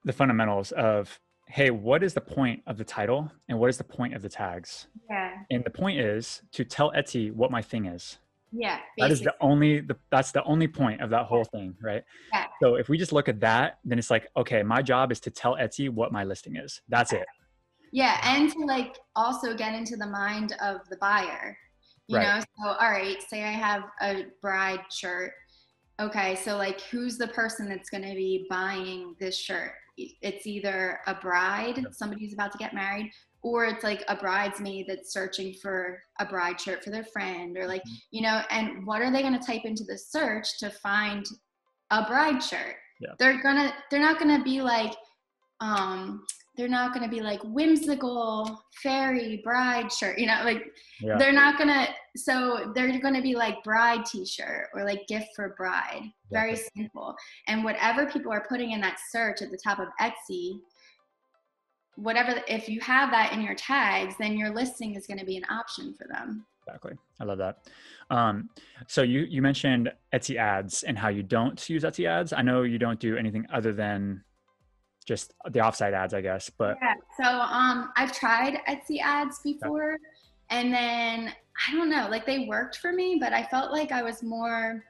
the 0.03 0.13
fundamentals 0.13 0.71
of 0.71 1.19
hey, 1.49 1.71
what 1.71 2.03
is 2.03 2.13
the 2.13 2.21
point 2.21 2.61
of 2.67 2.77
the 2.77 2.83
title 2.83 3.31
and 3.47 3.57
what 3.57 3.69
is 3.69 3.77
the 3.77 3.83
point 3.83 4.13
of 4.13 4.21
the 4.21 4.29
tags? 4.29 4.87
Yeah. 5.09 5.31
And 5.49 5.63
the 5.63 5.69
point 5.69 5.99
is 5.99 6.41
to 6.51 6.65
tell 6.65 6.91
Etsy 6.91 7.31
what 7.31 7.51
my 7.51 7.61
thing 7.61 7.85
is. 7.85 8.17
Yeah. 8.51 8.79
Basically. 8.97 9.01
That 9.07 9.11
is 9.11 9.21
the 9.21 9.35
only 9.41 9.79
the, 9.81 9.97
that's 10.09 10.31
the 10.31 10.43
only 10.43 10.67
point 10.67 11.01
of 11.01 11.09
that 11.09 11.25
whole 11.25 11.43
thing, 11.43 11.75
right? 11.81 12.03
Yeah. 12.33 12.45
So 12.61 12.75
if 12.75 12.89
we 12.89 12.97
just 12.97 13.11
look 13.11 13.27
at 13.27 13.39
that, 13.41 13.79
then 13.83 13.99
it's 13.99 14.09
like, 14.09 14.27
okay, 14.35 14.63
my 14.63 14.81
job 14.81 15.11
is 15.11 15.19
to 15.21 15.31
tell 15.31 15.55
Etsy 15.55 15.89
what 15.89 16.11
my 16.11 16.23
listing 16.23 16.55
is. 16.55 16.81
That's 16.87 17.13
it. 17.13 17.25
Yeah, 17.91 18.19
and 18.23 18.51
to 18.51 18.59
like 18.59 18.97
also 19.15 19.55
get 19.55 19.73
into 19.73 19.95
the 19.95 20.07
mind 20.07 20.55
of 20.61 20.87
the 20.89 20.97
buyer. 20.97 21.57
You 22.07 22.17
right. 22.17 22.37
know, 22.37 22.39
so 22.39 22.71
all 22.71 22.91
right, 22.91 23.21
say 23.21 23.43
I 23.43 23.51
have 23.51 23.83
a 24.01 24.25
bride 24.41 24.81
shirt. 24.91 25.31
Okay, 25.99 26.35
so 26.35 26.57
like 26.57 26.81
who's 26.81 27.17
the 27.17 27.27
person 27.27 27.67
that's 27.67 27.89
going 27.89 28.03
to 28.03 28.13
be 28.13 28.45
buying 28.49 29.15
this 29.19 29.37
shirt? 29.37 29.73
It's 29.97 30.45
either 30.45 30.99
a 31.07 31.15
bride, 31.15 31.83
somebody 31.91 32.23
who's 32.23 32.33
about 32.33 32.51
to 32.51 32.57
get 32.59 32.73
married, 32.73 33.11
or 33.47 33.65
it's 33.65 33.83
like 33.83 34.03
a 34.07 34.15
bridesmaid 34.15 34.85
that's 34.87 35.13
searching 35.13 35.53
for 35.61 36.01
a 36.19 36.25
bride 36.25 36.59
shirt 36.59 36.83
for 36.83 36.89
their 36.89 37.03
friend 37.03 37.57
or 37.57 37.67
like, 37.67 37.81
mm-hmm. 37.81 37.95
you 38.11 38.21
know, 38.21 38.41
and 38.49 38.85
what 38.85 39.01
are 39.01 39.11
they 39.11 39.21
going 39.21 39.37
to 39.37 39.45
type 39.45 39.61
into 39.65 39.83
the 39.83 39.97
search 39.97 40.57
to 40.59 40.69
find 40.69 41.25
a 41.91 42.05
bride 42.05 42.41
shirt? 42.41 42.75
Yeah. 42.99 43.11
They're 43.19 43.41
going 43.41 43.57
to 43.57 43.73
they're 43.91 44.01
not 44.01 44.19
going 44.19 44.35
to 44.37 44.43
be 44.43 44.61
like 44.61 44.93
um 45.59 46.23
they're 46.55 46.67
not 46.67 46.91
going 46.91 47.03
to 47.03 47.09
be 47.09 47.21
like 47.21 47.39
whimsical 47.43 48.59
fairy 48.81 49.41
bride 49.43 49.91
shirt 49.91 50.17
you 50.17 50.25
know 50.25 50.41
like 50.43 50.63
yeah. 51.01 51.17
they're 51.17 51.31
not 51.31 51.57
going 51.57 51.69
to 51.69 51.87
so 52.15 52.71
they're 52.75 52.99
going 52.99 53.13
to 53.13 53.21
be 53.21 53.35
like 53.35 53.63
bride 53.63 54.03
t-shirt 54.05 54.67
or 54.73 54.83
like 54.83 55.07
gift 55.07 55.27
for 55.35 55.55
bride 55.55 56.01
very 56.31 56.55
simple 56.55 57.15
and 57.47 57.63
whatever 57.63 58.07
people 58.07 58.31
are 58.31 58.45
putting 58.49 58.71
in 58.71 58.81
that 58.81 58.97
search 59.11 59.41
at 59.41 59.51
the 59.51 59.59
top 59.63 59.79
of 59.79 59.87
etsy 60.01 60.59
whatever 61.97 62.41
if 62.47 62.69
you 62.69 62.79
have 62.79 63.11
that 63.11 63.33
in 63.33 63.41
your 63.41 63.55
tags 63.55 64.15
then 64.19 64.37
your 64.37 64.53
listing 64.53 64.95
is 64.95 65.05
going 65.07 65.19
to 65.19 65.25
be 65.25 65.37
an 65.37 65.45
option 65.49 65.93
for 65.93 66.07
them. 66.07 66.45
Exactly. 66.65 66.93
I 67.19 67.23
love 67.23 67.37
that. 67.37 67.59
Um, 68.09 68.49
so 68.87 69.01
you 69.01 69.21
you 69.21 69.41
mentioned 69.41 69.91
etsy 70.13 70.37
ads 70.37 70.83
and 70.83 70.97
how 70.97 71.09
you 71.09 71.23
don't 71.23 71.69
use 71.69 71.83
etsy 71.83 72.07
ads. 72.07 72.33
I 72.33 72.41
know 72.41 72.63
you 72.63 72.77
don't 72.77 72.99
do 72.99 73.17
anything 73.17 73.45
other 73.51 73.73
than 73.73 74.23
just 75.07 75.33
the 75.45 75.59
offsite 75.59 75.93
ads, 75.93 76.13
I 76.13 76.21
guess. 76.21 76.49
But 76.49 76.77
yeah, 76.81 76.93
so 77.19 77.39
um, 77.39 77.91
I've 77.95 78.11
tried 78.11 78.59
Etsy 78.67 78.99
ads 79.01 79.39
before, 79.39 79.97
and 80.49 80.71
then 80.73 81.33
I 81.67 81.71
don't 81.71 81.89
know, 81.89 82.07
like 82.11 82.25
they 82.25 82.45
worked 82.45 82.77
for 82.77 82.91
me, 82.91 83.17
but 83.19 83.33
I 83.33 83.43
felt 83.43 83.71
like 83.71 83.91
I 83.91 84.03
was 84.03 84.21
more 84.21 84.83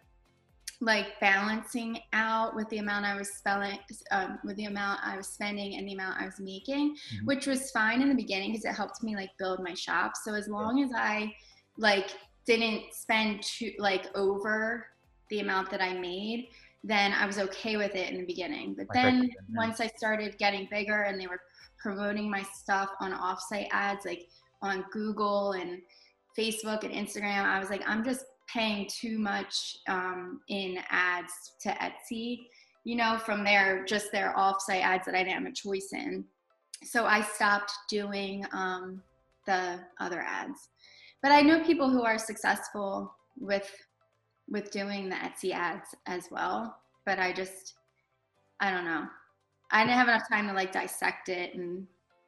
like 0.80 1.20
balancing 1.20 2.00
out 2.14 2.56
with 2.56 2.70
the 2.70 2.78
amount 2.78 3.06
I 3.06 3.18
was 3.18 3.30
spelling, 3.30 3.80
um, 4.12 4.38
with 4.44 4.56
the 4.58 4.66
amount 4.66 5.00
I 5.04 5.18
was 5.18 5.28
spending 5.28 5.76
and 5.76 5.88
the 5.88 5.94
amount 5.94 6.22
I 6.22 6.26
was 6.26 6.40
making, 6.40 6.96
mm-hmm. 6.96 7.26
which 7.26 7.48
was 7.48 7.72
fine 7.72 8.02
in 8.02 8.10
the 8.10 8.16
beginning 8.16 8.52
because 8.52 8.66
it 8.66 8.74
helped 8.76 9.02
me 9.02 9.16
like 9.16 9.32
build 9.40 9.64
my 9.64 9.74
shop. 9.74 10.14
So 10.24 10.36
as 10.36 10.48
long 10.48 10.84
as 10.84 10.92
I 10.96 11.34
like 11.78 12.12
didn't 12.46 12.94
spend 12.94 13.42
too 13.42 13.72
like 13.80 14.06
over 14.16 14.86
the 15.30 15.40
amount 15.40 15.72
that 15.72 15.82
I 15.82 15.94
made, 15.94 16.50
then 16.84 17.12
I 17.12 17.26
was 17.26 17.40
okay 17.40 17.76
with 17.76 17.96
it 17.96 18.12
in 18.12 18.20
the 18.20 18.26
beginning. 18.26 18.76
But 18.76 18.88
then 18.94 19.30
once 19.56 19.82
I 19.82 19.88
started 19.88 20.38
getting 20.38 20.68
bigger 20.70 21.04
and 21.04 21.20
they 21.20 21.28
were 21.28 21.42
promoting 21.82 22.30
my 22.30 22.44
stuff 22.54 22.90
on 23.00 23.14
offsite 23.14 23.68
ads, 23.72 24.06
like 24.06 24.28
on 24.62 24.86
Google 24.92 25.54
and 25.54 25.82
Facebook 26.38 26.84
and 26.84 26.94
Instagram, 26.94 27.44
I 27.44 27.60
was 27.60 27.70
like, 27.70 27.84
I'm 27.88 28.06
just 28.06 28.26
paying 28.52 28.88
too 28.90 29.20
much 29.20 29.78
um, 29.88 30.42
in 30.48 30.78
ads 30.90 31.54
to 31.62 31.70
Etsy, 31.70 32.48
you 32.84 32.96
know, 32.96 33.18
from 33.18 33.44
their 33.44 33.84
just 33.86 34.12
their 34.12 34.34
offsite 34.38 34.82
ads 34.82 35.06
that 35.06 35.16
I 35.16 35.24
didn't 35.24 35.44
have 35.44 35.52
a 35.52 35.52
choice 35.52 35.90
in. 35.94 36.24
So 36.84 37.06
I 37.06 37.22
stopped 37.22 37.72
doing 37.90 38.46
um, 38.54 39.02
the 39.46 39.80
other 40.00 40.22
ads. 40.22 40.70
But 41.22 41.32
I 41.32 41.42
know 41.42 41.64
people 41.64 41.90
who 41.90 42.04
are 42.04 42.18
successful 42.18 43.14
with 43.40 43.70
with 44.50 44.72
doing 44.72 45.10
the 45.10 45.16
Etsy 45.16 45.52
ads 45.52 45.96
as 46.06 46.28
well. 46.32 46.78
But 47.06 47.20
I 47.20 47.34
just, 47.34 47.74
I 48.60 48.72
don't 48.72 48.86
know. 48.86 49.06
I 49.72 49.84
didn't 49.84 49.98
have 49.98 50.08
enough 50.08 50.30
time 50.30 50.48
to 50.48 50.54
like 50.54 50.72
dissect 50.72 51.30
it 51.30 51.56
and. 51.56 51.86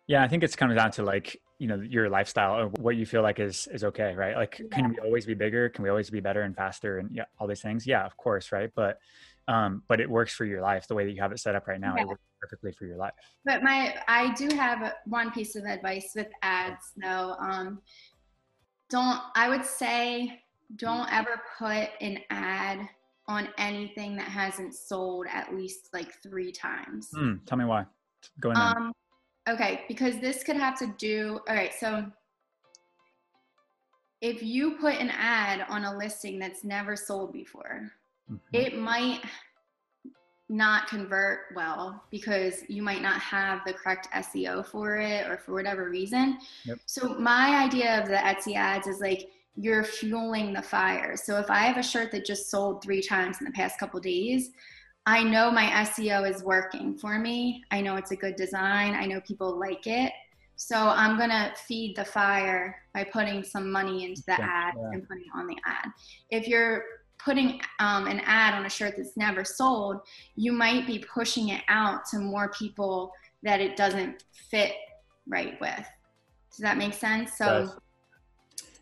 Yeah, 0.07 0.23
I 0.23 0.27
think 0.27 0.43
it's 0.43 0.55
comes 0.55 0.75
down 0.75 0.91
to 0.91 1.03
like 1.03 1.39
you 1.59 1.67
know 1.67 1.75
your 1.75 2.09
lifestyle 2.09 2.57
or 2.57 2.67
what 2.79 2.95
you 2.95 3.05
feel 3.05 3.21
like 3.21 3.39
is 3.39 3.67
is 3.71 3.83
okay, 3.83 4.15
right? 4.15 4.35
Like, 4.35 4.59
yeah. 4.59 4.75
can 4.75 4.89
we 4.89 4.97
always 4.99 5.25
be 5.25 5.33
bigger? 5.35 5.69
Can 5.69 5.83
we 5.83 5.89
always 5.89 6.09
be 6.09 6.19
better 6.19 6.41
and 6.41 6.55
faster 6.55 6.97
and 6.97 7.09
yeah, 7.13 7.25
all 7.37 7.47
these 7.47 7.61
things? 7.61 7.85
Yeah, 7.85 8.05
of 8.05 8.17
course, 8.17 8.51
right? 8.51 8.71
But 8.75 8.99
um, 9.49 9.81
but 9.87 9.99
it 9.99 10.09
works 10.09 10.33
for 10.33 10.45
your 10.45 10.61
life 10.61 10.87
the 10.87 10.93
way 10.93 11.05
that 11.05 11.11
you 11.11 11.21
have 11.21 11.31
it 11.31 11.39
set 11.39 11.55
up 11.55 11.67
right 11.67 11.79
now. 11.79 11.95
Yeah. 11.95 12.03
It 12.03 12.07
works 12.07 12.21
perfectly 12.39 12.71
for 12.71 12.85
your 12.85 12.97
life. 12.97 13.13
But 13.45 13.63
my, 13.63 13.95
I 14.07 14.31
do 14.35 14.47
have 14.55 14.93
one 15.05 15.31
piece 15.31 15.55
of 15.55 15.65
advice 15.65 16.11
with 16.15 16.27
ads 16.43 16.93
though. 16.95 17.35
Um, 17.39 17.81
don't, 18.89 19.19
I 19.35 19.49
would 19.49 19.65
say, 19.65 20.43
don't 20.75 21.11
ever 21.11 21.41
put 21.57 21.89
an 21.99 22.19
ad 22.29 22.87
on 23.27 23.47
anything 23.57 24.15
that 24.17 24.27
hasn't 24.27 24.75
sold 24.75 25.25
at 25.31 25.55
least 25.55 25.89
like 25.93 26.13
three 26.21 26.51
times. 26.51 27.09
Mm, 27.15 27.43
tell 27.47 27.57
me 27.57 27.65
why. 27.65 27.85
Go 28.39 28.51
ahead. 28.51 28.77
Um, 28.77 28.93
okay, 29.49 29.81
because 29.87 30.19
this 30.19 30.43
could 30.43 30.55
have 30.55 30.77
to 30.79 30.93
do. 30.97 31.39
All 31.47 31.55
right, 31.55 31.73
so 31.73 32.05
if 34.21 34.43
you 34.43 34.77
put 34.79 34.95
an 34.95 35.09
ad 35.11 35.65
on 35.69 35.85
a 35.85 35.97
listing 35.97 36.39
that's 36.39 36.63
never 36.63 36.95
sold 36.95 37.33
before, 37.33 37.91
mm-hmm. 38.31 38.37
it 38.53 38.77
might 38.77 39.21
not 40.51 40.87
convert 40.87 41.41
well 41.55 42.03
because 42.09 42.63
you 42.67 42.81
might 42.81 43.03
not 43.03 43.19
have 43.21 43.61
the 43.65 43.73
correct 43.73 44.07
SEO 44.15 44.65
for 44.65 44.97
it 44.97 45.27
or 45.27 45.37
for 45.37 45.53
whatever 45.53 45.89
reason. 45.89 46.39
Yep. 46.65 46.79
So 46.85 47.13
my 47.19 47.63
idea 47.63 48.01
of 48.01 48.07
the 48.07 48.15
Etsy 48.15 48.55
ads 48.55 48.87
is 48.87 48.99
like 48.99 49.29
you're 49.55 49.83
fueling 49.83 50.51
the 50.51 50.61
fire. 50.61 51.15
So 51.15 51.37
if 51.37 51.51
I 51.51 51.59
have 51.59 51.77
a 51.77 51.83
shirt 51.83 52.11
that 52.13 52.25
just 52.25 52.49
sold 52.49 52.81
3 52.81 53.01
times 53.01 53.37
in 53.39 53.45
the 53.45 53.51
past 53.51 53.79
couple 53.79 53.99
days, 53.99 54.51
I 55.05 55.23
know 55.23 55.49
my 55.51 55.65
SEO 55.85 56.29
is 56.29 56.43
working 56.43 56.97
for 56.97 57.17
me. 57.17 57.63
I 57.71 57.81
know 57.81 57.95
it's 57.95 58.11
a 58.11 58.15
good 58.15 58.35
design. 58.35 58.93
I 58.93 59.05
know 59.05 59.21
people 59.21 59.57
like 59.59 59.87
it. 59.87 60.11
So 60.55 60.75
I'm 60.75 61.17
going 61.17 61.29
to 61.29 61.53
feed 61.67 61.95
the 61.95 62.03
fire 62.03 62.83
by 62.93 63.05
putting 63.05 63.43
some 63.43 63.71
money 63.71 64.05
into 64.05 64.21
the 64.27 64.33
ad 64.33 64.73
yeah. 64.77 64.89
and 64.91 65.07
putting 65.07 65.23
it 65.23 65.31
on 65.33 65.47
the 65.47 65.55
ad. 65.65 65.89
If 66.29 66.47
you're 66.47 66.83
putting 67.17 67.61
um, 67.79 68.07
an 68.07 68.21
ad 68.25 68.53
on 68.53 68.65
a 68.65 68.69
shirt 68.69 68.95
that's 68.97 69.15
never 69.15 69.43
sold, 69.43 70.01
you 70.35 70.51
might 70.51 70.85
be 70.85 70.99
pushing 70.99 71.49
it 71.49 71.61
out 71.69 72.05
to 72.11 72.19
more 72.19 72.49
people 72.49 73.13
that 73.43 73.61
it 73.61 73.77
doesn't 73.77 74.25
fit 74.49 74.73
right 75.27 75.59
with. 75.61 75.85
Does 76.51 76.59
that 76.59 76.77
make 76.77 76.93
sense? 76.93 77.37
So 77.37 77.69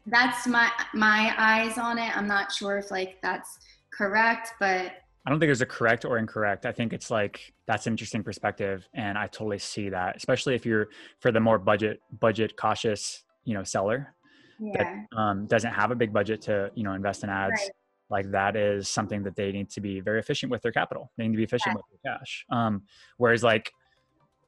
that's 0.08 0.48
my 0.48 0.72
my 0.94 1.34
eyes 1.38 1.78
on 1.78 2.00
it. 2.00 2.16
I'm 2.16 2.28
not 2.28 2.52
sure 2.52 2.78
if 2.78 2.92
like 2.92 3.18
that's 3.22 3.60
correct, 3.92 4.54
but 4.60 4.94
I 5.28 5.30
don't 5.30 5.40
think 5.42 5.50
there's 5.50 5.60
a 5.60 5.66
correct 5.66 6.06
or 6.06 6.18
incorrect. 6.18 6.66
I 6.66 6.72
think 6.72 6.94
it's 6.94 7.12
like 7.12 7.54
that's 7.66 7.86
an 7.86 7.92
interesting 7.92 8.24
perspective, 8.24 8.88
and 8.94 9.18
I 9.18 9.28
totally 9.28 9.60
see 9.60 9.90
that, 9.90 10.16
especially 10.16 10.56
if 10.56 10.66
you're 10.66 10.88
for 11.20 11.34
the 11.34 11.42
more 11.42 11.60
budget 11.60 12.00
budget 12.22 12.56
cautious, 12.56 13.26
you 13.44 13.54
know, 13.54 13.64
seller 13.64 14.16
yeah. 14.58 14.72
that 15.12 15.18
um, 15.18 15.46
doesn't 15.46 15.74
have 15.74 15.92
a 15.92 15.96
big 15.96 16.14
budget 16.14 16.42
to 16.44 16.72
you 16.76 16.84
know 16.84 16.94
invest 16.94 17.26
in 17.26 17.30
ads. 17.30 17.60
Right 17.60 17.72
like 18.10 18.32
that 18.32 18.56
is 18.56 18.88
something 18.88 19.22
that 19.24 19.36
they 19.36 19.52
need 19.52 19.70
to 19.70 19.82
be 19.82 20.00
very 20.00 20.20
efficient 20.20 20.50
with 20.50 20.62
their 20.62 20.72
capital. 20.72 21.12
They 21.18 21.26
need 21.26 21.34
to 21.34 21.38
be 21.38 21.44
efficient 21.44 21.76
yeah. 21.76 21.82
with 21.92 22.02
their 22.02 22.18
cash. 22.18 22.46
Um, 22.50 22.84
whereas 23.18 23.44
like 23.44 23.74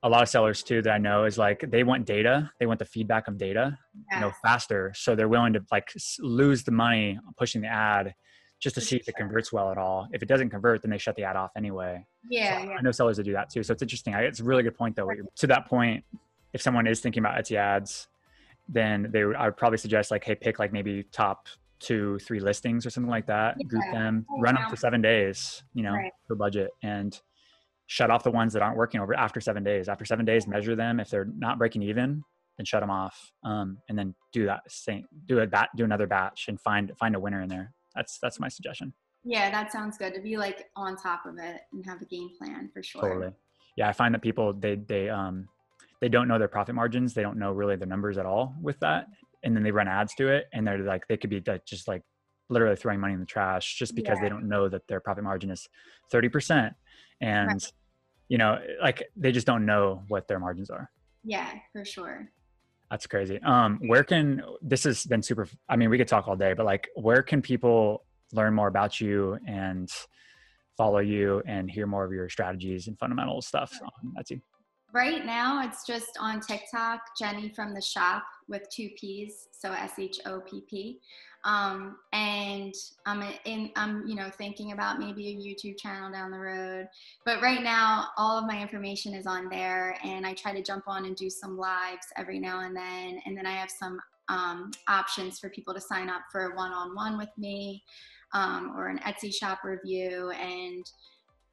a 0.02 0.08
lot 0.10 0.24
of 0.24 0.30
sellers 0.30 0.64
too 0.64 0.82
that 0.84 0.92
I 0.94 0.98
know 0.98 1.26
is 1.26 1.38
like 1.38 1.66
they 1.70 1.84
want 1.84 2.06
data, 2.06 2.50
they 2.60 2.66
want 2.66 2.80
the 2.80 2.86
feedback 2.86 3.28
of 3.28 3.38
data, 3.38 3.78
yeah. 4.10 4.20
you 4.20 4.26
know, 4.26 4.32
faster. 4.42 4.94
So 4.96 5.14
they're 5.14 5.28
willing 5.28 5.52
to 5.54 5.66
like 5.72 5.92
lose 6.20 6.64
the 6.64 6.72
money 6.72 7.20
pushing 7.38 7.62
the 7.62 7.68
ad 7.68 8.16
just 8.60 8.76
to 8.76 8.82
see 8.82 8.98
if 8.98 9.08
it 9.08 9.16
converts 9.16 9.54
well 9.54 9.72
at 9.72 9.78
all. 9.78 10.08
If 10.12 10.22
it 10.22 10.28
doesn't 10.28 10.50
convert, 10.50 10.82
then 10.82 10.92
they 10.92 10.98
shut 10.98 11.16
the 11.16 11.24
ad 11.24 11.36
off 11.36 11.52
anyway. 11.56 12.06
Yeah, 12.30 12.62
so 12.62 12.70
yeah. 12.70 12.76
I 12.78 12.82
know 12.82 12.92
sellers 12.92 13.18
that 13.18 13.24
do 13.24 13.34
that 13.34 13.50
too. 13.50 13.64
So 13.64 13.74
it's 13.74 13.82
interesting. 13.82 14.14
I, 14.14 14.22
it's 14.24 14.40
a 14.40 14.44
really 14.44 14.64
good 14.64 14.76
point 14.76 14.96
though. 14.96 15.10
To 15.38 15.48
that 15.48 15.68
point, 15.68 16.04
if 16.54 16.62
someone 16.62 16.88
is 16.88 17.00
thinking 17.00 17.22
about 17.22 17.38
Etsy 17.38 17.56
ads, 17.56 18.08
then 18.68 19.10
they 19.12 19.24
I 19.24 19.46
would 19.46 19.58
probably 19.58 19.78
suggest 19.78 20.12
like, 20.12 20.24
hey, 20.24 20.36
pick 20.36 20.60
like 20.60 20.74
maybe 20.74 21.04
top 21.12 21.48
two, 21.80 22.20
three 22.20 22.40
listings 22.40 22.86
or 22.86 22.90
something 22.90 23.10
like 23.10 23.26
that, 23.28 23.56
yeah. 23.58 23.68
group 23.68 23.84
them, 23.92 24.26
oh, 24.30 24.40
run 24.40 24.56
wow. 24.56 24.62
them 24.62 24.70
for 24.70 24.76
seven 24.76 25.02
days, 25.02 25.64
you 25.74 25.84
know, 25.84 25.94
right. 25.94 26.12
for 26.28 26.36
budget 26.36 26.72
and 26.84 27.22
shut 27.88 28.12
off 28.12 28.24
the 28.24 28.32
ones 28.32 28.54
that 28.54 28.62
aren't 28.62 28.78
working 28.78 29.02
over 29.02 29.16
after 29.16 29.40
seven 29.42 29.64
days. 29.64 29.90
After 29.90 30.06
seven 30.06 30.26
days, 30.26 30.46
measure 30.46 30.76
them. 30.76 31.00
If 31.00 31.10
they're 31.10 31.30
not 31.38 31.58
breaking 31.58 31.82
even, 31.84 32.24
then 32.58 32.66
shut 32.66 32.82
them 32.82 32.92
off. 32.92 33.32
Um, 33.44 33.78
and 33.88 33.98
then 33.98 34.14
do 34.32 34.46
that 34.46 34.62
same, 34.68 35.06
do 35.26 35.40
a 35.40 35.48
bat, 35.48 35.70
do 35.76 35.86
another 35.86 36.06
batch 36.06 36.50
and 36.50 36.60
find, 36.60 36.92
find 37.00 37.16
a 37.16 37.20
winner 37.20 37.42
in 37.42 37.50
there. 37.50 37.74
That's, 37.96 38.20
that's 38.22 38.40
my 38.40 38.48
suggestion. 38.48 38.94
Yeah, 39.24 39.52
that 39.52 39.72
sounds 39.72 39.98
good 39.98 40.14
to 40.14 40.22
be 40.22 40.38
like 40.38 40.70
on 40.76 40.96
top 40.96 41.26
of 41.26 41.38
it 41.38 41.62
and 41.74 41.86
have 41.86 42.02
a 42.02 42.06
game 42.06 42.30
plan 42.38 42.70
for 42.74 42.82
sure. 42.82 43.02
Totally. 43.02 43.32
Yeah. 43.76 43.90
I 43.90 43.94
find 43.94 44.14
that 44.14 44.22
people, 44.22 44.54
they, 44.54 44.76
they, 44.76 45.10
um, 45.10 45.48
they 46.02 46.10
don't 46.10 46.28
know 46.28 46.40
their 46.40 46.48
profit 46.48 46.76
margins. 46.76 47.14
They 47.14 47.22
don't 47.22 47.38
know 47.38 47.52
really 47.52 47.76
the 47.76 47.86
numbers 47.86 48.18
at 48.18 48.26
all 48.26 48.56
with 48.62 48.80
that 48.80 49.08
and 49.44 49.56
then 49.56 49.64
they 49.64 49.72
run 49.72 49.88
ads 49.88 50.14
to 50.16 50.28
it 50.28 50.48
and 50.54 50.68
they're 50.68 50.80
like 50.80 51.08
they 51.08 51.18
could 51.18 51.30
be 51.30 51.42
just 51.66 51.88
like 51.88 52.02
literally 52.50 52.76
throwing 52.76 53.00
money 53.00 53.14
in 53.14 53.20
the 53.20 53.26
trash 53.26 53.76
just 53.76 53.96
because 53.96 54.18
yeah. 54.18 54.24
they 54.24 54.30
don't 54.30 54.48
know 54.48 54.68
that 54.68 54.88
their 54.88 55.00
profit 55.00 55.24
margin 55.24 55.52
is 55.52 55.68
30% 56.12 56.74
and 57.22 57.50
right. 57.50 57.72
you 58.28 58.38
know 58.38 58.60
like 58.82 59.04
they 59.16 59.32
just 59.32 59.48
don't 59.48 59.66
know 59.66 60.04
what 60.08 60.28
their 60.28 60.40
margins 60.40 60.70
are 60.70 60.90
yeah 61.24 61.52
for 61.72 61.86
sure 61.86 62.32
that's 62.90 63.08
crazy 63.08 63.40
um 63.44 63.80
where 63.88 64.04
can 64.04 64.42
this 64.62 64.84
has 64.84 65.06
been 65.06 65.22
super 65.22 65.48
i 65.68 65.76
mean 65.76 65.90
we 65.90 65.98
could 65.98 66.08
talk 66.08 66.28
all 66.28 66.36
day 66.36 66.54
but 66.54 66.66
like 66.66 66.90
where 66.96 67.22
can 67.22 67.42
people 67.42 68.06
learn 68.34 68.54
more 68.54 68.68
about 68.68 69.00
you 69.00 69.38
and 69.48 69.90
follow 70.78 71.00
you 71.00 71.42
and 71.46 71.70
hear 71.70 71.86
more 71.86 72.06
of 72.06 72.12
your 72.12 72.30
strategies 72.30 72.88
and 72.88 72.98
fundamental 72.98 73.42
stuff 73.42 73.72
on 73.84 74.24
etsy 74.24 74.42
Right 74.92 75.24
now, 75.24 75.64
it's 75.64 75.86
just 75.86 76.18
on 76.20 76.40
TikTok, 76.40 77.02
Jenny 77.20 77.50
from 77.50 77.76
the 77.76 77.82
shop 77.82 78.24
with 78.48 78.64
two 78.76 78.90
P's, 79.00 79.48
so 79.52 79.72
S 79.72 79.92
H 80.00 80.20
O 80.26 80.42
P 80.42 80.64
P. 80.68 81.00
Um, 81.46 81.96
and 82.12 82.74
I'm 83.06 83.24
in, 83.46 83.72
I'm, 83.76 84.06
you 84.06 84.16
know, 84.16 84.30
thinking 84.38 84.74
about 84.74 85.00
maybe 85.00 85.30
a 85.30 85.36
YouTube 85.36 85.78
channel 85.80 86.12
down 86.12 86.32
the 86.32 86.38
road. 86.38 86.88
But 87.26 87.42
right 87.42 87.64
now, 87.64 88.08
all 88.18 88.38
of 88.38 88.46
my 88.46 88.62
information 88.62 89.14
is 89.14 89.26
on 89.26 89.48
there, 89.50 89.98
and 90.04 90.28
I 90.28 90.34
try 90.34 90.54
to 90.54 90.62
jump 90.62 90.84
on 90.88 91.06
and 91.06 91.16
do 91.16 91.30
some 91.30 91.58
lives 91.58 92.08
every 92.18 92.40
now 92.40 92.60
and 92.62 92.76
then. 92.76 93.22
And 93.26 93.38
then 93.38 93.46
I 93.46 93.54
have 93.54 93.72
some 93.72 94.00
um, 94.28 94.72
options 94.88 95.40
for 95.40 95.50
people 95.50 95.74
to 95.74 95.82
sign 95.82 96.10
up 96.10 96.24
for 96.32 96.56
one-on-one 96.56 97.18
with 97.18 97.30
me, 97.38 97.84
um, 98.34 98.74
or 98.76 98.88
an 98.88 99.00
Etsy 99.00 99.34
shop 99.34 99.60
review, 99.64 100.32
and 100.32 100.86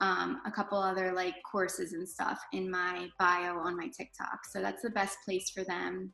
um, 0.01 0.41
a 0.45 0.51
couple 0.51 0.79
other 0.79 1.13
like 1.13 1.37
courses 1.51 1.93
and 1.93 2.07
stuff 2.07 2.39
in 2.53 2.71
my 2.71 3.09
bio 3.19 3.57
on 3.57 3.77
my 3.77 3.89
TikTok. 3.89 4.45
So 4.51 4.61
that's 4.61 4.83
the 4.83 4.91
best 4.91 5.17
place 5.25 5.49
for 5.49 5.65
them 5.65 6.13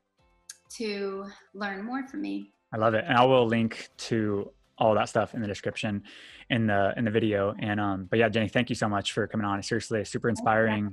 to 0.77 1.27
learn 1.55 1.85
more 1.85 2.07
from 2.07 2.23
me. 2.23 2.53
I 2.73 2.79
love 2.79 2.95
it. 2.95 3.05
And 3.07 3.17
I 3.17 3.25
will 3.25 3.47
link 3.47 3.89
to 3.99 4.51
all 4.79 4.95
that 4.95 5.09
stuff 5.09 5.35
in 5.35 5.41
the 5.41 5.47
description 5.47 6.03
in 6.51 6.67
the 6.67 6.93
in 6.97 7.05
the 7.05 7.11
video. 7.11 7.55
And 7.59 7.81
um, 7.81 8.07
but 8.11 8.19
yeah, 8.19 8.29
Jenny, 8.29 8.49
thank 8.49 8.69
you 8.69 8.77
so 8.77 8.89
much 8.89 9.13
for 9.13 9.27
coming 9.27 9.47
on. 9.47 9.63
Seriously, 9.63 10.05
super 10.05 10.29
inspiring. 10.29 10.91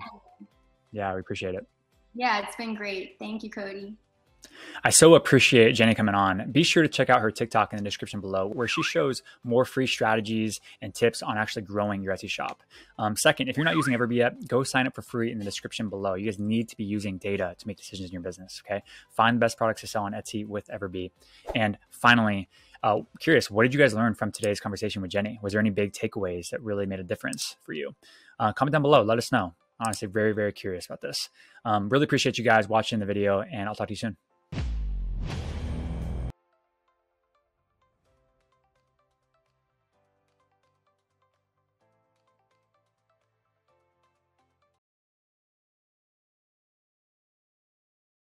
Yeah, 0.92 1.14
we 1.14 1.20
appreciate 1.20 1.56
it. 1.56 1.66
Yeah, 2.14 2.40
it's 2.40 2.56
been 2.56 2.76
great. 2.76 3.16
Thank 3.20 3.44
you, 3.44 3.50
Cody. 3.50 3.96
I 4.84 4.92
so 4.92 5.16
appreciate 5.16 5.74
Jenny 5.74 5.94
coming 5.94 6.16
on. 6.16 6.52
Be 6.52 6.64
sure 6.64 6.84
to 6.84 6.90
check 6.90 7.10
out 7.10 7.22
her 7.22 7.32
TikTok 7.32 7.74
in 7.74 7.78
the 7.78 7.84
description 7.84 8.22
below, 8.22 8.48
where 8.48 8.68
she 8.68 8.82
shows 8.84 9.22
more 9.44 9.66
free 9.66 9.88
strategies 9.88 10.60
and 10.82 10.94
tips 10.94 11.22
on 11.22 11.38
actually 11.38 11.64
growing 11.64 12.02
your 12.02 12.14
Etsy 12.14 12.30
shop. 12.30 12.64
Um, 12.98 13.18
second, 13.18 13.50
if 13.50 13.58
you're 13.58 13.66
not 13.66 13.76
using 13.76 13.94
Everbee 13.94 14.16
yet, 14.16 14.48
go 14.48 14.64
sign 14.64 14.88
up 14.88 14.96
for 14.96 15.02
free 15.02 15.32
in 15.32 15.38
the 15.38 15.46
description 15.46 15.90
below. 15.90 16.14
You 16.14 16.26
guys 16.26 16.40
need 16.40 16.70
to 16.70 16.78
be 16.78 16.86
using 16.86 17.18
data 17.18 17.56
to 17.58 17.68
make 17.68 17.78
decisions 17.78 18.10
in 18.10 18.14
your 18.14 18.22
business. 18.22 18.62
Okay, 18.66 18.84
find 19.10 19.36
the 19.36 19.40
best 19.40 19.58
products 19.58 19.82
to 19.82 19.88
sell 19.88 20.04
on 20.04 20.14
Etsy 20.14 20.46
with 20.46 20.68
Everbee. 20.68 21.12
And 21.56 21.78
finally, 21.90 22.50
uh, 22.82 23.02
curious, 23.20 23.52
what 23.52 23.64
did 23.64 23.74
you 23.74 23.80
guys 23.80 23.94
learn 23.94 24.16
from 24.16 24.32
today's 24.32 24.60
conversation 24.60 25.02
with 25.02 25.12
Jenny? 25.12 25.40
Was 25.42 25.54
there 25.54 25.60
any 25.60 25.72
big 25.72 25.92
takeaways 25.92 26.52
that 26.52 26.62
really 26.62 26.86
made 26.86 27.00
a 27.00 27.04
difference 27.04 27.58
for 27.62 27.74
you? 27.74 27.96
Uh, 28.40 28.54
comment 28.54 28.72
down 28.72 28.82
below. 28.82 29.04
Let 29.04 29.18
us 29.18 29.32
know 29.32 29.56
honestly 29.82 30.10
very 30.10 30.34
very 30.34 30.52
curious 30.52 30.86
about 30.86 31.00
this 31.00 31.30
um, 31.64 31.88
really 31.88 32.04
appreciate 32.04 32.38
you 32.38 32.44
guys 32.44 32.68
watching 32.68 33.00
the 33.00 33.06
video 33.06 33.42
and 33.42 33.70
i'll 33.70 33.74
talk 33.74 33.88
to 33.88 33.94
you 33.94 33.98
soon 33.98 34.18